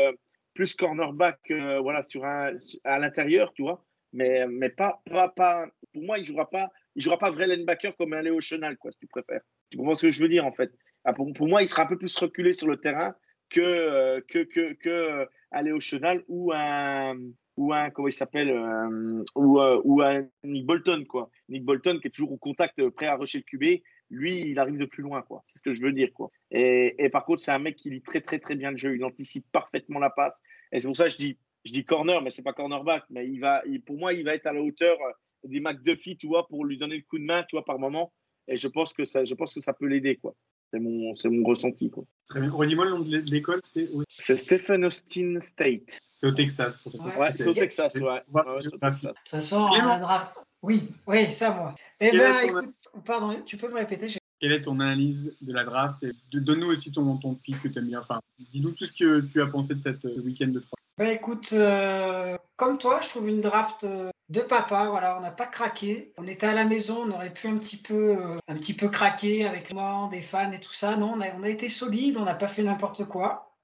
plus 0.53 0.73
cornerback 0.75 1.39
euh, 1.51 1.79
voilà, 1.79 2.03
sur 2.03 2.25
un, 2.25 2.55
à 2.83 2.99
l'intérieur, 2.99 3.53
tu 3.53 3.63
vois. 3.63 3.83
Mais, 4.13 4.45
mais 4.47 4.69
pas, 4.69 5.01
pas, 5.09 5.29
pas, 5.29 5.67
pour 5.91 6.03
moi, 6.03 6.19
il 6.19 6.25
jouera 6.25 6.49
pas, 6.49 6.69
il 6.95 7.01
jouera 7.01 7.17
pas 7.17 7.31
vrai 7.31 7.47
linebacker 7.47 7.95
comme 7.97 8.13
un 8.13 8.21
Léo 8.21 8.39
Chenal, 8.39 8.77
quoi, 8.77 8.91
si 8.91 8.99
tu 8.99 9.07
préfères. 9.07 9.41
Tu 9.69 9.77
comprends 9.77 9.95
ce 9.95 10.03
que 10.03 10.09
je 10.11 10.21
veux 10.21 10.29
dire, 10.29 10.45
en 10.45 10.51
fait? 10.51 10.71
Ah, 11.03 11.13
pour, 11.13 11.47
moi, 11.47 11.63
il 11.63 11.67
sera 11.67 11.83
un 11.83 11.87
peu 11.87 11.97
plus 11.97 12.15
reculé 12.15 12.53
sur 12.53 12.67
le 12.67 12.77
terrain 12.77 13.15
que, 13.49 13.61
euh, 13.61 14.21
que, 14.27 14.43
que, 14.43 14.73
que 14.73 14.89
euh, 14.89 15.25
un 15.51 15.63
Léo 15.63 15.79
Chenal 15.79 16.23
ou 16.27 16.51
un, 16.53 17.17
ou 17.57 17.73
un, 17.73 17.89
comment 17.89 18.07
il 18.07 18.13
s'appelle, 18.13 18.51
ou 19.35 20.01
un 20.01 20.27
Nick 20.43 20.65
Bolton, 20.65 21.05
quoi. 21.05 21.29
Nick 21.49 21.63
Bolton 21.63 21.99
qui 21.99 22.07
est 22.07 22.11
toujours 22.11 22.31
au 22.31 22.37
contact, 22.37 22.87
prêt 22.89 23.07
à 23.07 23.15
rusher 23.15 23.39
le 23.39 23.57
QB 23.57 23.81
lui, 24.13 24.41
il 24.41 24.59
arrive 24.59 24.77
de 24.77 24.85
plus 24.85 25.03
loin, 25.03 25.21
quoi. 25.21 25.43
C'est 25.45 25.57
ce 25.57 25.63
que 25.63 25.73
je 25.73 25.81
veux 25.81 25.91
dire, 25.91 26.09
quoi. 26.13 26.29
Et, 26.51 26.95
et 27.03 27.09
par 27.09 27.25
contre, 27.25 27.41
c'est 27.41 27.51
un 27.51 27.59
mec 27.59 27.75
qui 27.75 27.89
lit 27.89 28.01
très, 28.01 28.21
très, 28.21 28.39
très 28.39 28.55
bien 28.55 28.71
le 28.71 28.77
jeu. 28.77 28.95
Il 28.95 29.03
anticipe 29.03 29.45
parfaitement 29.51 29.99
la 29.99 30.09
passe. 30.09 30.39
Et 30.71 30.79
c'est 30.79 30.87
pour 30.87 30.95
ça 30.95 31.05
que 31.05 31.11
je 31.11 31.17
dis, 31.17 31.37
je 31.65 31.71
dis 31.71 31.85
corner, 31.85 32.21
mais 32.21 32.31
c'est 32.31 32.41
pas 32.41 32.53
cornerback. 32.53 33.03
Mais 33.09 33.27
il 33.27 33.39
va, 33.39 33.61
il, 33.65 33.81
pour 33.81 33.97
moi, 33.97 34.13
il 34.13 34.23
va 34.23 34.35
être 34.35 34.47
à 34.47 34.53
la 34.53 34.61
hauteur 34.61 34.97
euh, 35.01 35.11
des 35.45 35.59
McDuffie, 35.59 36.17
tu 36.17 36.27
vois, 36.27 36.47
pour 36.47 36.65
lui 36.65 36.77
donner 36.77 36.97
le 36.97 37.03
coup 37.03 37.17
de 37.17 37.25
main, 37.25 37.43
tu 37.43 37.55
vois, 37.55 37.65
par 37.65 37.79
moment. 37.79 38.13
Et 38.47 38.57
je 38.57 38.67
pense 38.67 38.93
que 38.93 39.05
ça, 39.05 39.25
je 39.25 39.33
pense 39.33 39.53
que 39.53 39.59
ça 39.59 39.73
peut 39.73 39.87
l'aider, 39.87 40.17
quoi. 40.17 40.35
C'est 40.71 40.79
mon, 40.79 41.13
c'est 41.13 41.29
mon 41.29 41.45
ressenti, 41.45 41.89
quoi. 41.89 42.03
Très 42.27 42.41
bien. 42.41 42.51
Redis-moi 42.51 42.85
le 42.85 42.91
nom 42.91 42.99
de 42.99 43.17
l'école, 43.17 43.61
c'est 43.63 43.87
C'est 44.07 44.37
Stephen 44.37 44.85
Austin 44.85 45.39
State. 45.39 45.99
C'est 46.15 46.27
au 46.27 46.31
Texas. 46.31 46.79
Pour 46.79 46.95
ouais, 46.95 47.17
ouais 47.17 47.31
c'est 47.31 47.47
au 47.47 47.53
Texas, 47.53 47.93
ouais. 47.95 48.01
ouais, 48.01 48.21
ouais 48.33 48.59
De 48.63 48.69
toute 48.69 49.29
façon, 49.29 49.65
la 49.85 49.99
draft. 49.99 50.37
Oui, 50.63 50.89
oui, 51.07 51.31
ça 51.31 51.51
moi. 51.51 51.75
Eh 51.99 52.11
bien, 52.11 52.39
écoute, 52.39 52.73
pardon, 53.05 53.39
tu 53.45 53.57
peux 53.57 53.67
me 53.67 53.75
répéter 53.75 54.07
Quelle 54.39 54.53
est 54.53 54.61
ton 54.61 54.79
analyse 54.79 55.35
de 55.41 55.53
la 55.53 55.65
draft 55.65 56.05
Donne-nous 56.31 56.71
aussi 56.71 56.91
ton, 56.91 57.17
ton 57.17 57.35
pic 57.35 57.61
que 57.61 57.67
tu 57.67 57.77
aimes 57.77 57.87
bien. 57.87 57.99
Enfin, 57.99 58.21
dis-nous 58.39 58.71
tout 58.71 58.85
ce 58.85 58.93
que 58.93 59.19
tu 59.21 59.41
as 59.41 59.47
pensé 59.47 59.75
de 59.75 59.81
cette 59.83 60.05
euh, 60.05 60.21
week-end 60.23 60.47
de 60.47 60.59
3. 60.59 60.79
Ben 60.97 61.09
écoute, 61.09 61.49
euh, 61.53 62.37
comme 62.55 62.77
toi, 62.77 63.01
je 63.01 63.09
trouve 63.09 63.27
une 63.27 63.41
draft 63.41 63.83
euh, 63.83 64.09
de 64.29 64.39
papa. 64.39 64.87
Voilà, 64.89 65.17
on 65.17 65.21
n'a 65.21 65.31
pas 65.31 65.47
craqué. 65.47 66.13
On 66.17 66.27
était 66.27 66.45
à 66.45 66.53
la 66.53 66.63
maison, 66.63 67.03
on 67.05 67.11
aurait 67.11 67.33
pu 67.33 67.47
un 67.47 67.57
petit 67.57 67.77
peu, 67.77 68.17
euh, 68.17 68.37
un 68.47 68.55
petit 68.55 68.75
peu 68.75 68.87
craquer 68.87 69.45
avec 69.45 69.73
moi, 69.73 70.07
des 70.11 70.21
fans 70.21 70.51
et 70.51 70.59
tout 70.61 70.71
ça. 70.71 70.95
Non, 70.95 71.13
on 71.17 71.21
a, 71.21 71.25
on 71.35 71.43
a 71.43 71.49
été 71.49 71.67
solide, 71.67 72.15
on 72.15 72.25
n'a 72.25 72.35
pas 72.35 72.47
fait 72.47 72.63
n'importe 72.63 73.05
quoi. 73.05 73.57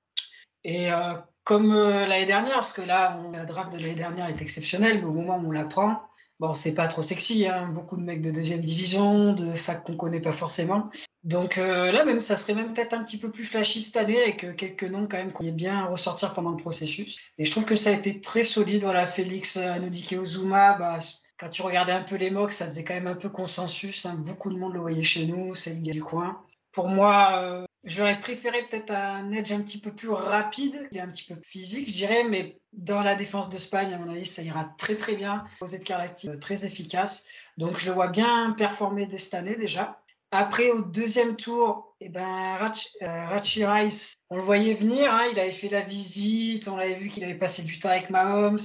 Et 0.66 0.92
euh, 0.92 1.14
comme 1.46 1.74
l'année 1.74 2.26
dernière, 2.26 2.56
parce 2.56 2.74
que 2.74 2.82
là, 2.82 3.18
on, 3.24 3.32
la 3.32 3.46
draft 3.46 3.72
de 3.72 3.78
l'année 3.78 3.96
dernière 3.96 4.28
est 4.28 4.42
exceptionnelle, 4.42 4.98
mais 4.98 5.06
au 5.06 5.14
moment 5.14 5.38
où 5.38 5.48
on 5.48 5.52
la 5.52 5.66
prend, 5.66 6.09
Bon, 6.39 6.54
c'est 6.54 6.73
pas 6.73 6.88
trop 6.88 7.02
sexy, 7.02 7.47
hein. 7.47 7.69
beaucoup 7.73 7.97
de 7.97 8.02
mecs 8.02 8.21
de 8.21 8.32
deuxième 8.32 8.62
division, 8.62 9.34
de 9.34 9.52
fac 9.54 9.84
qu'on 9.84 9.97
connaît 9.97 10.21
pas 10.21 10.32
forcément. 10.32 10.89
Donc 11.25 11.58
euh, 11.58 11.91
là 11.91 12.06
même, 12.06 12.21
ça 12.21 12.38
serait 12.38 12.54
même 12.54 12.71
peut-être 12.73 12.93
un 12.93 13.04
petit 13.04 13.17
peu 13.17 13.30
plus 13.30 13.43
flashy 13.43 13.84
cette 13.84 13.97
année 13.97 14.21
avec 14.21 14.45
euh, 14.45 14.54
quelques 14.54 14.86
noms 14.86 15.06
quand 15.06 15.17
même 15.17 15.34
qu'on 15.34 15.45
est 15.45 15.52
bien 15.52 15.84
ressortir 15.86 16.34
pendant 16.34 16.52
le 16.52 16.58
processus. 16.58 17.19
Et 17.38 17.45
je 17.45 17.52
trouve 17.52 17.65
que 17.65 17.75
ça 17.75 17.89
a 17.89 17.93
été 17.93 18.21
très 18.21 18.43
solide. 18.43 18.84
Voilà, 18.84 19.06
Félix 19.06 19.58
Anodike 19.58 20.13
Ozuma, 20.13 20.75
bah, 20.75 20.99
quand 21.38 21.49
tu 21.49 21.62
regardais 21.62 21.91
un 21.91 22.04
peu 22.04 22.15
les 22.15 22.30
mocks, 22.30 22.54
ça 22.54 22.67
faisait 22.67 22.86
quand 22.86 22.93
même 22.93 23.08
un 23.08 23.15
peu 23.15 23.28
consensus. 23.28 24.06
Hein. 24.06 24.23
Beaucoup 24.25 24.54
de 24.54 24.58
monde 24.58 24.73
le 24.73 24.80
voyait 24.80 25.04
chez 25.04 25.25
nous, 25.25 25.56
c'est 25.56 25.73
le 25.73 25.82
gars 25.82 25.93
du 25.93 26.04
coin. 26.04 26.41
Pour 26.71 26.88
moi, 26.88 27.41
euh, 27.41 27.65
J'aurais 27.86 28.19
préféré 28.19 28.63
peut-être 28.63 28.91
un 28.91 29.32
edge 29.32 29.53
un 29.53 29.62
petit 29.62 29.79
peu 29.79 29.93
plus 29.93 30.10
rapide, 30.10 30.89
et 30.91 30.99
un 30.99 31.10
petit 31.10 31.34
peu 31.34 31.39
physique, 31.41 31.88
je 31.89 31.93
dirais, 31.93 32.25
mais 32.25 32.60
dans 32.73 33.01
la 33.01 33.15
défense 33.15 33.49
d'Espagne, 33.49 33.93
à 33.93 33.97
mon 33.97 34.10
avis, 34.12 34.25
ça 34.25 34.41
ira 34.41 34.65
très 34.77 34.95
très 34.95 35.15
bien. 35.15 35.45
Posé 35.60 35.79
de 35.79 35.84
caractère 35.86 36.38
très 36.39 36.65
efficace. 36.65 37.25
Donc 37.58 37.77
je 37.77 37.88
le 37.88 37.93
vois 37.93 38.10
bien 38.10 38.51
performer 38.58 39.05
dès 39.05 39.17
cette 39.17 39.34
année 39.34 39.55
déjà. 39.55 40.01
Après, 40.32 40.69
au 40.69 40.82
deuxième 40.82 41.38
tour, 41.38 41.95
eh 42.01 42.10
ben, 42.10 42.58
euh, 43.01 43.39
Rice, 43.71 44.13
on 44.29 44.38
le 44.38 44.43
voyait 44.43 44.75
venir, 44.75 45.12
hein, 45.12 45.25
il 45.32 45.39
avait 45.39 45.51
fait 45.51 45.69
la 45.69 45.82
visite, 45.82 46.67
on 46.67 46.75
l'avait 46.75 46.95
vu 46.95 47.10
qu'il 47.10 47.23
avait 47.23 47.39
passé 47.39 47.63
du 47.63 47.79
temps 47.79 47.89
avec 47.89 48.10
Mahomes. 48.10 48.60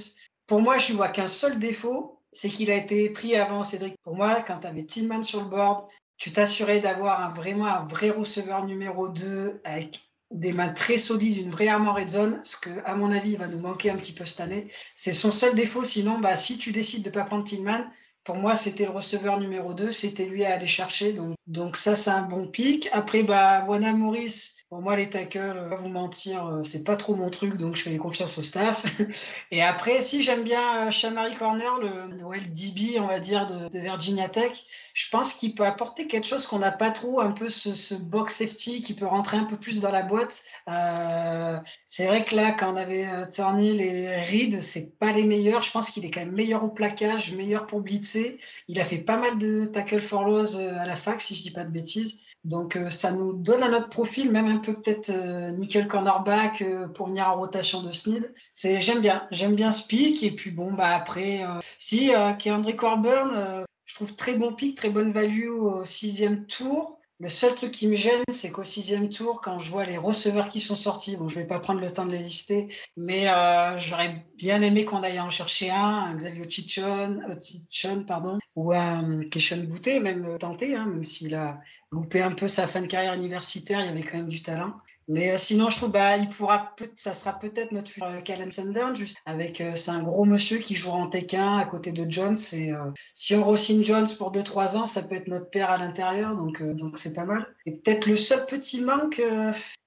Pour 0.45 0.61
moi, 0.61 0.77
je 0.77 0.91
ne 0.91 0.97
vois 0.97 1.09
qu'un 1.09 1.27
seul 1.27 1.57
défaut, 1.57 2.21
c'est 2.31 2.49
qu'il 2.49 2.69
a 2.69 2.75
été 2.75 3.09
pris 3.09 3.35
avant 3.35 3.63
Cédric. 3.63 3.95
Pour 4.03 4.15
moi, 4.15 4.43
quand 4.45 4.59
tu 4.59 4.67
avais 4.67 4.85
Tillman 4.85 5.23
sur 5.23 5.41
le 5.41 5.49
board, 5.49 5.87
tu 6.17 6.31
t'assurais 6.31 6.79
d'avoir 6.79 7.21
un, 7.21 7.33
vraiment 7.33 7.65
un 7.65 7.85
vrai 7.85 8.09
receveur 8.09 8.65
numéro 8.65 9.09
2 9.09 9.61
avec 9.63 9.99
des 10.31 10.53
mains 10.53 10.73
très 10.73 10.97
solides, 10.97 11.37
une 11.37 11.51
vraie 11.51 11.67
arme 11.67 11.87
en 11.87 11.93
red 11.93 12.09
zone, 12.09 12.41
ce 12.43 12.57
que, 12.57 12.69
à 12.85 12.95
mon 12.95 13.11
avis, 13.11 13.35
va 13.35 13.47
nous 13.47 13.59
manquer 13.59 13.89
un 13.89 13.97
petit 13.97 14.13
peu 14.13 14.25
cette 14.25 14.39
année. 14.39 14.67
C'est 14.95 15.13
son 15.13 15.31
seul 15.31 15.55
défaut. 15.55 15.83
Sinon, 15.83 16.19
bah, 16.19 16.37
si 16.37 16.57
tu 16.57 16.71
décides 16.71 17.03
de 17.03 17.09
ne 17.09 17.13
pas 17.13 17.23
prendre 17.23 17.43
Tillman, 17.43 17.85
pour 18.23 18.35
moi, 18.35 18.55
c'était 18.55 18.85
le 18.85 18.91
receveur 18.91 19.39
numéro 19.39 19.73
2, 19.73 19.91
c'était 19.91 20.25
lui 20.25 20.43
à 20.43 20.55
aller 20.55 20.67
chercher. 20.67 21.13
Donc, 21.13 21.34
donc 21.47 21.77
ça, 21.77 21.95
c'est 21.95 22.09
un 22.09 22.23
bon 22.23 22.47
pic. 22.47 22.89
Après, 22.91 23.23
bah, 23.23 23.65
Wana 23.67 23.93
Maurice, 23.93 24.55
pour 24.69 24.81
moi, 24.81 24.95
les 24.95 25.11
tackles, 25.11 25.69
pas 25.69 25.75
vous 25.75 25.89
mentir, 25.89 26.45
euh, 26.47 26.63
c'est 26.63 26.83
pas 26.83 26.95
trop 26.95 27.15
mon 27.15 27.29
truc, 27.29 27.57
donc 27.57 27.75
je 27.75 27.83
fais 27.83 27.95
confiance 27.97 28.39
au 28.39 28.43
staff. 28.43 28.83
Et 29.51 29.61
après, 29.61 30.01
si 30.01 30.23
j'aime 30.23 30.43
bien 30.43 30.87
euh, 30.87 31.29
Corner, 31.37 31.77
le, 31.77 32.23
ouais, 32.25 32.39
le 32.39 32.47
DB, 32.47 32.99
on 32.99 33.05
va 33.05 33.19
dire, 33.19 33.45
de, 33.45 33.79
Virginia 33.79 34.27
Tech, 34.27 34.51
je 34.93 35.09
pense 35.11 35.33
qu'il 35.33 35.53
peut 35.53 35.65
apporter 35.65 36.07
quelque 36.07 36.25
chose 36.25 36.47
qu'on 36.47 36.59
n'a 36.59 36.71
pas 36.71 36.89
trop, 36.89 37.19
un 37.19 37.31
peu 37.31 37.49
ce, 37.49 37.93
box 37.93 38.37
safety 38.37 38.81
qui 38.81 38.95
peut 38.95 39.05
rentrer 39.05 39.37
un 39.37 39.43
peu 39.43 39.55
plus 39.55 39.81
dans 39.81 39.91
la 39.91 40.01
boîte. 40.01 40.43
Euh, 40.67 41.57
c'est 41.85 42.07
vrai 42.07 42.25
que 42.25 42.35
là, 42.35 42.51
quand 42.51 42.73
on 42.73 42.77
avait 42.77 43.05
Turnhill 43.29 43.81
et 43.81 44.23
Reed, 44.23 44.61
c'est 44.63 44.97
pas 44.97 45.11
les 45.11 45.23
meilleurs. 45.23 45.61
Je 45.61 45.71
pense 45.71 45.91
qu'il 45.91 46.05
est 46.05 46.11
quand 46.11 46.21
même 46.21 46.31
meilleur 46.31 46.63
au 46.63 46.69
plaquage, 46.69 47.33
meilleur 47.33 47.67
pour 47.67 47.81
blitzer. 47.81 48.39
Il 48.67 48.79
a 48.79 48.85
fait 48.85 48.97
pas 48.97 49.17
mal 49.17 49.37
de 49.37 49.65
tackle 49.65 50.01
for 50.01 50.23
loss 50.23 50.55
à 50.55 50.87
la 50.87 50.95
fac, 50.95 51.21
si 51.21 51.34
je 51.35 51.43
dis 51.43 51.51
pas 51.51 51.63
de 51.63 51.71
bêtises. 51.71 52.21
Donc 52.43 52.75
euh, 52.75 52.89
ça 52.89 53.11
nous 53.11 53.33
donne 53.41 53.63
à 53.63 53.69
notre 53.69 53.89
profil 53.89 54.31
même 54.31 54.47
un 54.47 54.57
peu 54.57 54.73
peut-être 54.73 55.09
euh, 55.09 55.51
nickel 55.51 55.87
cornerback 55.87 56.61
euh, 56.61 56.87
pour 56.87 57.07
venir 57.07 57.27
en 57.27 57.37
rotation 57.37 57.81
de 57.81 57.91
Sneed. 57.91 58.33
C'est 58.51 58.81
j'aime 58.81 59.01
bien, 59.01 59.27
j'aime 59.31 59.55
bien 59.55 59.71
ce 59.71 59.85
pic 59.85 60.21
et 60.23 60.31
puis 60.31 60.51
bon 60.51 60.73
bah 60.73 60.95
après 60.95 61.41
si 61.77 62.11
qui 62.39 62.49
est 62.49 62.51
André 62.51 62.75
Corburn, 62.75 63.65
je 63.85 63.95
trouve 63.95 64.15
très 64.15 64.35
bon 64.35 64.53
pic, 64.53 64.77
très 64.77 64.89
bonne 64.89 65.11
value 65.11 65.49
au 65.49 65.85
sixième 65.85 66.45
tour. 66.45 66.99
Le 67.19 67.29
seul 67.29 67.55
truc 67.55 67.71
qui 67.71 67.87
me 67.87 67.95
gêne, 67.95 68.23
c'est 68.29 68.51
qu'au 68.51 68.65
sixième 68.65 69.09
tour, 69.09 69.39
quand 69.39 69.57
je 69.59 69.71
vois 69.71 69.85
les 69.85 69.97
receveurs 69.97 70.49
qui 70.49 70.59
sont 70.59 70.75
sortis, 70.75 71.15
bon, 71.15 71.29
je 71.29 71.39
vais 71.39 71.47
pas 71.47 71.61
prendre 71.61 71.79
le 71.79 71.89
temps 71.89 72.05
de 72.05 72.11
les 72.11 72.17
lister, 72.19 72.67
mais 72.97 73.29
euh, 73.29 73.77
j'aurais 73.77 74.25
bien 74.35 74.61
aimé 74.61 74.83
qu'on 74.83 75.01
aille 75.01 75.21
en 75.21 75.29
chercher 75.29 75.71
un, 75.71 76.13
Xavier 76.13 76.49
Chichon 76.49 78.03
pardon, 78.05 78.37
ou 78.55 78.71
un 78.71 79.23
Keshan 79.25 79.63
Boutet, 79.67 79.99
même 79.99 80.37
tenté, 80.37 80.75
hein, 80.75 80.85
même 80.85 81.05
s'il 81.05 81.35
a 81.35 81.59
loupé 81.91 82.21
un 82.21 82.31
peu 82.31 82.47
sa 82.47 82.67
fin 82.67 82.81
de 82.81 82.87
carrière 82.87 83.13
universitaire, 83.13 83.81
il 83.81 83.87
y 83.87 83.89
avait 83.89 84.03
quand 84.03 84.17
même 84.17 84.29
du 84.29 84.41
talent. 84.41 84.73
Mais 85.07 85.31
euh, 85.31 85.37
sinon, 85.37 85.69
je 85.69 85.77
trouve 85.77 85.91
bah 85.91 86.17
il 86.17 86.29
pourra 86.29 86.73
peut 86.75 86.89
ça 86.95 87.13
sera 87.13 87.37
peut-être 87.37 87.71
notre 87.71 87.91
futur 87.91 88.07
euh, 88.07 88.21
Callum 88.21 88.51
Sanders 88.51 88.95
juste 88.95 89.17
avec 89.25 89.61
euh, 89.61 89.75
c'est 89.75 89.91
un 89.91 90.01
gros 90.01 90.25
monsieur 90.25 90.57
qui 90.57 90.75
jouera 90.75 90.97
en 90.97 91.09
Tekken 91.09 91.59
à 91.59 91.65
côté 91.65 91.91
de 91.91 92.09
Jones 92.09 92.37
et 92.53 92.73
euh, 92.73 92.89
si 93.13 93.35
on 93.35 93.43
re 93.43 93.55
Jones 93.55 94.07
pour 94.17 94.31
2 94.31 94.41
3 94.43 94.77
ans, 94.77 94.87
ça 94.87 95.03
peut 95.03 95.15
être 95.15 95.27
notre 95.27 95.51
père 95.51 95.69
à 95.69 95.77
l'intérieur 95.77 96.35
donc 96.35 96.63
donc 96.63 96.97
c'est 96.97 97.13
pas 97.13 97.25
mal. 97.25 97.45
Et 97.67 97.73
peut-être 97.73 98.07
le 98.07 98.17
seul 98.17 98.45
petit 98.47 98.81
manque 98.81 99.21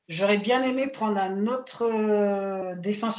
J'aurais 0.09 0.39
bien 0.39 0.63
aimé 0.63 0.87
prendre 0.87 1.19
un 1.19 1.47
autre 1.49 1.83
euh, 1.83 2.75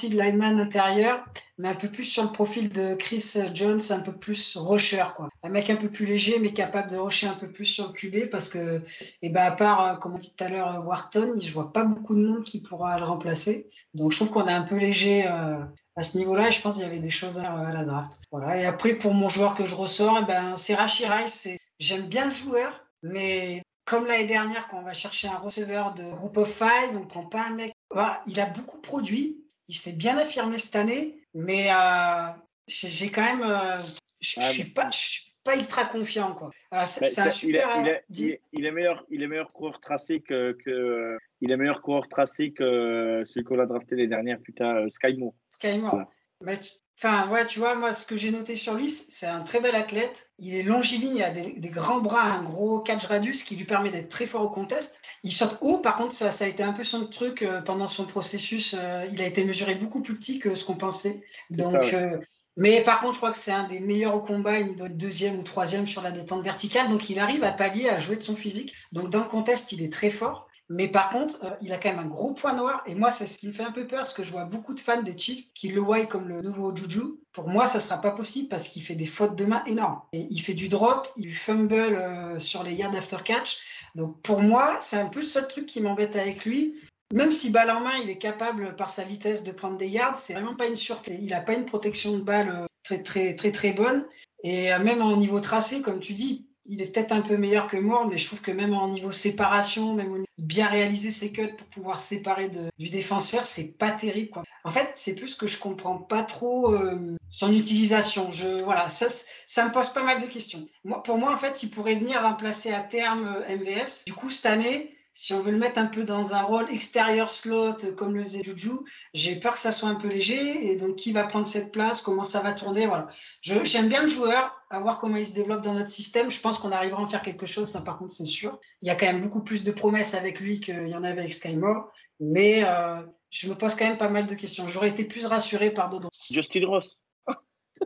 lineman 0.10 0.60
intérieur, 0.60 1.24
mais 1.60 1.68
un 1.68 1.76
peu 1.76 1.88
plus 1.88 2.04
sur 2.04 2.24
le 2.24 2.32
profil 2.32 2.70
de 2.70 2.96
Chris 2.96 3.36
Jones, 3.54 3.82
un 3.92 4.00
peu 4.00 4.12
plus 4.12 4.58
rusher, 4.58 5.06
quoi. 5.16 5.30
Un 5.44 5.50
mec 5.50 5.70
un 5.70 5.76
peu 5.76 5.90
plus 5.90 6.08
léger, 6.08 6.40
mais 6.40 6.52
capable 6.52 6.90
de 6.90 6.98
rusher 6.98 7.28
un 7.28 7.36
peu 7.36 7.52
plus 7.52 7.66
sur 7.66 7.90
le 7.90 7.94
QB, 7.94 8.32
parce 8.32 8.50
que, 8.50 8.82
eh 9.22 9.30
ben, 9.30 9.44
à 9.44 9.52
part, 9.52 9.86
euh, 9.86 9.96
comme 9.98 10.16
on 10.16 10.18
dit 10.18 10.34
tout 10.36 10.44
à 10.44 10.50
l'heure, 10.50 10.84
Wharton, 10.84 11.36
je 11.40 11.54
vois 11.54 11.72
pas 11.72 11.84
beaucoup 11.84 12.16
de 12.16 12.26
monde 12.26 12.44
qui 12.44 12.60
pourra 12.60 12.98
le 12.98 13.06
remplacer. 13.06 13.70
Donc, 13.94 14.12
je 14.12 14.18
trouve 14.18 14.32
qu'on 14.32 14.48
est 14.48 14.52
un 14.52 14.64
peu 14.64 14.78
léger 14.78 15.28
euh, 15.28 15.64
à 15.96 16.02
ce 16.02 16.18
niveau-là, 16.18 16.48
et 16.48 16.52
je 16.52 16.60
pense 16.60 16.74
qu'il 16.74 16.84
y 16.84 16.88
avait 16.88 16.98
des 16.98 17.12
choses 17.12 17.38
à, 17.38 17.52
à, 17.52 17.72
la 17.72 17.86
draft. 17.86 18.20
Voilà. 18.32 18.58
Et 18.58 18.66
après, 18.66 18.96
pour 18.96 19.14
mon 19.14 19.30
joueur 19.30 19.54
que 19.54 19.68
je 19.68 19.76
ressors, 19.76 20.18
eh 20.24 20.26
ben, 20.26 20.58
c'est 20.58 20.74
Rashi 20.74 21.06
Rice. 21.06 21.48
J'aime 21.78 22.08
bien 22.08 22.26
le 22.26 22.32
joueur, 22.32 22.84
mais 23.04 23.62
comme 23.90 24.06
l'année 24.06 24.28
dernière, 24.28 24.68
quand 24.68 24.80
on 24.80 24.84
va 24.84 24.94
chercher 24.94 25.28
un 25.28 25.38
receveur 25.38 25.94
de 25.94 26.04
group 26.04 26.38
of 26.38 26.52
five, 26.54 26.96
on 26.96 27.06
prend 27.08 27.26
pas 27.26 27.48
un 27.48 27.56
mec. 27.56 27.74
Voilà, 27.92 28.22
il 28.28 28.40
a 28.40 28.46
beaucoup 28.46 28.80
produit. 28.80 29.44
il 29.68 29.76
s'est 29.76 29.94
bien 29.94 30.18
affirmé 30.18 30.58
cette 30.58 30.76
année, 30.76 31.22
mais 31.36 31.70
euh, 31.72 32.30
j'ai 32.68 33.12
quand 33.12 33.24
même, 33.24 33.44
euh, 33.44 33.78
je 34.20 34.40
Ah, 34.40 34.50
suis 34.50 34.64
pas, 34.64 34.90
je 34.90 34.98
suis 34.98 35.34
pas 35.44 35.56
ultra 35.56 35.86
confiant 35.86 36.34
quoi. 36.34 36.50
Alors, 36.72 36.88
il, 37.02 37.04
est, 37.04 37.32
super. 37.32 37.70
il, 37.82 37.88
est, 37.88 38.04
dis- 38.10 38.24
il 38.24 38.30
est- 38.32 38.42
il 38.54 38.66
est 38.66 38.72
meilleur, 38.72 39.06
il 39.12 39.22
est 39.24 39.28
meilleur 39.28 39.50
coureur 39.50 39.80
tracé 39.80 40.22
que, 40.22 40.58
que 40.66 41.18
il 41.42 41.52
est 41.52 41.58
meilleur 41.58 41.82
coureur 41.84 42.08
tracé 42.10 42.52
que 42.52 43.24
celui 43.28 43.44
qu'on 43.46 43.60
a 43.60 43.66
drafté 43.68 43.96
les 43.96 44.08
dernières, 44.08 44.40
putain, 44.42 44.76
euh, 44.76 44.90
Sky 44.90 45.16
Moore. 45.18 45.36
Sky 45.52 45.78
Moore. 45.78 45.92
Voilà. 45.92 46.10
Mais 46.42 46.58
tu- 46.60 46.72
Enfin, 47.02 47.30
ouais, 47.30 47.46
tu 47.46 47.60
vois, 47.60 47.76
moi, 47.76 47.94
ce 47.94 48.06
que 48.06 48.18
j'ai 48.18 48.30
noté 48.30 48.58
sur 48.58 48.74
lui, 48.74 48.90
c'est 48.90 49.26
un 49.26 49.40
très 49.42 49.62
bel 49.62 49.74
athlète. 49.74 50.32
Il 50.38 50.54
est 50.54 50.64
longiligne, 50.64 51.16
il 51.16 51.24
a 51.24 51.32
des, 51.32 51.54
des 51.54 51.70
grands 51.70 52.02
bras, 52.02 52.24
un 52.24 52.44
gros 52.44 52.82
catch 52.82 53.06
radius 53.06 53.44
qui 53.44 53.56
lui 53.56 53.64
permet 53.64 53.90
d'être 53.90 54.10
très 54.10 54.26
fort 54.26 54.42
au 54.42 54.50
contest. 54.50 55.00
Il 55.24 55.32
saute 55.32 55.58
haut, 55.62 55.78
par 55.78 55.96
contre, 55.96 56.14
ça, 56.14 56.30
ça 56.32 56.44
a 56.44 56.48
été 56.50 56.62
un 56.62 56.74
peu 56.74 56.84
son 56.84 57.08
truc 57.08 57.42
euh, 57.42 57.62
pendant 57.62 57.88
son 57.88 58.06
processus. 58.06 58.76
euh, 58.78 59.06
il 59.14 59.22
a 59.22 59.28
été 59.28 59.46
mesuré 59.46 59.76
beaucoup 59.76 60.02
plus 60.02 60.16
petit 60.18 60.40
que 60.40 60.56
ce 60.56 60.66
qu'on 60.66 60.76
pensait. 60.76 61.24
Donc, 61.52 61.72
ça, 61.72 61.80
ouais. 61.80 61.96
euh, 61.96 62.18
mais 62.58 62.82
par 62.84 63.00
contre, 63.00 63.14
je 63.14 63.20
crois 63.20 63.32
que 63.32 63.40
c'est 63.40 63.52
un 63.54 63.64
des 63.64 63.80
meilleurs 63.80 64.16
au 64.16 64.22
combat. 64.22 64.60
Il 64.60 64.76
doit 64.76 64.88
être 64.88 64.98
deuxième 64.98 65.40
ou 65.40 65.44
troisième 65.44 65.88
sur 65.88 66.02
la 66.02 66.12
détente 66.12 66.44
verticale. 66.44 66.90
Donc, 66.90 67.10
il 67.10 67.20
arrive 67.20 67.46
à 67.46 67.54
pallier, 67.54 67.88
à 67.88 68.00
jouer 68.00 68.18
de 68.18 68.24
son 68.24 68.36
physique. 68.36 68.74
Donc, 68.92 69.10
dans 69.10 69.24
le 69.24 69.30
contest, 69.30 69.72
il 69.72 69.82
est 69.82 69.94
très 69.94 70.10
fort. 70.10 70.49
Mais 70.70 70.88
par 70.88 71.10
contre, 71.10 71.44
euh, 71.44 71.50
il 71.62 71.74
a 71.74 71.78
quand 71.78 71.90
même 71.90 72.00
un 72.00 72.08
gros 72.08 72.34
point 72.34 72.54
noir. 72.54 72.84
Et 72.86 72.94
moi, 72.94 73.10
c'est 73.10 73.26
ce 73.26 73.40
qui 73.40 73.48
me 73.48 73.54
fait 73.54 73.64
un 73.64 73.72
peu 73.72 73.88
peur, 73.88 74.00
parce 74.00 74.14
que 74.14 74.24
je 74.24 74.32
vois 74.32 74.46
beaucoup 74.46 74.76
de 74.76 74.80
fans 74.80 75.02
des 75.02 75.18
Chiefs 75.18 75.46
qui 75.56 75.70
le 75.70 75.82
voient 75.82 76.06
comme 76.06 76.28
le 76.28 76.42
nouveau 76.44 76.76
Juju. 76.76 77.02
Pour 77.34 77.50
moi, 77.50 77.68
ça 77.68 77.80
sera 77.80 78.00
pas 78.00 78.12
possible 78.12 78.50
parce 78.50 78.68
qu'il 78.68 78.84
fait 78.84 78.96
des 78.96 79.08
fautes 79.08 79.36
de 79.36 79.46
main 79.46 79.64
énormes. 79.66 80.02
Et 80.14 80.28
il 80.30 80.40
fait 80.40 80.54
du 80.54 80.70
drop, 80.70 81.12
il 81.16 81.34
fumble 81.34 81.74
euh, 81.74 82.40
sur 82.40 82.64
les 82.64 82.74
yards 82.74 82.96
after 82.96 83.18
catch. 83.26 83.58
Donc 83.96 84.22
pour 84.22 84.42
moi, 84.42 84.78
c'est 84.80 84.98
un 84.98 85.10
peu 85.10 85.22
le 85.22 85.26
seul 85.26 85.48
truc 85.48 85.66
qui 85.66 85.82
m'embête 85.82 86.16
avec 86.16 86.46
lui. 86.46 86.76
Même 87.12 87.32
si 87.32 87.50
balle 87.50 87.72
en 87.72 87.82
main, 87.82 87.98
il 88.04 88.10
est 88.12 88.20
capable 88.20 88.76
par 88.76 88.92
sa 88.92 89.04
vitesse 89.04 89.44
de 89.44 89.52
prendre 89.52 89.80
des 89.80 89.88
yards, 89.88 90.20
c'est 90.20 90.34
vraiment 90.34 90.56
pas 90.56 90.68
une 90.68 90.76
sûreté. 90.76 91.18
Il 91.20 91.34
a 91.34 91.42
pas 91.42 91.54
une 91.54 91.66
protection 91.66 92.16
de 92.16 92.22
balle 92.22 92.50
euh, 92.50 92.66
très 92.84 93.02
très 93.02 93.36
très 93.36 93.52
très 93.52 93.72
bonne. 93.72 94.06
Et 94.44 94.70
même 94.78 95.02
en 95.02 95.18
niveau 95.18 95.42
tracé, 95.42 95.82
comme 95.82 96.00
tu 96.00 96.14
dis, 96.14 96.49
il 96.70 96.82
est 96.82 96.94
peut-être 96.94 97.12
un 97.12 97.22
peu 97.22 97.36
meilleur 97.36 97.68
que 97.68 97.78
Moore, 97.78 98.08
mais 98.08 98.18
je 98.18 98.28
trouve 98.28 98.42
que 98.42 98.52
même 98.52 98.74
en 98.74 98.90
niveau 98.90 99.12
séparation, 99.12 99.96
même 99.96 100.24
bien 100.38 100.68
réaliser 100.68 101.12
ses 101.12 101.32
cuts 101.32 101.56
pour 101.58 101.68
pouvoir 101.68 102.00
séparer 102.00 102.50
du 102.78 102.90
défenseur, 102.90 103.46
c'est 103.46 103.78
pas 103.78 103.92
terrible. 103.92 104.42
En 104.64 104.72
fait, 104.72 104.90
c'est 104.94 105.16
plus 105.16 105.36
que 105.36 105.48
je 105.48 105.58
comprends 105.58 105.98
pas 105.98 106.24
trop 106.24 106.74
euh, 106.74 107.18
son 107.30 107.52
utilisation. 107.54 108.30
Je, 108.30 108.62
voilà, 108.64 108.88
ça, 108.88 109.08
ça 109.48 109.66
me 109.66 109.72
pose 109.72 109.90
pas 109.90 110.04
mal 110.04 110.22
de 110.22 110.28
questions. 110.28 110.68
Moi, 110.84 111.02
pour 111.02 111.18
moi, 111.18 111.34
en 111.34 111.38
fait, 111.38 111.64
il 111.64 111.72
pourrait 111.72 111.96
venir 111.96 112.22
remplacer 112.22 112.72
à 112.72 112.82
terme 112.82 113.28
euh, 113.28 113.58
MVS. 113.58 114.06
Du 114.06 114.14
coup, 114.14 114.30
cette 114.30 114.46
année, 114.46 114.94
si 115.14 115.34
on 115.34 115.42
veut 115.42 115.52
le 115.52 115.58
mettre 115.58 115.80
un 115.80 115.88
peu 115.88 116.04
dans 116.04 116.34
un 116.34 116.42
rôle 116.42 116.72
extérieur 116.72 117.30
slot, 117.30 117.84
euh, 117.84 117.92
comme 117.96 118.16
le 118.16 118.24
faisait 118.24 118.44
Juju, 118.44 118.72
j'ai 119.14 119.36
peur 119.36 119.56
que 119.56 119.60
ça 119.60 119.72
soit 119.72 119.90
un 119.90 119.96
peu 119.96 120.08
léger. 120.08 120.72
Et 120.72 120.78
donc, 120.78 120.98
qui 120.98 121.12
va 121.14 121.24
prendre 121.24 121.48
cette 121.48 121.72
place 121.72 122.02
Comment 122.02 122.26
ça 122.26 122.42
va 122.42 122.54
tourner 122.54 122.86
Voilà. 122.86 123.08
J'aime 123.42 123.90
bien 123.90 124.04
le 124.04 124.08
joueur, 124.08 124.59
à 124.70 124.80
voir 124.80 124.98
comment 124.98 125.18
il 125.18 125.26
se 125.26 125.34
développe 125.34 125.62
dans 125.62 125.74
notre 125.74 125.90
système. 125.90 126.30
Je 126.30 126.40
pense 126.40 126.60
qu'on 126.60 126.72
arrivera 126.72 127.02
à 127.02 127.06
en 127.06 127.10
faire 127.10 127.22
quelque 127.22 127.46
chose, 127.46 127.70
ça 127.70 127.82
par 127.82 127.98
contre 127.98 128.12
c'est 128.12 128.26
sûr. 128.26 128.60
Il 128.82 128.88
y 128.88 128.92
a 128.92 128.96
quand 128.96 129.06
même 129.06 129.22
beaucoup 129.22 129.44
plus 129.44 129.64
de 129.64 129.72
promesses 129.72 130.14
avec 130.14 130.40
lui 130.40 130.60
qu'il 130.60 130.88
y 130.88 130.96
en 130.96 131.04
avait 131.04 131.22
avec 131.22 131.34
Skymore, 131.34 131.92
mais 132.20 132.64
euh, 132.64 133.02
je 133.30 133.50
me 133.50 133.56
pose 133.56 133.76
quand 133.76 133.88
même 133.88 133.98
pas 133.98 134.10
mal 134.10 134.26
de 134.26 134.36
questions. 134.36 134.68
J'aurais 134.68 134.90
été 134.90 135.04
plus 135.04 135.26
rassuré 135.26 135.72
par 135.72 135.90
Dodon. 135.90 136.10
Justin 136.30 136.68
Ross. 136.68 137.00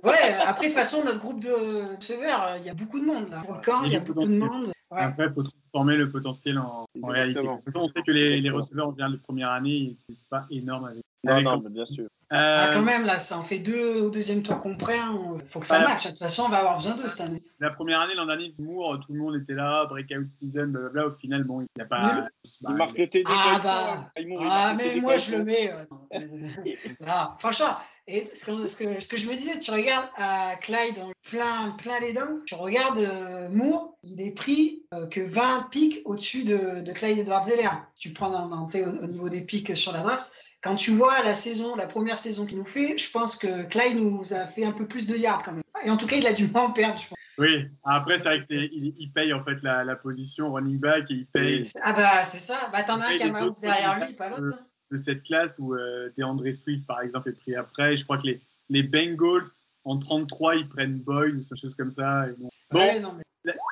Ouais, 0.04 0.34
après 0.40 0.70
de 0.70 0.74
toute 0.74 0.82
façon 0.82 1.04
notre 1.04 1.20
groupe 1.20 1.40
de 1.40 1.96
receveurs, 1.96 2.44
euh, 2.44 2.58
il 2.58 2.66
y 2.66 2.70
a 2.70 2.74
beaucoup 2.74 3.00
de 3.00 3.06
monde 3.06 3.30
là. 3.30 3.42
Pour 3.42 3.54
le 3.54 3.62
camp, 3.62 3.84
il 3.84 3.94
y 3.94 3.96
a 3.96 4.00
beaucoup 4.00 4.26
de 4.26 4.40
monde. 4.40 4.74
Ouais. 4.94 5.02
Après, 5.02 5.28
il 5.28 5.34
faut 5.34 5.44
transformer 5.44 5.96
le 5.98 6.12
potentiel 6.12 6.58
en, 6.58 6.88
en 7.02 7.08
réalité. 7.08 7.42
De 7.42 7.48
toute 7.48 7.66
façon, 7.66 7.82
on 7.82 7.88
sait 7.88 8.02
que 8.02 8.12
les, 8.12 8.50
receveurs, 8.50 8.90
en 8.90 8.92
général, 8.92 9.12
les 9.14 9.18
premières 9.20 9.50
années, 9.50 9.76
ils 9.76 9.90
n'utilisent 9.90 10.28
pas 10.30 10.46
énorme 10.50 10.86
avec. 10.86 11.04
Non, 11.24 11.42
non, 11.42 11.62
mais 11.64 11.70
bien 11.70 11.86
sûr. 11.86 12.08
Ah, 12.30 12.70
Euh, 12.70 12.74
quand 12.74 12.82
même 12.82 13.06
là, 13.06 13.20
ça 13.20 13.38
en 13.38 13.44
fait 13.44 13.60
deux 13.60 14.02
au 14.02 14.10
deuxième 14.10 14.42
tour 14.42 14.60
qu'on 14.60 14.76
prend. 14.76 15.38
Faut 15.50 15.60
que 15.60 15.68
ça 15.68 15.82
matche. 15.82 16.06
De 16.06 16.10
toute 16.10 16.20
façon, 16.20 16.44
on 16.46 16.50
va 16.50 16.58
avoir 16.60 16.78
besoin 16.78 16.96
d'eux 16.96 17.08
cette 17.08 17.22
année. 17.22 17.44
la 17.60 17.70
première 17.70 18.00
année, 18.02 18.16
l'an 18.16 18.26
dernier, 18.26 18.48
Moore, 18.60 19.00
tout 19.06 19.14
le 19.14 19.20
monde 19.20 19.36
était 19.36 19.54
là, 19.54 19.86
breakout 19.86 20.30
season, 20.32 20.68
blablabla. 20.68 21.08
Au 21.08 21.12
final, 21.12 21.44
bon, 21.44 21.62
il 21.62 21.68
n'a 21.78 21.86
pas. 21.86 22.28
Il 22.62 22.76
marque 22.76 22.98
le 22.98 23.08
TD. 23.08 23.24
Ah, 23.30 23.56
il 23.58 23.64
bah. 23.64 24.12
il 24.18 24.48
Ah, 24.50 24.74
mais 24.76 24.96
moi 25.00 25.18
je 25.18 25.32
il 25.34 25.38
le 25.38 25.44
mets. 25.46 25.72
euh, 25.72 25.86
non. 25.92 26.08
Euh, 26.14 26.74
là, 27.00 27.36
franchement, 27.40 27.78
et 28.08 28.30
ce 28.34 28.46
que, 28.46 28.68
ce, 28.68 28.76
que, 28.76 29.00
ce 29.00 29.08
que 29.08 29.18
je 29.18 29.30
me 29.30 29.36
disais, 29.36 29.60
tu 29.60 29.72
regardes 29.72 30.10
à 30.18 30.56
Clyde 30.60 30.98
en 31.00 31.12
plein, 31.30 31.72
plein 31.78 32.00
les 32.02 32.14
dents, 32.14 32.40
tu 32.46 32.56
regardes 32.56 32.98
euh, 32.98 33.48
Moore, 33.52 33.96
il 34.04 34.20
est 34.22 34.34
pris 34.36 34.84
euh, 34.94 35.08
que 35.08 35.22
20 35.22 35.68
pics 35.72 36.02
au-dessus 36.06 36.44
de, 36.44 36.84
de 36.84 36.92
Clyde 36.92 37.20
Edwards 37.20 37.46
Zeller. 37.46 37.70
Tu 37.96 38.10
prends 38.12 38.30
dans, 38.32 38.48
dans, 38.48 38.66
au, 38.66 39.04
au 39.04 39.08
niveau 39.08 39.30
des 39.30 39.46
pics 39.46 39.78
sur 39.78 39.94
la 39.94 40.02
draft. 40.02 40.26
Quand 40.64 40.76
tu 40.76 40.92
vois 40.92 41.22
la 41.24 41.36
saison, 41.36 41.76
la 41.76 41.88
première 41.88 42.18
saison 42.18 42.46
qu'il 42.46 42.58
nous 42.58 42.66
fait, 42.66 42.98
je 42.98 43.12
pense 43.12 43.36
que 43.36 43.68
Clyde 43.68 43.98
nous 43.98 44.34
a 44.34 44.48
fait 44.48 44.64
un 44.64 44.72
peu 44.72 44.88
plus 44.88 45.06
de 45.06 45.16
yards 45.16 45.44
quand 45.44 45.52
même. 45.52 45.62
Et 45.84 45.90
en 45.90 45.98
tout 45.98 46.08
cas, 46.08 46.16
il 46.16 46.26
a 46.26 46.32
dû 46.32 46.48
moins 46.48 46.64
en 46.64 46.72
perdre, 46.72 46.98
je 46.98 47.10
pense. 47.10 47.18
Oui, 47.38 47.66
après, 47.84 48.18
c'est 48.20 48.24
vrai 48.26 48.42
c'est, 48.48 48.70
il, 48.72 49.12
paye 49.12 49.34
en 49.34 49.44
fait 49.44 49.62
la, 49.64 49.84
la 49.84 49.96
position 49.96 50.54
running 50.54 50.80
back 50.80 51.10
et 51.10 51.16
il 51.16 51.26
paye 51.26 51.68
Ah 51.82 51.94
bah 51.94 52.24
c'est 52.24 52.40
ça, 52.40 52.70
bah 52.72 52.84
t'en 52.84 53.02
as 53.02 53.08
un 53.08 53.18
qui 53.18 53.24
a 53.24 53.50
derrière 53.62 54.06
lui, 54.06 54.14
pas 54.14 54.30
l'autre. 54.30 54.56
hein. 54.56 54.66
de 54.92 54.98
cette 54.98 55.24
classe 55.24 55.58
où 55.60 55.74
euh, 55.74 56.12
DeAndre 56.16 56.56
Swift, 56.56 56.86
par 56.86 57.02
exemple, 57.02 57.30
est 57.30 57.34
pris 57.34 57.56
après. 57.56 57.98
Je 57.98 58.04
crois 58.04 58.18
que 58.18 58.28
les, 58.28 58.42
les 58.70 58.84
Bengals, 58.84 59.42
en 59.84 59.98
33, 59.98 60.56
ils 60.58 60.70
prennent 60.70 61.00
Boyd 61.00 61.36
ou 61.36 61.40
quelque 61.40 61.60
chose 61.60 61.76
comme 61.76 61.92
ça. 61.92 62.28
et 62.28 62.34
bon. 62.38 62.50
Non, 62.72 63.14
mais- 63.18 63.24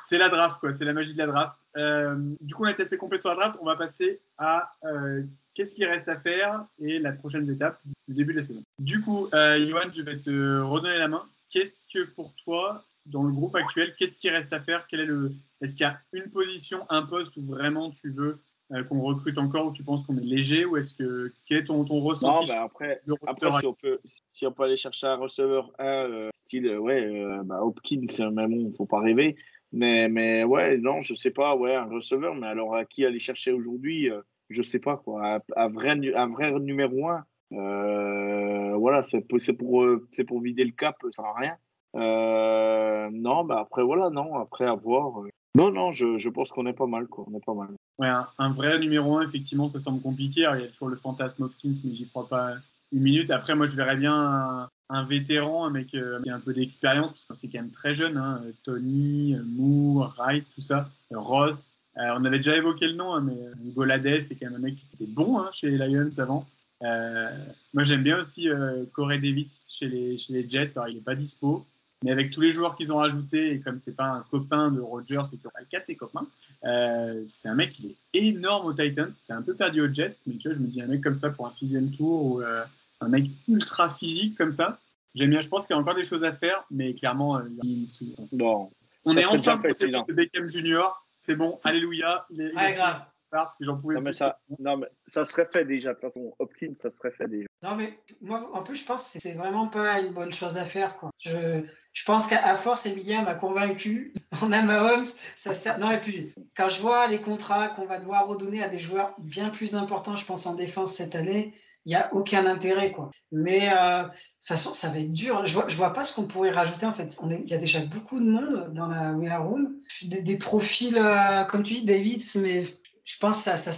C'est 0.08 0.18
la 0.18 0.28
draft, 0.28 0.60
quoi. 0.60 0.72
C'est 0.72 0.84
la 0.84 0.92
magie 0.92 1.12
de 1.12 1.18
la 1.18 1.26
draft. 1.26 1.58
Euh, 1.76 2.16
du 2.40 2.54
coup, 2.54 2.64
on 2.64 2.66
a 2.66 2.72
été 2.72 2.82
assez 2.82 2.98
complet 2.98 3.18
sur 3.18 3.30
la 3.30 3.36
draft. 3.36 3.58
On 3.60 3.66
va 3.66 3.76
passer 3.76 4.20
à 4.38 4.72
euh, 4.84 5.22
qu'est-ce 5.54 5.74
qui 5.74 5.84
reste 5.84 6.08
à 6.08 6.18
faire 6.18 6.64
et 6.80 6.98
la 6.98 7.12
prochaine 7.12 7.48
étape 7.50 7.80
du 8.08 8.14
début 8.14 8.32
de 8.32 8.40
la 8.40 8.44
saison. 8.44 8.62
Du 8.78 9.00
coup, 9.00 9.28
euh, 9.34 9.64
Johan, 9.66 9.90
je 9.90 10.02
vais 10.02 10.18
te 10.18 10.60
redonner 10.60 10.98
la 10.98 11.08
main. 11.08 11.24
Qu'est-ce 11.50 11.82
que 11.92 12.04
pour 12.10 12.34
toi, 12.44 12.84
dans 13.06 13.22
le 13.22 13.32
groupe 13.32 13.54
actuel, 13.56 13.94
qu'est-ce 13.98 14.18
qui 14.18 14.30
reste 14.30 14.52
à 14.52 14.60
faire? 14.60 14.86
Quel 14.88 15.00
est 15.00 15.06
le 15.06 15.32
Est-ce 15.60 15.72
qu'il 15.72 15.84
y 15.84 15.88
a 15.88 16.00
une 16.12 16.30
position, 16.30 16.84
un 16.88 17.02
poste 17.02 17.36
où 17.36 17.42
vraiment 17.42 17.90
tu 17.90 18.10
veux 18.10 18.40
euh, 18.72 18.84
qu'on 18.84 19.02
recrute 19.02 19.36
encore, 19.38 19.66
où 19.66 19.72
tu 19.72 19.84
penses 19.84 20.04
qu'on 20.06 20.16
est 20.16 20.24
léger, 20.24 20.64
ou 20.64 20.76
est-ce 20.76 20.94
que 20.94 21.32
quel 21.46 21.58
est 21.58 21.64
ton, 21.64 21.84
ton 21.84 21.98
Non, 21.98 22.04
ressenti 22.04 22.52
après, 22.52 23.02
Le 23.04 23.14
après 23.26 23.48
receveur 23.48 23.60
si, 23.60 23.66
on 23.66 23.74
peut, 23.74 24.00
si 24.32 24.46
on 24.46 24.52
peut 24.52 24.62
aller 24.62 24.78
chercher 24.78 25.08
un 25.08 25.16
receveur 25.16 25.70
1, 25.78 25.86
euh, 25.86 26.30
style, 26.34 26.78
ouais, 26.78 27.26
bah, 27.44 27.62
Hopkins, 27.62 28.06
mais 28.32 28.48
bon, 28.48 28.72
faut 28.76 28.86
pas 28.86 29.00
rêver. 29.00 29.36
Mais, 29.72 30.08
mais 30.08 30.44
ouais, 30.44 30.76
non, 30.76 31.00
je 31.00 31.14
sais 31.14 31.30
pas, 31.30 31.56
ouais, 31.56 31.74
un 31.74 31.86
receveur, 31.86 32.34
mais 32.34 32.46
alors 32.46 32.76
à 32.76 32.84
qui 32.84 33.06
aller 33.06 33.18
chercher 33.18 33.52
aujourd'hui 33.52 34.10
euh, 34.10 34.20
Je 34.50 34.62
sais 34.62 34.78
pas, 34.78 34.98
quoi. 34.98 35.40
Un, 35.56 35.68
vrai, 35.70 35.98
un 36.14 36.28
vrai 36.28 36.52
numéro 36.60 37.08
1, 37.08 37.24
euh, 37.52 38.74
voilà, 38.76 39.02
c'est 39.02 39.22
pour, 39.52 39.82
euh, 39.82 40.06
pour 40.26 40.40
vider 40.40 40.64
le 40.64 40.72
cap, 40.72 40.96
ça 41.10 41.22
sert 41.22 41.24
à 41.24 41.34
rien. 41.34 43.10
Non, 43.10 43.44
bah 43.44 43.60
après, 43.60 43.82
voilà, 43.82 44.10
non, 44.10 44.36
après 44.36 44.66
avoir. 44.66 45.22
non, 45.54 45.70
non, 45.70 45.90
je, 45.90 46.18
je 46.18 46.28
pense 46.28 46.50
qu'on 46.50 46.66
est 46.66 46.72
pas 46.74 46.86
mal, 46.86 47.06
quoi. 47.06 47.24
On 47.30 47.36
est 47.36 47.44
pas 47.44 47.54
mal. 47.54 47.68
Ouais, 47.98 48.10
un, 48.38 48.50
vrai 48.50 48.78
numéro 48.78 49.16
1, 49.16 49.22
effectivement, 49.26 49.68
ça 49.68 49.78
semble 49.78 50.02
compliqué. 50.02 50.40
Il 50.54 50.60
y 50.60 50.64
a 50.64 50.68
toujours 50.68 50.88
le 50.88 50.96
fantasme 50.96 51.44
Hopkins, 51.44 51.72
mais 51.84 51.94
j'y 51.94 52.08
crois 52.08 52.28
pas 52.28 52.56
une 52.92 53.02
minute. 53.02 53.30
Après, 53.30 53.54
moi, 53.54 53.64
je 53.64 53.76
verrais 53.76 53.96
bien 53.96 54.68
un 54.92 55.04
vétéran, 55.04 55.66
un 55.66 55.70
mec 55.70 55.94
euh, 55.94 56.20
qui 56.22 56.30
a 56.30 56.36
un 56.36 56.40
peu 56.40 56.52
d'expérience, 56.52 57.10
parce 57.10 57.26
que 57.26 57.34
c'est 57.34 57.48
quand 57.48 57.60
même 57.60 57.70
très 57.70 57.94
jeune. 57.94 58.16
Hein, 58.16 58.42
Tony, 58.64 59.34
euh, 59.34 59.42
Moore, 59.44 60.14
Rice, 60.18 60.50
tout 60.50 60.62
ça. 60.62 60.90
Euh, 61.12 61.18
Ross. 61.18 61.78
Euh, 61.98 62.16
on 62.18 62.24
avait 62.24 62.38
déjà 62.38 62.56
évoqué 62.56 62.88
le 62.88 62.94
nom, 62.94 63.14
hein, 63.14 63.20
mais 63.20 63.34
euh, 63.34 63.52
Golades, 63.74 64.20
c'est 64.20 64.36
quand 64.36 64.46
même 64.46 64.56
un 64.56 64.62
mec 64.62 64.76
qui 64.76 64.86
était 64.94 65.10
bon 65.10 65.38
hein, 65.38 65.50
chez 65.52 65.70
les 65.70 65.76
Lions 65.76 66.10
avant. 66.18 66.46
Euh, 66.82 67.30
moi, 67.74 67.84
j'aime 67.84 68.02
bien 68.02 68.18
aussi 68.18 68.48
euh, 68.48 68.84
Corey 68.92 69.18
Davis 69.18 69.68
chez 69.70 69.88
les, 69.88 70.48
Jets. 70.48 70.76
Alors, 70.76 70.88
il 70.88 70.96
n'est 70.96 71.00
pas 71.02 71.14
dispo. 71.14 71.66
Mais 72.02 72.10
avec 72.10 72.32
tous 72.32 72.40
les 72.40 72.50
joueurs 72.50 72.74
qu'ils 72.74 72.92
ont 72.92 72.96
rajoutés, 72.96 73.52
et 73.52 73.60
comme 73.60 73.78
c'est 73.78 73.94
pas 73.94 74.08
un 74.08 74.24
copain 74.28 74.72
de 74.72 74.80
Rodgers, 74.80 75.22
c'est 75.30 75.38
a 75.46 75.64
qu'à 75.64 75.80
ses 75.82 75.94
copains, 75.94 76.26
euh, 76.64 77.22
c'est 77.28 77.48
un 77.48 77.54
mec, 77.54 77.78
il 77.78 77.90
est 77.90 77.96
énorme 78.12 78.66
aux 78.66 78.72
Titans. 78.72 79.12
C'est 79.12 79.32
un 79.32 79.42
peu 79.42 79.54
perdu 79.54 79.82
aux 79.82 79.92
Jets, 79.92 80.14
mais 80.26 80.36
tu 80.36 80.48
vois, 80.48 80.56
je 80.56 80.60
me 80.60 80.66
dis 80.66 80.82
un 80.82 80.88
mec 80.88 81.00
comme 81.00 81.14
ça 81.14 81.30
pour 81.30 81.46
un 81.46 81.52
sixième 81.52 81.92
tour 81.92 82.24
ou 82.24 82.40
euh, 82.40 82.64
un 83.02 83.08
mec 83.08 83.24
ultra 83.48 83.88
physique 83.88 84.36
comme 84.36 84.50
ça. 84.52 84.78
J'aime 85.14 85.30
bien, 85.30 85.40
je 85.40 85.48
pense 85.48 85.66
qu'il 85.66 85.74
y 85.74 85.78
a 85.78 85.82
encore 85.82 85.94
des 85.94 86.02
choses 86.02 86.24
à 86.24 86.32
faire, 86.32 86.64
mais 86.70 86.94
clairement, 86.94 87.36
euh, 87.36 87.42
il- 87.62 87.86
Non, 88.32 88.70
on 89.04 89.12
Ça 89.12 89.20
est 89.20 89.22
serait 89.22 89.36
déjà 89.38 89.54
ensemble 89.54 89.74
fait, 89.74 89.88
de 89.88 90.12
Beckham 90.12 90.48
Junior. 90.50 91.06
C'est 91.16 91.34
bon, 91.36 91.60
alléluia. 91.64 92.26
Il 92.30 92.40
est, 92.40 92.46
est- 92.46 92.74
grave. 92.74 93.02
parce 93.30 93.56
que 93.56 93.64
j'en 93.64 93.76
pouvais 93.76 93.94
non, 93.96 94.00
mais 94.00 94.10
plus. 94.10 94.16
ça, 94.16 94.40
non, 94.58 94.76
mais 94.78 94.86
ça 95.06 95.24
serait 95.24 95.48
fait 95.52 95.64
déjà. 95.64 95.90
De 95.90 96.00
toute 96.00 96.08
façon, 96.12 96.34
Hopkins, 96.38 96.72
ça 96.76 96.90
serait 96.90 97.10
fait 97.12 97.28
déjà. 97.28 97.46
Non, 97.62 97.76
mais 97.76 97.98
moi, 98.22 98.50
en 98.54 98.62
plus, 98.62 98.76
je 98.76 98.84
pense 98.84 99.12
que 99.12 99.18
c'est 99.20 99.32
vraiment 99.34 99.68
pas 99.68 100.00
une 100.00 100.12
bonne 100.12 100.32
chose 100.32 100.56
à 100.56 100.64
faire. 100.64 100.96
Quoi. 100.96 101.10
Je, 101.18 101.62
je 101.92 102.04
pense 102.04 102.26
qu'à 102.26 102.56
force, 102.56 102.86
Emilia 102.86 103.22
m'a 103.22 103.34
convaincu. 103.34 104.14
On 104.42 104.50
a 104.52 104.62
Mahomes. 104.62 105.06
Ça 105.36 105.54
sert... 105.54 105.78
Non, 105.78 105.90
et 105.90 105.98
puis, 106.00 106.32
quand 106.56 106.68
je 106.68 106.80
vois 106.80 107.06
les 107.06 107.20
contrats 107.20 107.68
qu'on 107.68 107.86
va 107.86 107.98
devoir 107.98 108.26
redonner 108.26 108.62
à 108.62 108.68
des 108.68 108.80
joueurs 108.80 109.14
bien 109.18 109.50
plus 109.50 109.76
importants, 109.76 110.16
je 110.16 110.24
pense, 110.24 110.46
en 110.46 110.54
défense 110.54 110.94
cette 110.94 111.14
année, 111.14 111.54
il 111.84 111.90
n'y 111.90 111.96
a 111.96 112.12
aucun 112.14 112.46
intérêt. 112.46 112.92
Quoi. 112.92 113.10
Mais 113.30 113.70
euh, 113.72 114.02
de 114.02 114.08
toute 114.08 114.48
façon, 114.48 114.74
ça 114.74 114.88
va 114.88 114.98
être 114.98 115.12
dur. 115.12 115.44
Je 115.46 115.54
vois, 115.54 115.68
je 115.68 115.76
vois 115.76 115.92
pas 115.92 116.04
ce 116.04 116.14
qu'on 116.14 116.26
pourrait 116.26 116.50
rajouter. 116.50 116.86
En 116.86 116.92
fait, 116.92 117.16
il 117.28 117.48
y 117.48 117.54
a 117.54 117.58
déjà 117.58 117.80
beaucoup 117.80 118.20
de 118.20 118.28
monde 118.28 118.72
dans 118.74 118.86
la 118.86 119.12
Wear 119.12 119.44
Room. 119.44 119.76
Des, 120.02 120.38
profils, 120.38 120.96
euh, 120.96 121.44
comme 121.44 121.62
tu 121.62 121.74
dis, 121.74 121.84
Davids, 121.84 122.32
mais 122.36 122.64
je 123.04 123.18
pense 123.18 123.38
que 123.38 123.44
ça, 123.44 123.56
ça, 123.56 123.72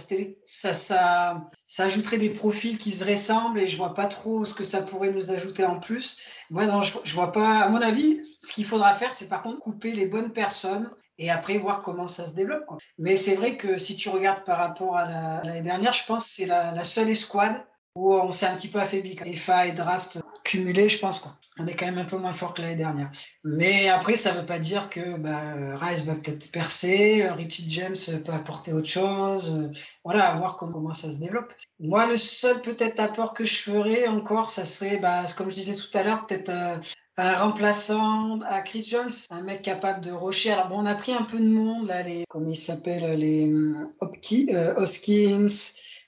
ça, 0.45 1.49
ça, 1.65 1.83
ajouterait 1.83 2.19
des 2.19 2.29
profils 2.29 2.77
qui 2.77 2.91
se 2.91 3.03
ressemblent 3.03 3.59
et 3.59 3.67
je 3.67 3.75
vois 3.75 3.95
pas 3.95 4.05
trop 4.05 4.45
ce 4.45 4.53
que 4.53 4.63
ça 4.63 4.81
pourrait 4.81 5.11
nous 5.11 5.31
ajouter 5.31 5.65
en 5.65 5.79
plus. 5.79 6.17
Moi, 6.51 6.65
non, 6.65 6.83
je, 6.83 6.93
je 7.03 7.15
vois 7.15 7.31
pas. 7.31 7.61
À 7.61 7.69
mon 7.69 7.81
avis, 7.81 8.21
ce 8.41 8.53
qu'il 8.53 8.65
faudra 8.65 8.93
faire, 8.95 9.13
c'est 9.13 9.27
par 9.27 9.41
contre 9.41 9.59
couper 9.59 9.93
les 9.93 10.05
bonnes 10.05 10.31
personnes 10.31 10.91
et 11.17 11.31
après 11.31 11.57
voir 11.57 11.81
comment 11.81 12.07
ça 12.07 12.27
se 12.27 12.35
développe. 12.35 12.65
Quoi. 12.67 12.77
Mais 12.99 13.15
c'est 13.15 13.35
vrai 13.35 13.57
que 13.57 13.79
si 13.79 13.95
tu 13.95 14.09
regardes 14.09 14.43
par 14.43 14.59
rapport 14.59 14.95
à 14.95 15.41
l'année 15.43 15.61
dernière, 15.63 15.93
je 15.93 16.05
pense 16.05 16.25
que 16.25 16.31
c'est 16.35 16.45
la, 16.45 16.71
la 16.71 16.83
seule 16.83 17.09
escouade 17.09 17.65
où 17.95 18.13
on 18.13 18.31
s'est 18.31 18.45
un 18.45 18.55
petit 18.55 18.67
peu 18.67 18.79
affaibli. 18.79 19.17
FA 19.37 19.67
et 19.67 19.71
draft 19.71 20.19
cumulés, 20.43 20.89
je 20.89 20.99
pense 20.99 21.19
qu'on 21.19 21.65
est 21.65 21.75
quand 21.75 21.85
même 21.85 21.97
un 21.97 22.05
peu 22.05 22.17
moins 22.17 22.33
fort 22.33 22.53
que 22.53 22.61
l'année 22.61 22.75
dernière. 22.75 23.09
Mais 23.43 23.89
après, 23.89 24.15
ça 24.15 24.33
ne 24.33 24.39
veut 24.39 24.45
pas 24.45 24.59
dire 24.59 24.89
que 24.89 25.17
bah, 25.17 25.77
Rice 25.77 26.03
va 26.03 26.15
peut-être 26.15 26.51
percer, 26.51 27.27
Richie 27.29 27.69
James 27.69 27.95
peut 28.23 28.31
apporter 28.31 28.73
autre 28.73 28.87
chose. 28.87 29.71
Voilà, 30.03 30.29
à 30.29 30.37
voir 30.37 30.57
comment, 30.57 30.93
ça 30.93 31.11
se 31.11 31.17
développe. 31.17 31.51
Moi, 31.79 32.05
le 32.05 32.17
seul 32.17 32.61
peut-être 32.61 32.99
apport 32.99 33.33
que 33.33 33.45
je 33.45 33.55
ferais 33.55 34.07
encore, 34.07 34.49
ça 34.49 34.65
serait, 34.65 34.97
bah, 34.97 35.25
comme 35.35 35.49
je 35.49 35.55
disais 35.55 35.75
tout 35.75 35.97
à 35.97 36.03
l'heure, 36.03 36.27
peut-être 36.27 36.49
euh, 36.49 36.77
un 37.17 37.33
remplaçant 37.33 38.41
à 38.41 38.61
Chris 38.61 38.85
Jones, 38.89 39.11
un 39.29 39.41
mec 39.41 39.61
capable 39.61 40.01
de 40.01 40.11
rocher. 40.11 40.51
Alors 40.51 40.67
bon, 40.67 40.79
on 40.81 40.85
a 40.85 40.95
pris 40.95 41.13
un 41.13 41.23
peu 41.23 41.39
de 41.39 41.47
monde 41.47 41.87
là, 41.87 42.03
les 42.03 42.25
comment 42.29 42.49
ils 42.49 43.17
les 43.17 43.51
euh, 43.51 43.87
Hopkins, 44.01 44.47
euh, 44.49 44.75
Hoskins. 44.75 45.47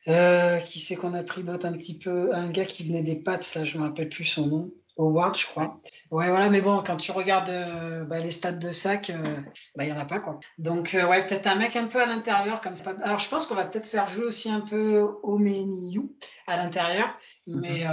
Euh, 0.08 0.60
qui 0.60 0.80
c'est 0.80 0.96
qu'on 0.96 1.14
a 1.14 1.24
pris 1.24 1.44
d'autres 1.44 1.66
un 1.66 1.74
petit 1.74 1.98
peu? 1.98 2.34
Un 2.34 2.50
gars 2.50 2.66
qui 2.66 2.88
venait 2.88 3.04
des 3.04 3.22
Pats, 3.22 3.40
là, 3.56 3.64
je 3.64 3.78
me 3.78 3.84
rappelle 3.84 4.10
plus 4.10 4.26
son 4.26 4.48
nom. 4.48 4.72
Howard, 4.98 5.38
je 5.38 5.46
crois. 5.46 5.78
Ouais, 6.10 6.30
voilà, 6.30 6.50
mais 6.50 6.62
bon, 6.62 6.82
quand 6.86 6.98
tu 6.98 7.12
regardes 7.12 7.50
euh, 7.50 8.04
bah, 8.04 8.20
les 8.20 8.32
stats 8.32 8.54
de 8.54 8.72
sac, 8.72 9.10
euh, 9.10 9.36
bah, 9.76 9.84
il 9.84 9.92
n'y 9.92 9.98
en 9.98 10.00
a 10.00 10.06
pas, 10.06 10.20
quoi. 10.20 10.40
Donc, 10.58 10.96
euh, 10.96 11.08
ouais, 11.08 11.26
peut-être 11.26 11.46
un 11.46 11.56
mec 11.56 11.76
un 11.76 11.86
peu 11.86 12.02
à 12.02 12.06
l'intérieur, 12.06 12.62
comme 12.62 12.76
ça. 12.76 12.96
Alors, 13.04 13.20
je 13.20 13.30
pense 13.30 13.46
qu'on 13.46 13.56
va 13.56 13.66
peut-être 13.66 13.86
faire 13.86 14.08
jouer 14.08 14.26
aussi 14.26 14.50
un 14.50 14.62
peu 14.62 15.08
Omeniu 15.24 16.16
à 16.48 16.58
l'intérieur, 16.58 17.10
mhm. 17.46 17.60
mais 17.62 17.86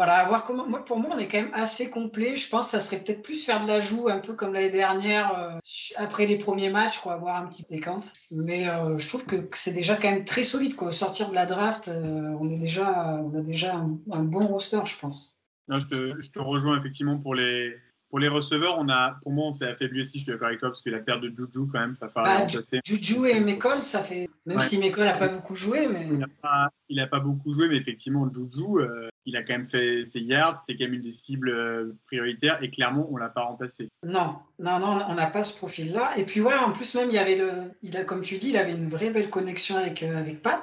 voilà, 0.00 0.18
à 0.18 0.28
voir 0.28 0.44
comment. 0.44 0.66
Moi, 0.66 0.84
pour 0.84 0.98
moi, 0.98 1.10
on 1.14 1.18
est 1.18 1.28
quand 1.28 1.42
même 1.42 1.54
assez 1.54 1.90
complet. 1.90 2.36
Je 2.36 2.48
pense 2.48 2.66
que 2.66 2.70
ça 2.72 2.80
serait 2.80 3.02
peut-être 3.02 3.22
plus 3.22 3.44
faire 3.44 3.60
de 3.60 3.68
la 3.68 3.80
joue, 3.80 4.08
un 4.08 4.20
peu 4.20 4.34
comme 4.34 4.54
l'année 4.54 4.70
dernière, 4.70 5.60
après 5.96 6.26
les 6.26 6.38
premiers 6.38 6.70
matchs, 6.70 6.98
quoi, 7.00 7.14
avoir 7.14 7.36
un 7.36 7.46
petit 7.48 7.66
décante. 7.70 8.12
Mais 8.30 8.64
je 8.64 9.08
trouve 9.08 9.26
que 9.26 9.36
c'est 9.52 9.74
déjà 9.74 9.96
quand 9.96 10.10
même 10.10 10.24
très 10.24 10.42
solide, 10.42 10.74
quoi. 10.74 10.92
sortir 10.92 11.28
de 11.28 11.34
la 11.34 11.46
draft, 11.46 11.90
on 11.90 12.48
est 12.48 12.58
déjà, 12.58 13.18
on 13.20 13.34
a 13.34 13.42
déjà 13.42 13.74
un 13.74 14.24
bon 14.24 14.46
roster, 14.46 14.80
je 14.86 14.96
pense 14.98 15.40
je, 15.78 15.86
te, 15.86 16.20
je, 16.20 16.32
te, 16.32 16.38
rejoins 16.38 16.76
effectivement 16.78 17.18
pour 17.18 17.34
les, 17.34 17.76
pour 18.08 18.18
les 18.18 18.28
receveurs. 18.28 18.76
On 18.78 18.88
a, 18.88 19.18
pour 19.22 19.32
moi, 19.32 19.46
on 19.46 19.52
s'est 19.52 19.66
affaibli 19.66 20.02
aussi. 20.02 20.18
Je 20.18 20.24
suis 20.24 20.32
d'accord 20.32 20.48
avec 20.48 20.60
toi 20.60 20.70
parce 20.70 20.82
que 20.82 20.90
la 20.90 21.00
perte 21.00 21.20
de 21.22 21.28
Juju, 21.28 21.68
quand 21.72 21.80
même, 21.80 21.94
ça 21.94 22.08
fait 22.08 22.20
ah, 22.24 22.46
Juju 22.84 23.26
et 23.28 23.40
Mekol, 23.40 23.82
ça 23.82 24.02
fait. 24.02 24.28
Même 24.46 24.60
si 24.60 24.78
Mekol 24.78 25.04
n'a 25.04 25.14
pas 25.14 25.28
beaucoup 25.28 25.56
joué, 25.56 25.86
mais. 25.86 26.06
Il 26.10 26.18
n'a 26.18 27.06
pas, 27.06 27.18
pas, 27.18 27.20
beaucoup 27.20 27.52
joué, 27.54 27.68
mais 27.68 27.76
effectivement, 27.76 28.28
Juju, 28.32 28.80
euh, 28.80 29.08
il 29.26 29.36
a 29.36 29.42
quand 29.42 29.52
même 29.52 29.66
fait 29.66 30.02
ses 30.04 30.20
yards. 30.20 30.62
C'est 30.66 30.76
quand 30.76 30.84
même 30.84 30.94
une 30.94 31.02
des 31.02 31.10
cibles 31.10 31.50
euh, 31.50 31.96
prioritaires 32.06 32.62
et 32.62 32.70
clairement, 32.70 33.06
on 33.10 33.16
l'a 33.16 33.28
pas 33.28 33.42
remplacé. 33.42 33.88
Non, 34.04 34.36
non, 34.58 34.78
non, 34.78 35.04
on 35.08 35.14
n'a 35.14 35.26
pas 35.26 35.44
ce 35.44 35.54
profil-là. 35.56 36.12
Et 36.16 36.24
puis, 36.24 36.40
ouais, 36.40 36.54
en 36.54 36.72
plus, 36.72 36.94
même, 36.94 37.10
il 37.10 37.14
y 37.14 37.18
avait 37.18 37.36
le. 37.36 37.50
Il 37.82 37.96
a, 37.96 38.04
comme 38.04 38.22
tu 38.22 38.38
dis, 38.38 38.50
il 38.50 38.56
avait 38.56 38.72
une 38.72 38.88
vraie 38.88 39.10
belle 39.10 39.30
connexion 39.30 39.76
avec, 39.76 40.02
euh, 40.02 40.18
avec 40.18 40.42
Pat. 40.42 40.62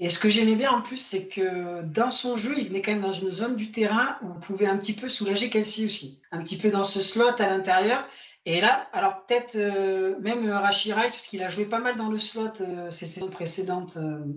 Et 0.00 0.08
ce 0.08 0.18
que 0.18 0.28
j'aimais 0.28 0.56
bien 0.56 0.70
en 0.70 0.82
plus, 0.82 0.96
c'est 0.96 1.28
que 1.28 1.82
dans 1.84 2.10
son 2.10 2.36
jeu, 2.36 2.54
il 2.56 2.68
venait 2.68 2.82
quand 2.82 2.92
même 2.92 3.02
dans 3.02 3.12
une 3.12 3.30
zone 3.30 3.56
du 3.56 3.70
terrain 3.70 4.16
où 4.22 4.28
vous 4.28 4.40
pouvait 4.40 4.66
un 4.66 4.78
petit 4.78 4.94
peu 4.94 5.08
soulager 5.08 5.50
Kelsey 5.50 5.84
aussi. 5.86 6.20
Un 6.30 6.42
petit 6.42 6.58
peu 6.58 6.70
dans 6.70 6.84
ce 6.84 7.00
slot 7.00 7.38
à 7.38 7.48
l'intérieur. 7.48 8.06
Et 8.44 8.60
là, 8.60 8.88
alors 8.92 9.24
peut-être 9.24 9.54
euh, 9.54 10.18
même 10.20 10.50
Rashi 10.50 10.92
Rice, 10.92 11.12
parce 11.12 11.28
qu'il 11.28 11.42
a 11.44 11.48
joué 11.48 11.64
pas 11.64 11.78
mal 11.78 11.96
dans 11.96 12.10
le 12.10 12.18
slot 12.18 12.60
euh, 12.60 12.90
ces 12.90 13.06
saisons 13.06 13.30
précédentes 13.30 13.96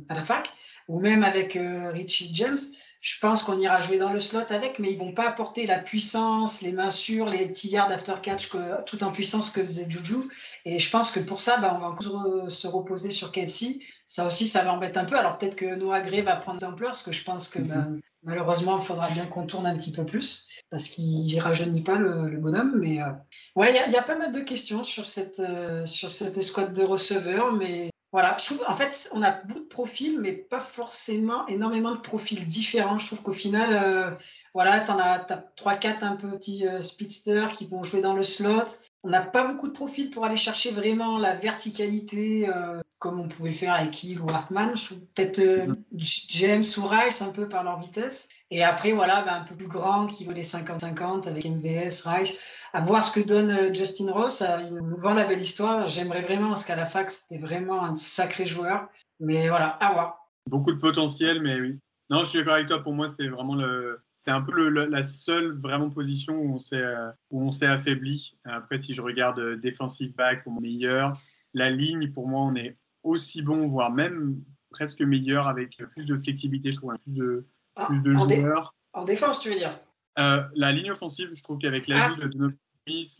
à 0.09 0.13
la 0.13 0.23
fac, 0.23 0.51
ou 0.87 0.99
même 0.99 1.23
avec 1.23 1.57
Richie 1.57 2.29
James. 2.35 2.59
Je 3.05 3.19
pense 3.19 3.43
qu'on 3.43 3.59
ira 3.59 3.79
jouer 3.81 3.99
dans 3.99 4.11
le 4.11 4.19
slot 4.19 4.49
avec, 4.49 4.79
mais 4.79 4.91
ils 4.91 4.97
vont 4.97 5.11
pas 5.11 5.27
apporter 5.27 5.67
la 5.67 5.77
puissance, 5.77 6.63
les 6.63 6.71
mains 6.71 6.89
sûres, 6.89 7.29
les 7.29 7.47
petits 7.49 7.67
yards 7.67 7.91
after 7.91 8.15
catch 8.19 8.49
que, 8.49 8.83
tout 8.85 9.03
en 9.03 9.11
puissance 9.11 9.51
que 9.51 9.63
faisait 9.63 9.85
Juju. 9.87 10.27
Et 10.65 10.79
je 10.79 10.89
pense 10.89 11.11
que 11.11 11.19
pour 11.19 11.39
ça, 11.39 11.57
bah, 11.57 11.73
on 11.75 11.79
va 11.81 11.89
encore 11.89 12.49
se 12.49 12.65
reposer 12.65 13.11
sur 13.11 13.31
Kelsey. 13.31 13.77
Ça 14.07 14.25
aussi, 14.25 14.47
ça 14.47 14.63
l'embête 14.63 14.97
un 14.97 15.05
peu. 15.05 15.15
Alors 15.15 15.37
peut-être 15.37 15.55
que 15.55 15.75
Noah 15.75 16.01
Gray 16.01 16.23
va 16.23 16.35
prendre 16.35 16.59
d'ampleur, 16.59 16.93
parce 16.93 17.03
que 17.03 17.11
je 17.11 17.23
pense 17.23 17.47
que 17.47 17.59
bah, 17.59 17.85
malheureusement, 18.23 18.79
il 18.79 18.85
faudra 18.85 19.11
bien 19.11 19.27
qu'on 19.27 19.45
tourne 19.45 19.67
un 19.67 19.77
petit 19.77 19.91
peu 19.91 20.03
plus, 20.03 20.47
parce 20.71 20.87
qu'il 20.87 21.39
rajeunit 21.39 21.83
pas 21.83 21.97
le, 21.97 22.39
bonhomme. 22.39 22.79
Mais 22.79 23.03
euh, 23.03 23.11
ouais, 23.55 23.69
il 23.69 23.91
y, 23.91 23.93
y, 23.93 23.97
a 23.97 24.01
pas 24.03 24.17
mal 24.17 24.31
de 24.31 24.39
questions 24.39 24.83
sur 24.83 25.05
cette, 25.05 25.39
euh, 25.39 25.85
sur 25.85 26.09
cette 26.09 26.39
escouade 26.39 26.73
de 26.73 26.81
receveurs, 26.81 27.51
mais 27.51 27.91
voilà, 28.15 28.37
je 28.39 28.45
trouve, 28.45 28.63
en 28.65 28.77
fait, 28.77 29.09
on 29.11 29.21
a 29.23 29.31
beaucoup 29.43 29.59
de 29.59 29.67
profils, 29.67 30.17
mais 30.17 30.31
pas 30.31 30.61
forcément 30.61 31.45
énormément 31.47 31.93
de 31.93 31.99
profils 31.99 32.47
différents. 32.47 32.97
Je 32.97 33.07
trouve 33.07 33.21
qu'au 33.23 33.33
final, 33.33 33.71
euh, 33.73 34.11
voilà, 34.53 34.79
tu 34.79 34.91
as, 34.91 35.25
as 35.29 35.43
3-4 35.57 36.01
un 36.05 36.15
petits 36.15 36.65
euh, 36.65 36.81
speedsters 36.81 37.51
qui 37.51 37.67
vont 37.67 37.83
jouer 37.83 37.99
dans 37.99 38.13
le 38.13 38.23
slot. 38.23 38.63
On 39.03 39.09
n'a 39.09 39.19
pas 39.19 39.45
beaucoup 39.45 39.67
de 39.67 39.73
profils 39.73 40.09
pour 40.11 40.23
aller 40.23 40.37
chercher 40.37 40.71
vraiment 40.71 41.17
la 41.17 41.35
verticalité 41.35 42.47
euh, 42.47 42.79
comme 42.99 43.19
on 43.19 43.27
pouvait 43.27 43.49
le 43.49 43.57
faire 43.57 43.73
avec 43.73 44.01
Hill 44.01 44.21
ou 44.21 44.29
Hartman. 44.29 44.75
Peut-être 45.13 45.41
mm-hmm. 45.41 46.25
James 46.29 46.65
ou 46.77 46.87
Rice 46.87 47.21
un 47.21 47.33
peu 47.33 47.49
par 47.49 47.65
leur 47.65 47.81
vitesse. 47.81 48.29
Et 48.49 48.63
après, 48.63 48.93
voilà, 48.93 49.23
ben, 49.23 49.41
un 49.41 49.43
peu 49.43 49.55
plus 49.55 49.67
grand 49.67 50.07
qui 50.07 50.23
vaut 50.23 50.31
les 50.31 50.45
50-50 50.45 51.27
avec 51.27 51.43
MVS, 51.43 52.03
Rice 52.05 52.33
à 52.75 52.81
voir 52.81 53.01
ce 53.05 53.17
que 53.17 53.25
donne 53.25 53.51
euh, 53.51 53.73
Justin 53.73 54.11
Ross. 54.11 54.43
Il 54.69 54.75
nous 54.75 54.97
vend 54.97 55.13
la 55.13 55.23
belle 55.23 55.41
histoire. 55.41 55.87
J'aimerais 55.87 56.21
vraiment, 56.21 56.49
parce 56.49 56.65
qu'à 56.65 56.75
la 56.75 56.85
fac, 56.85 57.09
c'était 57.09 57.37
vraiment 57.37 57.81
un 57.81 57.95
sacré 57.95 58.45
joueur. 58.45 58.89
Mais 59.21 59.47
voilà, 59.47 59.69
à 59.79 59.93
voir. 59.93 60.29
Beaucoup 60.49 60.73
de 60.73 60.77
potentiel, 60.77 61.41
mais 61.41 61.59
oui. 61.61 61.79
Non, 62.09 62.19
je 62.19 62.25
suis 62.25 62.39
d'accord 62.39 62.55
avec 62.55 62.67
toi. 62.67 62.83
Pour 62.83 62.93
moi, 62.93 63.07
c'est 63.07 63.29
vraiment 63.29 63.55
le, 63.55 64.01
c'est 64.15 64.31
un 64.31 64.41
peu 64.41 64.69
le, 64.69 64.85
la 64.85 65.03
seule 65.03 65.57
vraiment 65.57 65.89
position 65.89 66.35
où 66.35 66.55
on 66.55 66.59
s'est, 66.59 66.75
euh, 66.75 67.09
où 67.31 67.41
on 67.41 67.51
s'est 67.51 67.65
affaibli. 67.65 68.37
Après, 68.43 68.77
si 68.77 68.93
je 68.93 69.01
regarde 69.01 69.39
euh, 69.39 69.55
defensive 69.55 70.13
back, 70.13 70.43
on 70.45 70.57
est 70.57 70.61
meilleur. 70.61 71.17
La 71.53 71.69
ligne, 71.69 72.11
pour 72.11 72.27
moi, 72.27 72.41
on 72.41 72.55
est 72.55 72.77
aussi 73.03 73.41
bon, 73.41 73.65
voire 73.67 73.91
même 73.91 74.43
presque 74.69 75.01
meilleur 75.01 75.47
avec 75.47 75.77
plus 75.91 76.05
de 76.05 76.17
flexibilité, 76.17 76.71
je 76.71 76.77
trouve, 76.77 76.91
hein, 76.91 76.97
plus 77.01 77.13
de, 77.13 77.47
ah, 77.77 77.85
plus 77.85 78.01
de 78.01 78.11
joueurs. 78.11 78.75
En 78.91 79.05
défense, 79.05 79.39
tu 79.39 79.49
veux 79.49 79.55
dire? 79.55 79.79
Euh, 80.19 80.43
La 80.55 80.73
ligne 80.73 80.91
offensive, 80.91 81.31
je 81.33 81.43
trouve 81.43 81.57
qu'avec 81.57 81.87
la 81.87 82.05
ah. 82.05 82.27
de 82.27 82.57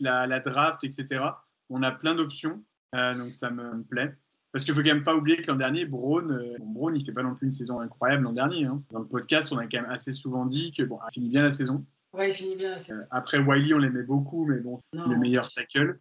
la, 0.00 0.26
la, 0.26 0.40
draft, 0.40 0.84
etc. 0.84 1.24
On 1.70 1.82
a 1.82 1.92
plein 1.92 2.14
d'options, 2.14 2.62
euh, 2.94 3.14
donc 3.14 3.32
ça 3.32 3.50
me, 3.50 3.82
plaît. 3.82 4.14
Parce 4.52 4.64
qu'il 4.64 4.74
faut 4.74 4.80
quand 4.80 4.86
même 4.86 5.04
pas 5.04 5.14
oublier 5.14 5.36
que 5.36 5.50
l'an 5.50 5.56
dernier, 5.56 5.84
Braun, 5.84 6.30
euh, 6.30 6.56
Braun, 6.60 6.94
il 6.94 7.04
fait 7.04 7.12
pas 7.12 7.22
non 7.22 7.34
plus 7.34 7.46
une 7.46 7.52
saison 7.52 7.80
incroyable 7.80 8.22
l'an 8.22 8.32
dernier. 8.32 8.64
Hein. 8.64 8.82
Dans 8.90 9.00
le 9.00 9.06
podcast, 9.06 9.52
on 9.52 9.58
a 9.58 9.66
quand 9.66 9.82
même 9.82 9.90
assez 9.90 10.12
souvent 10.12 10.46
dit 10.46 10.72
que 10.72 10.82
bon, 10.82 10.98
il 11.10 11.12
finit 11.12 11.28
bien 11.28 11.42
la 11.42 11.50
saison. 11.50 11.84
Ouais, 12.12 12.30
il 12.30 12.34
finit 12.34 12.56
bien 12.56 12.70
la 12.70 12.78
saison. 12.78 13.00
Euh, 13.00 13.06
après 13.10 13.38
Wiley, 13.38 13.74
on 13.74 13.78
l'aimait 13.78 14.02
beaucoup, 14.02 14.46
mais 14.46 14.60
bon, 14.60 14.78
c'est 14.78 14.98
le 14.98 15.18
meilleur 15.18 15.52
tackle. 15.52 15.98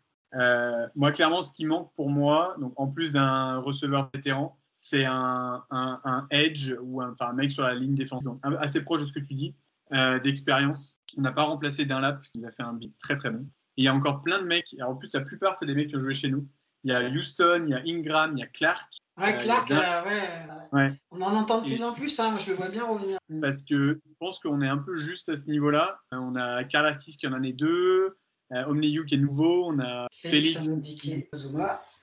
moi, 0.95 1.11
clairement, 1.11 1.41
ce 1.41 1.51
qui 1.51 1.66
manque 1.66 1.91
pour 1.95 2.09
moi, 2.09 2.55
donc 2.59 2.74
en 2.78 2.89
plus 2.89 3.11
d'un 3.11 3.57
receveur 3.57 4.09
vétéran, 4.13 4.57
c'est 4.72 5.05
un, 5.05 5.63
un, 5.72 5.99
un, 6.03 6.28
edge 6.30 6.76
ou 6.82 7.01
un, 7.01 7.13
enfin, 7.13 7.30
un 7.30 7.34
mec 7.34 7.51
sur 7.51 7.63
la 7.63 7.74
ligne 7.74 7.95
défensive, 7.95 8.26
donc 8.26 8.39
assez 8.59 8.82
proche 8.84 9.01
de 9.01 9.05
ce 9.05 9.13
que 9.13 9.20
tu 9.20 9.34
dis, 9.34 9.55
d'expérience. 9.92 10.98
On 11.18 11.22
n'a 11.22 11.32
pas 11.32 11.44
remplacé 11.44 11.86
Dunlap, 11.86 12.22
il 12.34 12.46
a 12.46 12.52
fait 12.52 12.64
un 12.64 12.74
beat 12.74 12.98
très 12.98 13.16
très 13.16 13.30
bon. 13.30 13.48
Et 13.78 13.82
il 13.82 13.86
y 13.86 13.88
a 13.88 13.94
encore 13.94 14.22
plein 14.22 14.42
de 14.42 14.48
mecs. 14.48 14.76
Alors 14.80 14.92
en 14.92 14.96
plus, 14.96 15.10
la 15.14 15.22
plupart, 15.22 15.56
c'est 15.56 15.66
des 15.66 15.76
mecs 15.76 15.90
qui 15.90 15.96
ont 15.96 16.02
joué 16.02 16.14
chez 16.14 16.30
nous. 16.30 16.48
Il 16.86 16.92
y 16.92 16.94
a 16.94 17.02
Houston, 17.10 17.64
il 17.66 17.72
y 17.72 17.74
a 17.74 17.82
Ingram, 17.86 18.34
il 18.36 18.42
y 18.42 18.44
a 18.44 18.48
Clark. 18.48 18.94
Ouais, 19.18 19.34
euh, 19.34 19.38
Clark, 19.40 19.72
euh, 19.72 20.44
ouais. 20.72 20.94
On 21.10 21.20
en 21.22 21.36
entend 21.36 21.62
de 21.62 21.68
plus 21.68 21.84
en 21.84 21.94
plus, 21.94 22.20
hein, 22.20 22.38
je 22.38 22.52
le 22.52 22.58
vois 22.58 22.70
bien 22.70 22.86
revenir. 22.86 23.18
Parce 23.42 23.64
que 23.64 24.00
je 24.06 24.14
pense 24.20 24.40
qu'on 24.40 24.62
est 24.62 24.68
un 24.68 24.78
peu 24.78 24.96
juste 24.96 25.30
à 25.30 25.36
ce 25.38 25.50
niveau-là. 25.50 26.00
Euh, 26.14 26.18
on 26.18 26.36
a 26.36 26.64
Karl 26.64 26.86
Artis 26.86 27.18
qui 27.18 27.26
en 27.26 27.34
a 27.34 27.40
deux, 27.40 28.18
euh, 28.52 28.66
Omniyu 28.68 29.06
qui 29.06 29.16
est 29.16 29.18
nouveau, 29.18 29.66
on 29.72 29.80
a 29.80 30.08
Félix. 30.12 30.70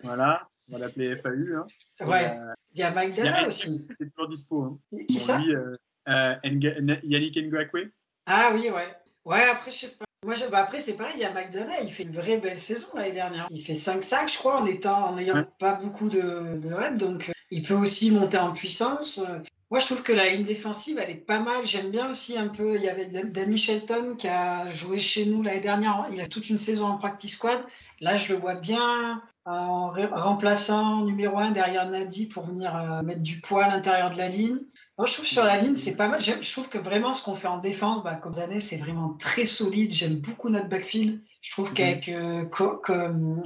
Voilà, 0.02 0.48
on 0.68 0.72
va 0.72 0.78
l'appeler 0.78 1.14
FAU. 1.14 1.54
Hein. 1.54 1.66
Ouais. 2.04 2.36
Il 2.74 2.80
y 2.80 2.82
a 2.82 2.90
Dana 2.90 3.46
aussi. 3.46 3.86
C'est 4.00 4.10
toujours 4.10 4.28
dispo. 4.28 4.62
Hein. 4.64 4.78
Qui 5.06 5.20
ça? 5.20 5.38
lui, 5.38 5.54
Yannick 6.06 7.36
Ngakwe? 7.36 7.90
Ah 8.26 8.52
oui, 8.54 8.70
ouais. 8.70 8.88
Ouais, 9.24 9.42
après, 9.44 9.70
je 9.70 9.76
sais 9.78 9.88
pas. 9.88 10.04
Moi, 10.24 10.36
bah 10.52 10.58
après, 10.58 10.80
c'est 10.80 10.92
pareil, 10.92 11.14
il 11.16 11.22
y 11.22 11.24
a 11.24 11.32
McDonough, 11.32 11.82
il 11.82 11.92
fait 11.92 12.04
une 12.04 12.14
vraie 12.14 12.38
belle 12.38 12.60
saison 12.60 12.86
l'année 12.94 13.10
dernière. 13.10 13.48
Il 13.50 13.64
fait 13.64 13.74
5 13.74 14.04
sacs, 14.04 14.32
je 14.32 14.38
crois, 14.38 14.60
en 14.60 14.66
étant, 14.66 15.08
en 15.08 15.16
n'ayant 15.16 15.44
pas 15.58 15.74
beaucoup 15.74 16.08
de, 16.08 16.58
de 16.58 16.72
reps, 16.72 16.96
donc 16.96 17.28
euh, 17.28 17.32
il 17.50 17.62
peut 17.66 17.74
aussi 17.74 18.12
monter 18.12 18.38
en 18.38 18.52
puissance. 18.52 19.20
Moi, 19.72 19.78
je 19.78 19.86
trouve 19.86 20.02
que 20.02 20.12
la 20.12 20.28
ligne 20.28 20.44
défensive, 20.44 20.98
elle 21.02 21.10
est 21.10 21.26
pas 21.26 21.40
mal. 21.40 21.64
J'aime 21.64 21.90
bien 21.90 22.10
aussi 22.10 22.36
un 22.36 22.48
peu. 22.48 22.76
Il 22.76 22.82
y 22.82 22.90
avait 22.90 23.06
Danny 23.06 23.56
Shelton 23.56 24.16
qui 24.16 24.28
a 24.28 24.68
joué 24.68 24.98
chez 24.98 25.24
nous 25.24 25.42
l'année 25.42 25.60
dernière. 25.60 26.06
Il 26.12 26.20
a 26.20 26.26
toute 26.26 26.50
une 26.50 26.58
saison 26.58 26.84
en 26.84 26.98
practice 26.98 27.36
squad. 27.36 27.58
Là, 28.00 28.16
je 28.16 28.34
le 28.34 28.38
vois 28.38 28.54
bien 28.54 29.22
en 29.46 29.92
remplaçant 30.12 31.06
numéro 31.06 31.38
1 31.38 31.52
derrière 31.52 31.88
Nadi 31.88 32.26
pour 32.26 32.44
venir 32.44 32.76
euh, 32.76 33.02
mettre 33.02 33.22
du 33.22 33.40
poids 33.40 33.64
à 33.64 33.68
l'intérieur 33.68 34.10
de 34.10 34.18
la 34.18 34.28
ligne. 34.28 34.58
Moi, 34.98 35.06
je 35.06 35.14
trouve 35.14 35.26
sur 35.26 35.44
la 35.44 35.56
ligne, 35.56 35.76
c'est 35.76 35.96
pas 35.96 36.06
mal. 36.06 36.20
Je 36.20 36.52
trouve 36.52 36.68
que 36.68 36.76
vraiment 36.76 37.14
ce 37.14 37.22
qu'on 37.22 37.34
fait 37.34 37.48
en 37.48 37.58
défense, 37.58 38.02
bah, 38.04 38.14
comme 38.14 38.38
années, 38.38 38.60
c'est 38.60 38.76
vraiment 38.76 39.16
très 39.18 39.46
solide. 39.46 39.90
J'aime 39.92 40.16
beaucoup 40.16 40.50
notre 40.50 40.68
backfield. 40.68 41.18
Je 41.40 41.50
trouve 41.50 41.70
mhm. 41.70 41.74
qu'avec 41.74 42.08
euh, 42.10 42.44
comme 42.44 43.42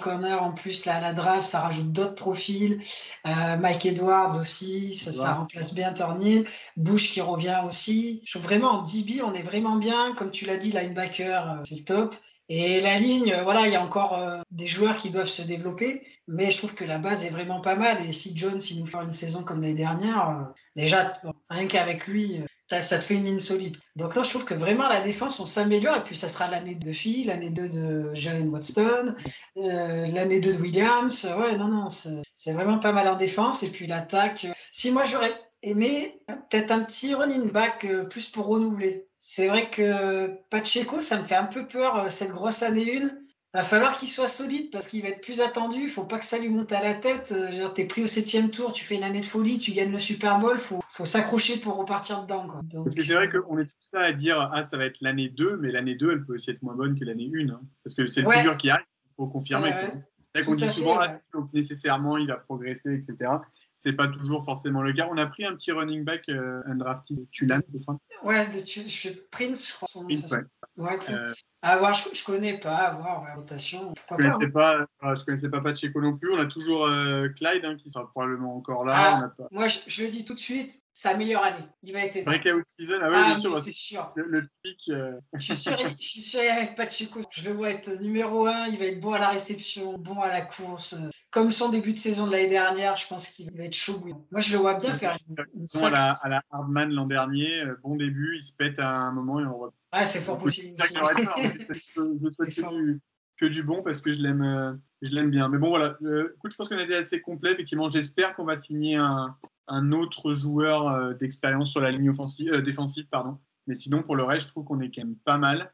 Corner, 0.00 0.42
en 0.42 0.52
plus, 0.52 0.84
là, 0.86 0.96
à 0.96 1.00
la 1.00 1.12
draft, 1.12 1.48
ça 1.48 1.60
rajoute 1.60 1.92
d'autres 1.92 2.16
profils. 2.16 2.82
Euh, 3.26 3.56
Mike 3.58 3.86
Edwards 3.86 4.36
aussi, 4.40 4.96
ça, 4.96 5.12
ça 5.12 5.34
remplace 5.34 5.72
bien 5.72 5.92
Tornil. 5.92 6.46
Bush 6.76 7.12
qui 7.12 7.20
revient 7.20 7.62
aussi. 7.66 8.20
Je 8.26 8.32
trouve 8.32 8.42
vraiment 8.42 8.70
en 8.70 8.82
DB, 8.82 9.22
on 9.22 9.34
est 9.34 9.42
vraiment 9.42 9.76
bien. 9.76 10.14
Comme 10.14 10.32
tu 10.32 10.46
l'as 10.46 10.56
dit, 10.56 10.72
linebacker, 10.72 11.48
euh, 11.48 11.62
c'est 11.64 11.76
le 11.76 11.84
top. 11.84 12.16
Et 12.50 12.80
la 12.80 12.98
ligne, 12.98 13.32
euh, 13.32 13.42
voilà, 13.42 13.66
il 13.66 13.72
y 13.72 13.76
a 13.76 13.82
encore 13.82 14.14
euh, 14.14 14.40
des 14.50 14.66
joueurs 14.66 14.96
qui 14.96 15.10
doivent 15.10 15.26
se 15.26 15.42
développer, 15.42 16.06
mais 16.26 16.50
je 16.50 16.56
trouve 16.56 16.74
que 16.74 16.84
la 16.84 16.98
base 16.98 17.22
est 17.24 17.30
vraiment 17.30 17.60
pas 17.60 17.76
mal. 17.76 17.98
Et 18.08 18.12
si 18.12 18.36
Jones, 18.36 18.60
il 18.70 18.80
nous 18.80 18.86
fait 18.86 18.96
une 18.96 19.12
saison 19.12 19.44
comme 19.44 19.60
l'année 19.60 19.74
dernière, 19.74 20.30
euh, 20.30 20.44
déjà, 20.74 21.12
rien 21.50 21.66
qu'avec 21.66 22.06
lui, 22.06 22.40
ça, 22.70 22.80
te 22.80 23.04
fait 23.04 23.14
une 23.14 23.24
ligne 23.24 23.40
solide. 23.40 23.76
Donc 23.96 24.14
là, 24.14 24.22
je 24.22 24.30
trouve 24.30 24.46
que 24.46 24.54
vraiment 24.54 24.88
la 24.88 25.02
défense, 25.02 25.40
on 25.40 25.46
s'améliore. 25.46 25.96
Et 25.96 26.04
puis, 26.04 26.16
ça 26.16 26.28
sera 26.28 26.48
l'année 26.48 26.74
de 26.74 26.92
Phil, 26.92 27.26
l'année 27.26 27.50
2 27.50 27.68
de 27.68 28.14
Jalen 28.14 28.48
Watson, 28.48 29.14
l'année 29.56 30.40
2 30.40 30.54
de 30.54 30.58
Williams. 30.58 31.24
Ouais, 31.38 31.56
non, 31.56 31.68
non, 31.68 31.88
c'est 31.90 32.52
vraiment 32.52 32.78
pas 32.78 32.92
mal 32.92 33.08
en 33.08 33.16
défense. 33.16 33.62
Et 33.62 33.68
puis 33.68 33.86
l'attaque, 33.86 34.46
si 34.70 34.90
moi, 34.90 35.04
j'aurais 35.04 35.34
aimé 35.62 36.22
peut-être 36.50 36.70
un 36.70 36.84
petit 36.84 37.14
running 37.14 37.50
back 37.50 37.86
plus 38.10 38.26
pour 38.26 38.46
renouveler. 38.46 39.07
C'est 39.18 39.48
vrai 39.48 39.68
que 39.68 40.30
Pacheco, 40.48 41.00
ça 41.00 41.20
me 41.20 41.24
fait 41.24 41.34
un 41.34 41.46
peu 41.46 41.66
peur 41.66 41.96
euh, 41.96 42.08
cette 42.08 42.30
grosse 42.30 42.62
année 42.62 43.02
1. 43.02 43.10
Va 43.54 43.64
falloir 43.64 43.98
qu'il 43.98 44.08
soit 44.08 44.28
solide 44.28 44.70
parce 44.70 44.86
qu'il 44.86 45.02
va 45.02 45.08
être 45.08 45.22
plus 45.22 45.40
attendu. 45.40 45.80
Il 45.82 45.88
faut 45.88 46.04
pas 46.04 46.18
que 46.18 46.24
ça 46.24 46.38
lui 46.38 46.50
monte 46.50 46.70
à 46.70 46.82
la 46.82 46.94
tête. 46.94 47.32
Euh, 47.32 47.68
tu 47.74 47.80
es 47.80 47.84
pris 47.86 48.04
au 48.04 48.06
septième 48.06 48.50
tour, 48.50 48.72
tu 48.72 48.84
fais 48.84 48.94
une 48.94 49.02
année 49.02 49.20
de 49.20 49.26
folie, 49.26 49.58
tu 49.58 49.72
gagnes 49.72 49.90
le 49.90 49.98
Super 49.98 50.38
Bowl. 50.38 50.58
Faut, 50.58 50.80
faut 50.92 51.06
s'accrocher 51.06 51.58
pour 51.58 51.76
repartir 51.76 52.22
dedans. 52.22 52.46
parce 52.72 52.94
que 52.94 53.02
c'est 53.02 53.14
vrai 53.14 53.28
qu'on 53.30 53.58
est 53.58 53.64
tous 53.64 53.90
là 53.94 54.02
à 54.02 54.12
dire 54.12 54.38
ah 54.52 54.62
ça 54.62 54.76
va 54.76 54.84
être 54.84 55.00
l'année 55.00 55.30
2, 55.30 55.56
mais 55.56 55.72
l'année 55.72 55.94
2 55.94 56.12
elle 56.12 56.24
peut 56.24 56.34
aussi 56.34 56.50
être 56.50 56.62
moins 56.62 56.74
bonne 56.74 56.98
que 56.98 57.04
l'année 57.04 57.30
1. 57.34 57.48
Hein. 57.48 57.60
parce 57.82 57.94
que 57.94 58.06
c'est 58.06 58.22
le 58.22 58.30
figure 58.30 58.56
qui 58.56 58.70
arrive. 58.70 58.86
Il 59.06 59.14
faut 59.16 59.26
confirmer. 59.26 59.70
Ouais, 59.70 60.44
qu'on 60.44 60.54
dit 60.54 60.68
souvent 60.68 60.98
ah, 61.00 61.18
nécessairement 61.52 62.18
il 62.18 62.30
a 62.30 62.36
progressé, 62.36 62.94
etc 62.94 63.30
c'est 63.78 63.92
pas 63.92 64.08
toujours 64.08 64.44
forcément 64.44 64.82
le 64.82 64.92
cas. 64.92 65.08
On 65.10 65.16
a 65.16 65.26
pris 65.26 65.44
un 65.44 65.54
petit 65.54 65.70
running 65.70 66.04
back 66.04 66.28
euh, 66.28 66.62
undrafted, 66.66 67.30
Tulan, 67.30 67.60
je 67.72 67.78
crois. 67.78 67.98
Ouais, 68.24 68.44
de 68.48 69.28
Prince, 69.30 69.68
je 69.68 69.72
crois. 69.72 69.88
Son 69.88 70.04
Prince, 70.04 70.30
ouais. 70.32 70.42
ouais 70.76 70.98
euh, 71.10 71.32
à 71.62 71.76
voir, 71.76 71.94
je, 71.94 72.08
je, 72.12 72.24
connais 72.24 72.58
pas, 72.58 72.76
à 72.76 72.94
voir, 72.94 73.22
ouais, 73.22 73.32
rotation. 73.36 73.94
Je 73.96 74.16
connaissais 74.16 74.48
pas, 74.48 74.80
hein. 74.80 74.86
pas, 75.00 75.14
je 75.14 75.24
connaissais 75.24 75.48
pas 75.48 75.60
Pacheco 75.60 76.00
non 76.00 76.16
plus. 76.16 76.32
On 76.32 76.38
a 76.38 76.46
toujours 76.46 76.86
euh, 76.86 77.28
Clyde 77.28 77.64
hein, 77.64 77.76
qui 77.76 77.88
sera 77.88 78.08
probablement 78.10 78.56
encore 78.56 78.84
là. 78.84 79.20
Ah, 79.22 79.28
pas... 79.38 79.48
Moi, 79.52 79.68
je, 79.68 79.78
je, 79.86 80.02
le 80.02 80.10
dis 80.10 80.24
tout 80.24 80.34
de 80.34 80.40
suite, 80.40 80.82
sa 80.92 81.16
meilleure 81.16 81.44
année. 81.44 81.64
Il 81.84 81.92
va 81.92 82.00
être 82.00 82.24
Breakout 82.24 82.64
season, 82.66 82.98
ah, 83.00 83.08
ouais, 83.08 83.16
ah, 83.16 83.24
bien 83.26 83.36
sûr. 83.36 83.58
C'est 83.60 83.70
sûr. 83.70 84.10
Le, 84.16 84.24
le 84.24 84.48
pic. 84.64 84.88
Euh... 84.88 85.12
Je, 85.34 85.44
suis 85.44 85.56
sûr, 85.56 85.78
je 85.78 86.04
suis 86.04 86.20
sûr 86.20 86.40
avec 86.40 86.74
Pacheco. 86.74 87.20
Je 87.30 87.44
le 87.44 87.52
vois 87.52 87.70
être 87.70 88.00
numéro 88.00 88.46
un. 88.46 88.66
Il 88.66 88.78
va 88.80 88.86
être 88.86 89.00
bon 89.00 89.12
à 89.12 89.20
la 89.20 89.28
réception, 89.28 89.98
bon 89.98 90.20
à 90.20 90.30
la 90.30 90.40
course. 90.40 90.96
Comme 91.30 91.52
son 91.52 91.68
début 91.68 91.92
de 91.92 91.98
saison 91.98 92.26
de 92.26 92.32
l'année 92.32 92.48
dernière, 92.48 92.96
je 92.96 93.06
pense 93.06 93.28
qu'il 93.28 93.50
va 93.54 93.64
être 93.64 93.74
chaud. 93.74 94.02
Moi, 94.30 94.40
je 94.40 94.52
le 94.52 94.58
vois 94.58 94.78
bien 94.78 94.96
faire 94.96 95.18
une, 95.28 95.36
une 95.54 95.84
à, 95.84 95.90
la, 95.90 96.12
à 96.12 96.28
la 96.30 96.42
Hardman 96.50 96.90
l'an 96.90 97.06
dernier. 97.06 97.60
Euh, 97.60 97.76
bon 97.82 97.96
début, 97.96 98.36
il 98.36 98.40
se 98.40 98.54
pète 98.56 98.78
à 98.78 98.96
un 98.96 99.12
moment 99.12 99.38
et 99.38 99.44
on 99.44 99.58
voit 99.58 99.72
ah, 99.92 100.06
c'est 100.06 100.20
fort 100.20 100.38
possible. 100.38 100.74
je 100.78 102.28
souhaite 102.30 102.54
que 102.54 102.84
du, 102.84 103.00
que 103.38 103.46
du, 103.46 103.62
bon 103.62 103.82
parce 103.82 104.00
que 104.00 104.12
je 104.12 104.22
l'aime, 104.22 104.42
euh, 104.42 104.72
je 105.02 105.14
l'aime 105.14 105.30
bien. 105.30 105.48
Mais 105.48 105.58
bon, 105.58 105.68
voilà. 105.68 105.96
Euh, 106.02 106.32
écoute, 106.36 106.52
je 106.52 106.56
pense 106.56 106.68
qu'on 106.70 106.78
a 106.78 106.82
été 106.82 106.94
assez 106.94 107.20
complet. 107.20 107.52
Effectivement, 107.52 107.88
j'espère 107.90 108.34
qu'on 108.34 108.44
va 108.44 108.54
signer 108.54 108.96
un, 108.96 109.36
un 109.66 109.92
autre 109.92 110.32
joueur 110.32 111.14
d'expérience 111.16 111.70
sur 111.70 111.80
la 111.80 111.90
ligne 111.90 112.08
offensive, 112.08 112.54
défensive, 112.62 113.06
pardon. 113.10 113.38
Mais 113.66 113.74
sinon, 113.74 114.02
pour 114.02 114.16
le 114.16 114.24
reste, 114.24 114.46
je 114.46 114.50
trouve 114.52 114.64
qu'on 114.64 114.80
est 114.80 114.90
quand 114.90 115.04
même 115.04 115.16
pas 115.24 115.36
mal. 115.36 115.72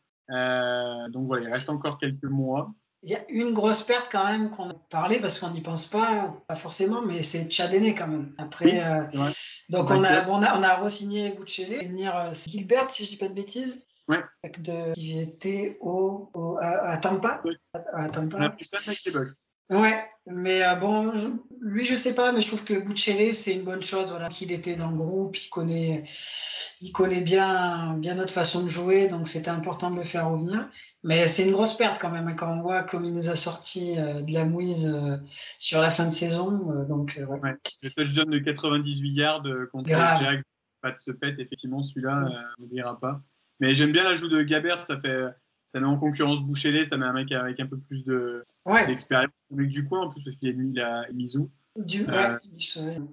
donc 1.13 1.27
voilà, 1.27 1.47
il 1.47 1.53
reste 1.53 1.71
encore 1.71 1.99
quelques 1.99 2.25
mois. 2.25 2.73
Il 3.05 3.11
y 3.11 3.15
a 3.15 3.21
une 3.29 3.53
grosse 3.53 3.83
perte 3.83 4.09
quand 4.11 4.27
même 4.27 4.51
qu'on 4.51 4.71
a 4.71 4.75
parlé 4.91 5.21
parce 5.21 5.39
qu'on 5.39 5.51
n'y 5.51 5.61
pense 5.61 5.87
pas, 5.87 6.35
pas 6.49 6.57
forcément, 6.57 7.03
mais 7.03 7.23
c'est 7.23 7.45
Tchadéné 7.45 7.95
quand 7.95 8.09
même. 8.09 8.35
Après, 8.39 8.83
donc 9.69 9.91
on 9.91 10.03
a, 10.03 10.27
on 10.27 10.43
a, 10.43 10.59
on 10.59 10.63
a 10.63 10.77
re-signé 10.77 11.31
Bouchelé, 11.31 11.87
venir 11.87 12.33
Gilbert, 12.33 12.91
si 12.91 13.05
je 13.05 13.11
dis 13.11 13.17
pas 13.17 13.29
de 13.29 13.35
bêtises. 13.35 13.85
Ouais. 14.09 14.23
De, 14.59 14.93
qui 14.95 15.19
était 15.19 15.79
au, 15.81 16.31
au 16.35 16.59
à, 16.61 16.91
à, 16.91 16.97
Tampa. 16.99 17.41
Oui. 17.45 17.55
À, 17.75 18.09
Tampa. 18.09 18.55
Ouais, 19.71 20.07
mais 20.27 20.63
euh, 20.63 20.75
bon, 20.75 21.17
je, 21.17 21.29
lui, 21.63 21.87
je 21.87 21.97
sais 21.97 22.15
pas, 22.15 22.33
mais 22.33 22.43
je 22.43 22.49
trouve 22.49 22.65
que 22.65 22.75
Bouchelé, 22.75 23.33
c'est 23.33 23.55
une 23.55 23.65
bonne 23.65 23.83
chose. 23.83 24.11
Voilà, 24.11 24.29
qu'il 24.29 24.53
était 24.53 24.77
dans 24.77 24.91
le 24.91 24.97
groupe, 24.97 25.37
il 25.39 25.49
connaît, 25.49 26.05
il 26.85 26.93
connaît 26.93 27.23
bien, 27.23 27.97
bien 27.97 28.15
notre 28.15 28.33
façon 28.35 28.63
de 28.63 28.69
jouer, 28.69 29.09
donc 29.09 29.27
c'était 29.27 29.49
important 29.49 29.91
de 29.91 29.97
le 29.97 30.05
faire 30.05 30.29
revenir. 30.29 30.69
Mais 31.03 31.27
c'est 31.27 31.47
une 31.47 31.53
grosse 31.53 31.75
perte 31.79 31.99
quand 31.99 32.11
même, 32.11 32.29
hein, 32.29 32.35
quand 32.35 32.59
on 32.59 32.61
voit 32.61 32.83
comme 32.83 33.07
il 33.07 33.15
nous 33.15 33.31
a 33.31 33.37
sorti 33.37 33.99
euh, 33.99 34.21
de 34.21 34.35
la 34.35 34.45
mouise 34.45 34.93
euh, 34.95 35.17
sur 35.57 35.81
la 35.81 35.91
fin 35.91 36.05
de 36.05 36.13
saison. 36.13 36.71
Euh, 36.71 36.85
donc, 36.85 37.19
ouais. 37.19 37.41
ouais. 37.41 37.57
Le 37.83 37.91
touchdown 37.91 38.29
de 38.29 38.39
98 38.39 39.13
yards 39.15 39.43
contre 39.73 39.89
Jack, 39.89 40.43
pas 40.83 40.93
de 40.93 40.99
se 40.99 41.11
pète, 41.11 41.39
effectivement, 41.39 41.83
celui-là, 41.83 42.29
on 42.59 42.65
ne 42.65 42.69
dira 42.69 43.01
pas. 43.01 43.23
Mais 43.61 43.73
j'aime 43.73 43.93
bien 43.93 44.05
l'ajout 44.05 44.29
de 44.29 44.43
Gabert, 44.43 44.85
ça 44.85 45.01
fait 45.01 45.25
ça 45.67 45.81
met 45.81 45.87
en 45.87 45.97
concurrence 45.97 46.43
Bouchelé, 46.43 46.85
ça 46.85 46.99
met 46.99 47.07
un 47.07 47.15
mec 47.15 47.33
avec 47.33 47.59
un 47.61 47.67
peu 47.67 47.79
plus 47.79 48.05
de 48.05 48.45
d'expérience, 48.87 49.33
avec 49.51 49.69
du 49.71 49.87
coin 49.87 50.03
en 50.03 50.09
plus 50.09 50.23
parce 50.23 50.37
qu'il 50.37 50.51
a 50.51 50.53
mis 50.53 50.75
la 50.75 51.07
Mizou. 51.15 51.51
Du, 51.77 52.07
euh, 52.09 52.39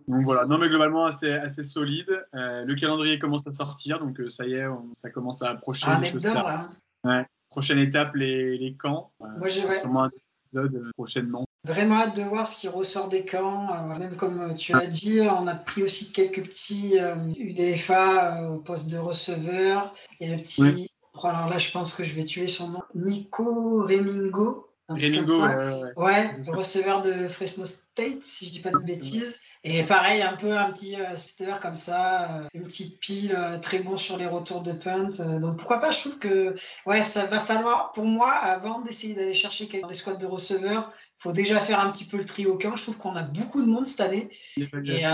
donc 0.07 0.21
voilà, 0.23 0.45
non 0.45 0.59
mais 0.59 0.69
globalement 0.69 1.05
assez, 1.05 1.31
assez 1.31 1.63
solide. 1.63 2.25
Euh, 2.35 2.63
le 2.63 2.75
calendrier 2.75 3.17
commence 3.17 3.47
à 3.47 3.51
sortir, 3.51 3.99
donc 3.99 4.19
euh, 4.19 4.29
ça 4.29 4.45
y 4.45 4.53
est, 4.53 4.67
on, 4.67 4.93
ça 4.93 5.09
commence 5.09 5.41
à 5.41 5.49
approcher. 5.49 5.87
Ah, 5.87 5.99
les 5.99 6.19
là. 6.19 6.69
Ouais. 7.03 7.25
Prochaine 7.49 7.79
étape, 7.79 8.13
les, 8.13 8.59
les 8.59 8.75
camps. 8.75 9.11
Euh, 9.21 9.25
Moi 9.39 9.47
j'ai 9.47 9.61
sûrement 9.79 10.03
un 10.03 10.11
épisode 10.45 10.91
prochainement. 10.93 11.45
Vraiment 11.63 11.95
hâte 12.01 12.15
de 12.15 12.21
voir 12.21 12.45
ce 12.45 12.59
qui 12.59 12.67
ressort 12.67 13.09
des 13.09 13.25
camps. 13.25 13.87
même 13.97 14.15
comme 14.15 14.55
tu 14.55 14.73
l'as 14.73 14.85
dit, 14.85 15.21
on 15.21 15.47
a 15.47 15.55
pris 15.55 15.81
aussi 15.81 16.11
quelques 16.11 16.43
petits 16.43 16.97
UDFA 17.39 18.51
au 18.51 18.59
poste 18.59 18.91
de 18.91 18.97
receveur 18.97 19.91
et 20.19 20.35
le 20.35 20.37
petit 20.37 20.91
alors 21.23 21.49
là, 21.49 21.57
je 21.57 21.71
pense 21.71 21.93
que 21.93 22.03
je 22.03 22.15
vais 22.15 22.25
tuer 22.25 22.47
son 22.47 22.69
nom. 22.69 22.81
Nico 22.95 23.83
Remingo. 23.83 24.70
Remingo, 24.93 25.41
ouais, 25.43 25.93
ouais. 25.95 26.35
receveur 26.47 27.01
de 27.01 27.27
Fresno 27.27 27.65
State, 27.65 28.23
si 28.23 28.47
je 28.47 28.51
dis 28.51 28.59
pas 28.59 28.71
de 28.71 28.77
bêtises. 28.77 29.39
Et 29.63 29.83
pareil, 29.83 30.23
un 30.23 30.35
peu 30.35 30.57
un 30.57 30.71
petit 30.71 30.95
euh, 30.95 31.55
comme 31.61 31.75
ça, 31.75 32.23
euh, 32.23 32.47
une 32.55 32.65
petite 32.65 32.99
pile, 32.99 33.35
euh, 33.37 33.59
très 33.59 33.79
bon 33.79 33.95
sur 33.95 34.17
les 34.17 34.25
retours 34.25 34.61
de 34.61 34.71
punt. 34.71 35.11
Euh, 35.19 35.39
donc 35.39 35.57
pourquoi 35.57 35.79
pas, 35.79 35.91
je 35.91 35.99
trouve 35.99 36.17
que 36.17 36.55
ouais, 36.87 37.03
ça 37.03 37.25
va 37.27 37.39
falloir, 37.39 37.91
pour 37.91 38.05
moi, 38.05 38.31
avant 38.31 38.81
d'essayer 38.81 39.13
d'aller 39.13 39.35
chercher 39.35 39.67
quelqu'un 39.67 39.87
des 39.87 39.93
squads 39.93 40.15
de 40.15 40.25
receveurs, 40.25 40.91
faut 41.19 41.31
déjà 41.31 41.59
faire 41.59 41.79
un 41.79 41.91
petit 41.91 42.05
peu 42.05 42.17
le 42.17 42.25
tri 42.25 42.47
au 42.47 42.57
camp. 42.57 42.75
Je 42.75 42.83
trouve 42.83 42.97
qu'on 42.97 43.15
a 43.15 43.21
beaucoup 43.21 43.61
de 43.61 43.67
monde 43.67 43.85
cette 43.85 44.01
année. 44.01 44.31
Et, 44.57 45.05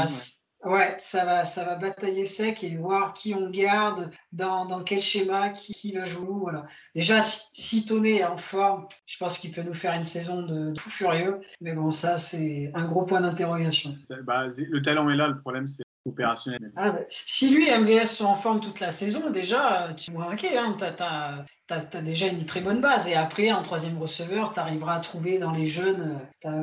Ouais, 0.68 0.96
ça 0.98 1.24
va, 1.24 1.46
ça 1.46 1.64
va 1.64 1.76
batailler 1.76 2.26
sec 2.26 2.62
et 2.62 2.76
voir 2.76 3.14
qui 3.14 3.34
on 3.34 3.50
garde, 3.50 4.12
dans, 4.34 4.66
dans 4.66 4.84
quel 4.84 5.02
schéma, 5.02 5.50
qui, 5.50 5.74
qui 5.74 5.94
va 5.94 6.06
jouer 6.06 6.28
où. 6.28 6.40
Voilà. 6.40 6.66
Déjà, 6.94 7.22
si, 7.24 7.86
Toné 7.86 8.18
est 8.18 8.26
en 8.26 8.38
forme, 8.38 8.86
je 9.06 9.18
pense 9.18 9.38
qu'il 9.38 9.54
peut 9.54 9.62
nous 9.62 9.74
faire 9.74 9.94
une 9.94 10.04
saison 10.04 10.42
de, 10.42 10.74
tout 10.74 10.90
furieux. 10.90 11.40
Mais 11.62 11.74
bon, 11.74 11.90
ça, 11.90 12.18
c'est 12.18 12.70
un 12.74 12.86
gros 12.86 13.06
point 13.06 13.22
d'interrogation. 13.22 13.96
Bah, 14.24 14.48
le 14.48 14.82
talent 14.82 15.10
est 15.10 15.16
là, 15.16 15.28
le 15.28 15.40
problème, 15.40 15.68
c'est 15.68 15.84
opérationnel. 16.06 16.74
Ah, 16.76 16.92
bah, 16.92 17.00
si 17.08 17.50
lui 17.50 17.70
et 17.70 17.78
MVS 17.78 18.08
sont 18.08 18.26
en 18.26 18.36
forme 18.36 18.60
toute 18.60 18.82
la 18.82 18.92
saison, 18.92 19.30
déjà, 19.30 19.94
tu 19.96 20.12
es 20.12 20.14
moins 20.14 20.30
inquiet. 20.30 20.58
Hein. 20.58 20.76
Tu 20.78 21.74
as, 21.74 22.02
déjà 22.02 22.28
une 22.28 22.46
très 22.46 22.60
bonne 22.60 22.82
base. 22.82 23.08
Et 23.08 23.16
après, 23.16 23.54
en 23.54 23.62
troisième 23.62 23.98
receveur, 23.98 24.52
tu 24.52 24.60
arriveras 24.60 24.96
à 24.96 25.00
trouver 25.00 25.40
dans 25.40 25.54
les 25.54 25.68
jeunes, 25.68 26.20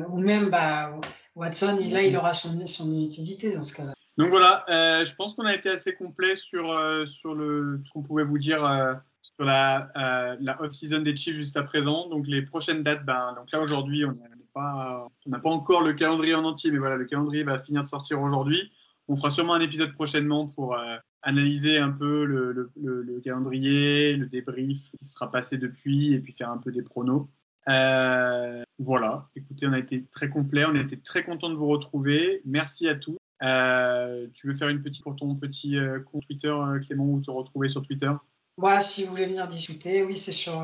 ou 0.09 0.19
même 0.19 0.49
bah, 0.49 0.91
Watson, 1.33 1.79
là, 1.89 2.03
il 2.03 2.15
aura 2.15 2.33
son, 2.33 2.67
son 2.67 3.01
utilité 3.01 3.55
dans 3.55 3.63
ce 3.63 3.73
cas-là. 3.73 3.94
Donc 4.17 4.29
voilà, 4.29 4.65
euh, 4.69 5.05
je 5.05 5.13
pense 5.15 5.33
qu'on 5.33 5.45
a 5.45 5.53
été 5.53 5.69
assez 5.69 5.93
complet 5.93 6.35
sur, 6.35 6.69
euh, 6.71 7.05
sur 7.05 7.35
le, 7.35 7.81
ce 7.83 7.91
qu'on 7.91 8.01
pouvait 8.01 8.23
vous 8.23 8.37
dire 8.37 8.65
euh, 8.65 8.93
sur 9.21 9.43
la, 9.43 9.91
euh, 9.97 10.37
la 10.39 10.61
off-season 10.61 11.01
des 11.01 11.15
Chiefs 11.17 11.35
jusqu'à 11.35 11.63
présent. 11.63 12.07
Donc 12.09 12.27
les 12.27 12.41
prochaines 12.41 12.83
dates, 12.83 13.05
ben, 13.05 13.33
donc 13.35 13.51
là 13.51 13.59
aujourd'hui, 13.59 14.05
on 14.05 14.13
n'a 14.13 14.27
pas, 14.53 15.07
pas 15.43 15.49
encore 15.49 15.83
le 15.83 15.93
calendrier 15.93 16.35
en 16.35 16.45
entier, 16.45 16.71
mais 16.71 16.77
voilà, 16.77 16.95
le 16.95 17.05
calendrier 17.05 17.43
va 17.43 17.59
finir 17.59 17.83
de 17.83 17.87
sortir 17.87 18.21
aujourd'hui. 18.21 18.71
On 19.07 19.15
fera 19.15 19.29
sûrement 19.29 19.53
un 19.53 19.59
épisode 19.59 19.91
prochainement 19.93 20.47
pour 20.47 20.77
analyser 21.25 21.77
un 21.79 21.91
peu 21.91 22.23
le, 22.23 22.71
le, 22.75 23.01
le, 23.01 23.19
calendrier, 23.19 24.15
le 24.15 24.27
débrief 24.27 24.91
qui 24.97 25.05
sera 25.05 25.29
passé 25.29 25.57
depuis, 25.57 26.13
et 26.13 26.19
puis 26.19 26.31
faire 26.31 26.51
un 26.51 26.57
peu 26.57 26.71
des 26.71 26.83
pronos. 26.83 27.27
Euh, 27.67 28.63
voilà, 28.77 29.27
écoutez, 29.35 29.67
on 29.67 29.73
a 29.73 29.79
été 29.79 30.05
très 30.05 30.29
complet, 30.29 30.65
on 30.65 30.75
a 30.75 30.81
été 30.81 30.99
très 30.99 31.23
content 31.23 31.49
de 31.49 31.55
vous 31.55 31.67
retrouver. 31.67 32.41
Merci 32.45 32.87
à 32.87 32.95
tous. 32.95 33.17
Euh, 33.45 34.27
tu 34.33 34.47
veux 34.47 34.55
faire 34.55 34.69
une 34.69 34.81
petite 34.81 35.03
pour 35.03 35.15
ton 35.15 35.35
petit 35.35 35.77
euh, 35.77 35.99
compte 36.01 36.23
Twitter, 36.25 36.49
euh, 36.49 36.79
Clément, 36.79 37.05
ou 37.05 37.21
te 37.21 37.31
retrouver 37.31 37.69
sur 37.69 37.81
Twitter? 37.81 38.09
Moi, 38.57 38.79
si 38.81 39.03
vous 39.03 39.11
voulez 39.11 39.25
venir 39.25 39.49
discuter, 39.49 40.03
oui, 40.03 40.17
c'est 40.17 40.31
sur 40.31 40.63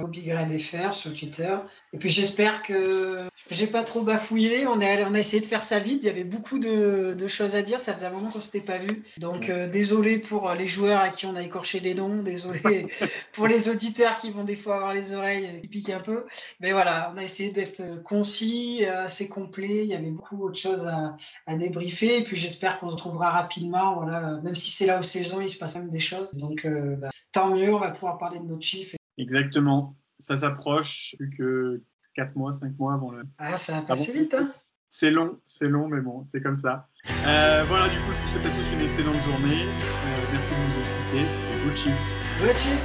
FR 0.59 0.93
sur 0.93 1.13
Twitter. 1.13 1.55
Et 1.91 1.97
puis 1.97 2.09
j'espère 2.09 2.61
que 2.61 3.27
j'ai 3.49 3.67
pas 3.67 3.83
trop 3.83 4.01
bafouillé. 4.01 4.65
On 4.65 4.79
a, 4.79 5.09
on 5.09 5.13
a 5.13 5.19
essayé 5.19 5.41
de 5.41 5.45
faire 5.45 5.61
ça 5.61 5.79
vite. 5.79 6.03
Il 6.03 6.05
y 6.05 6.09
avait 6.09 6.23
beaucoup 6.23 6.57
de, 6.57 7.13
de 7.19 7.27
choses 7.27 7.53
à 7.53 7.61
dire. 7.61 7.81
Ça 7.81 7.93
faisait 7.93 8.05
un 8.05 8.11
moment 8.11 8.29
qu'on 8.29 8.39
s'était 8.39 8.61
pas 8.61 8.77
vu. 8.77 9.03
Donc 9.17 9.49
euh, 9.49 9.69
désolé 9.69 10.19
pour 10.19 10.53
les 10.53 10.67
joueurs 10.67 11.01
à 11.01 11.09
qui 11.09 11.25
on 11.25 11.35
a 11.35 11.43
écorché 11.43 11.81
les 11.81 11.93
noms. 11.93 12.23
Désolé 12.23 12.87
pour 13.33 13.47
les 13.47 13.67
auditeurs 13.67 14.17
qui 14.19 14.31
vont 14.31 14.45
des 14.45 14.55
fois 14.55 14.75
avoir 14.77 14.93
les 14.93 15.11
oreilles 15.11 15.61
qui 15.61 15.67
piquent 15.67 15.89
un 15.89 15.99
peu. 15.99 16.25
Mais 16.61 16.71
voilà, 16.71 17.11
on 17.13 17.17
a 17.17 17.23
essayé 17.23 17.51
d'être 17.51 18.01
concis, 18.03 18.85
assez 18.85 19.27
complet. 19.27 19.83
Il 19.83 19.89
y 19.89 19.95
avait 19.95 20.11
beaucoup 20.11 20.41
autre 20.45 20.57
choses 20.57 20.87
à, 20.87 21.17
à 21.45 21.57
débriefer. 21.57 22.19
Et 22.19 22.23
puis 22.23 22.37
j'espère 22.37 22.79
qu'on 22.79 22.89
se 22.89 22.95
retrouvera 22.95 23.31
rapidement. 23.31 23.95
Voilà, 23.95 24.39
même 24.43 24.55
si 24.55 24.71
c'est 24.71 24.85
là 24.85 24.99
aux 24.99 25.03
saisons, 25.03 25.41
il 25.41 25.49
se 25.49 25.57
passe 25.57 25.75
même 25.75 25.89
des 25.89 25.99
choses. 25.99 26.33
Donc 26.35 26.65
euh, 26.65 26.95
bah, 26.95 27.10
tant 27.31 27.55
mieux, 27.55 27.73
on 27.73 27.79
va 27.79 27.91
pouvoir 27.91 28.17
parler 28.17 28.39
de 28.39 28.45
nos 28.45 28.59
chiffres. 28.59 28.95
Exactement. 29.17 29.95
Ça 30.19 30.37
s'approche, 30.37 31.15
plus 31.17 31.29
que 31.37 31.83
4 32.15 32.35
mois, 32.35 32.53
5 32.53 32.77
mois 32.77 32.93
avant 32.93 33.11
le. 33.11 33.23
Ah, 33.37 33.57
ça 33.57 33.73
va 33.73 33.81
passer 33.81 34.11
vite, 34.11 34.33
hein 34.33 34.53
C'est 34.89 35.11
long, 35.11 35.39
c'est 35.45 35.67
long, 35.67 35.87
mais 35.87 36.01
bon, 36.01 36.23
c'est 36.23 36.41
comme 36.41 36.55
ça. 36.55 36.87
Euh, 37.25 37.63
voilà, 37.67 37.89
du 37.89 37.97
coup, 37.99 38.11
je 38.11 38.17
vous 38.17 38.39
souhaite 38.39 38.45
à 38.45 38.55
tous 38.55 38.75
une 38.75 38.81
excellente 38.81 39.21
journée. 39.23 39.63
Euh, 39.63 40.25
merci 40.31 40.51
de 40.51 40.57
nous 40.57 40.71
écouter. 40.71 41.25
Good 41.63 41.77
chips. 41.77 42.19
Good 42.41 42.57
chips. 42.57 42.81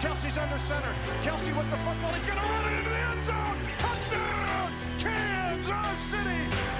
Kelsey's 0.00 0.38
under 0.38 0.58
center. 0.58 0.94
Kelsey 1.22 1.52
with 1.52 1.70
the 1.70 1.76
football. 1.76 2.12
He's 2.14 2.24
going 2.24 2.38
to 2.38 2.44
run 2.44 2.72
it 2.72 2.78
into 2.78 2.90
the 2.90 2.96
end 2.96 3.24
zone. 3.24 3.58
Touchdown! 3.76 4.72
Kansas 4.98 6.00
City! 6.00 6.79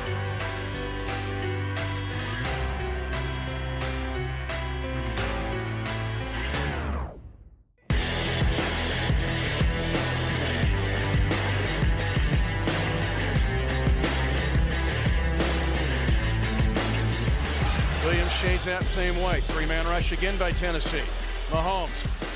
Shades 18.41 18.64
that 18.64 18.84
same 18.84 19.20
way. 19.22 19.41
Three-man 19.53 19.84
rush 19.84 20.12
again 20.12 20.38
by 20.38 20.51
Tennessee. 20.51 21.05
Mahomes 21.51 21.93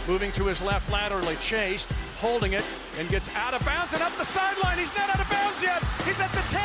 moving 0.07 0.31
to 0.33 0.45
his 0.45 0.61
left 0.61 0.93
laterally, 0.93 1.35
chased, 1.37 1.91
holding 2.17 2.53
it, 2.53 2.63
and 2.99 3.09
gets 3.09 3.35
out 3.35 3.55
of 3.55 3.65
bounds 3.65 3.95
and 3.95 4.03
up 4.03 4.13
the 4.19 4.25
sideline. 4.25 4.77
He's 4.77 4.95
not 4.95 5.09
out 5.09 5.19
of 5.19 5.31
bounds 5.31 5.63
yet. 5.63 5.83
He's 6.05 6.21
at 6.21 6.31
the 6.33 6.45
10, 6.53 6.61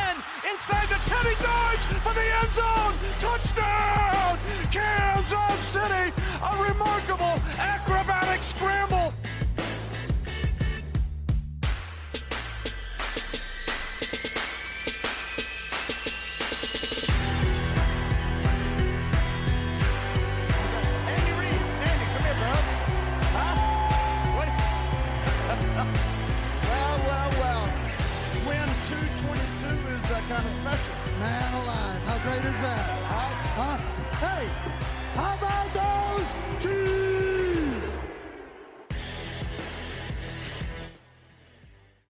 inside 0.52 0.84
the 0.92 1.00
10. 1.08 1.24
He 1.24 1.36
dives 1.40 1.84
for 2.04 2.12
the 2.12 2.26
end 2.36 2.52
zone. 2.52 2.92
Touchdown! 3.18 4.36
Kansas 4.70 5.56
City! 5.56 6.12
A 6.44 6.62
remarkable 6.62 7.40
acrobatic 7.56 8.42
scramble. 8.42 9.14
Man 31.20 31.52
alive, 31.52 32.02
how 32.06 32.18
great 32.30 32.44
is 32.46 32.60
that? 32.62 32.80
Huh? 33.54 33.76
Hey, 34.24 34.48
how 35.14 35.36
about 35.36 35.68
those 35.76 36.64
Chiefs? 36.64 37.29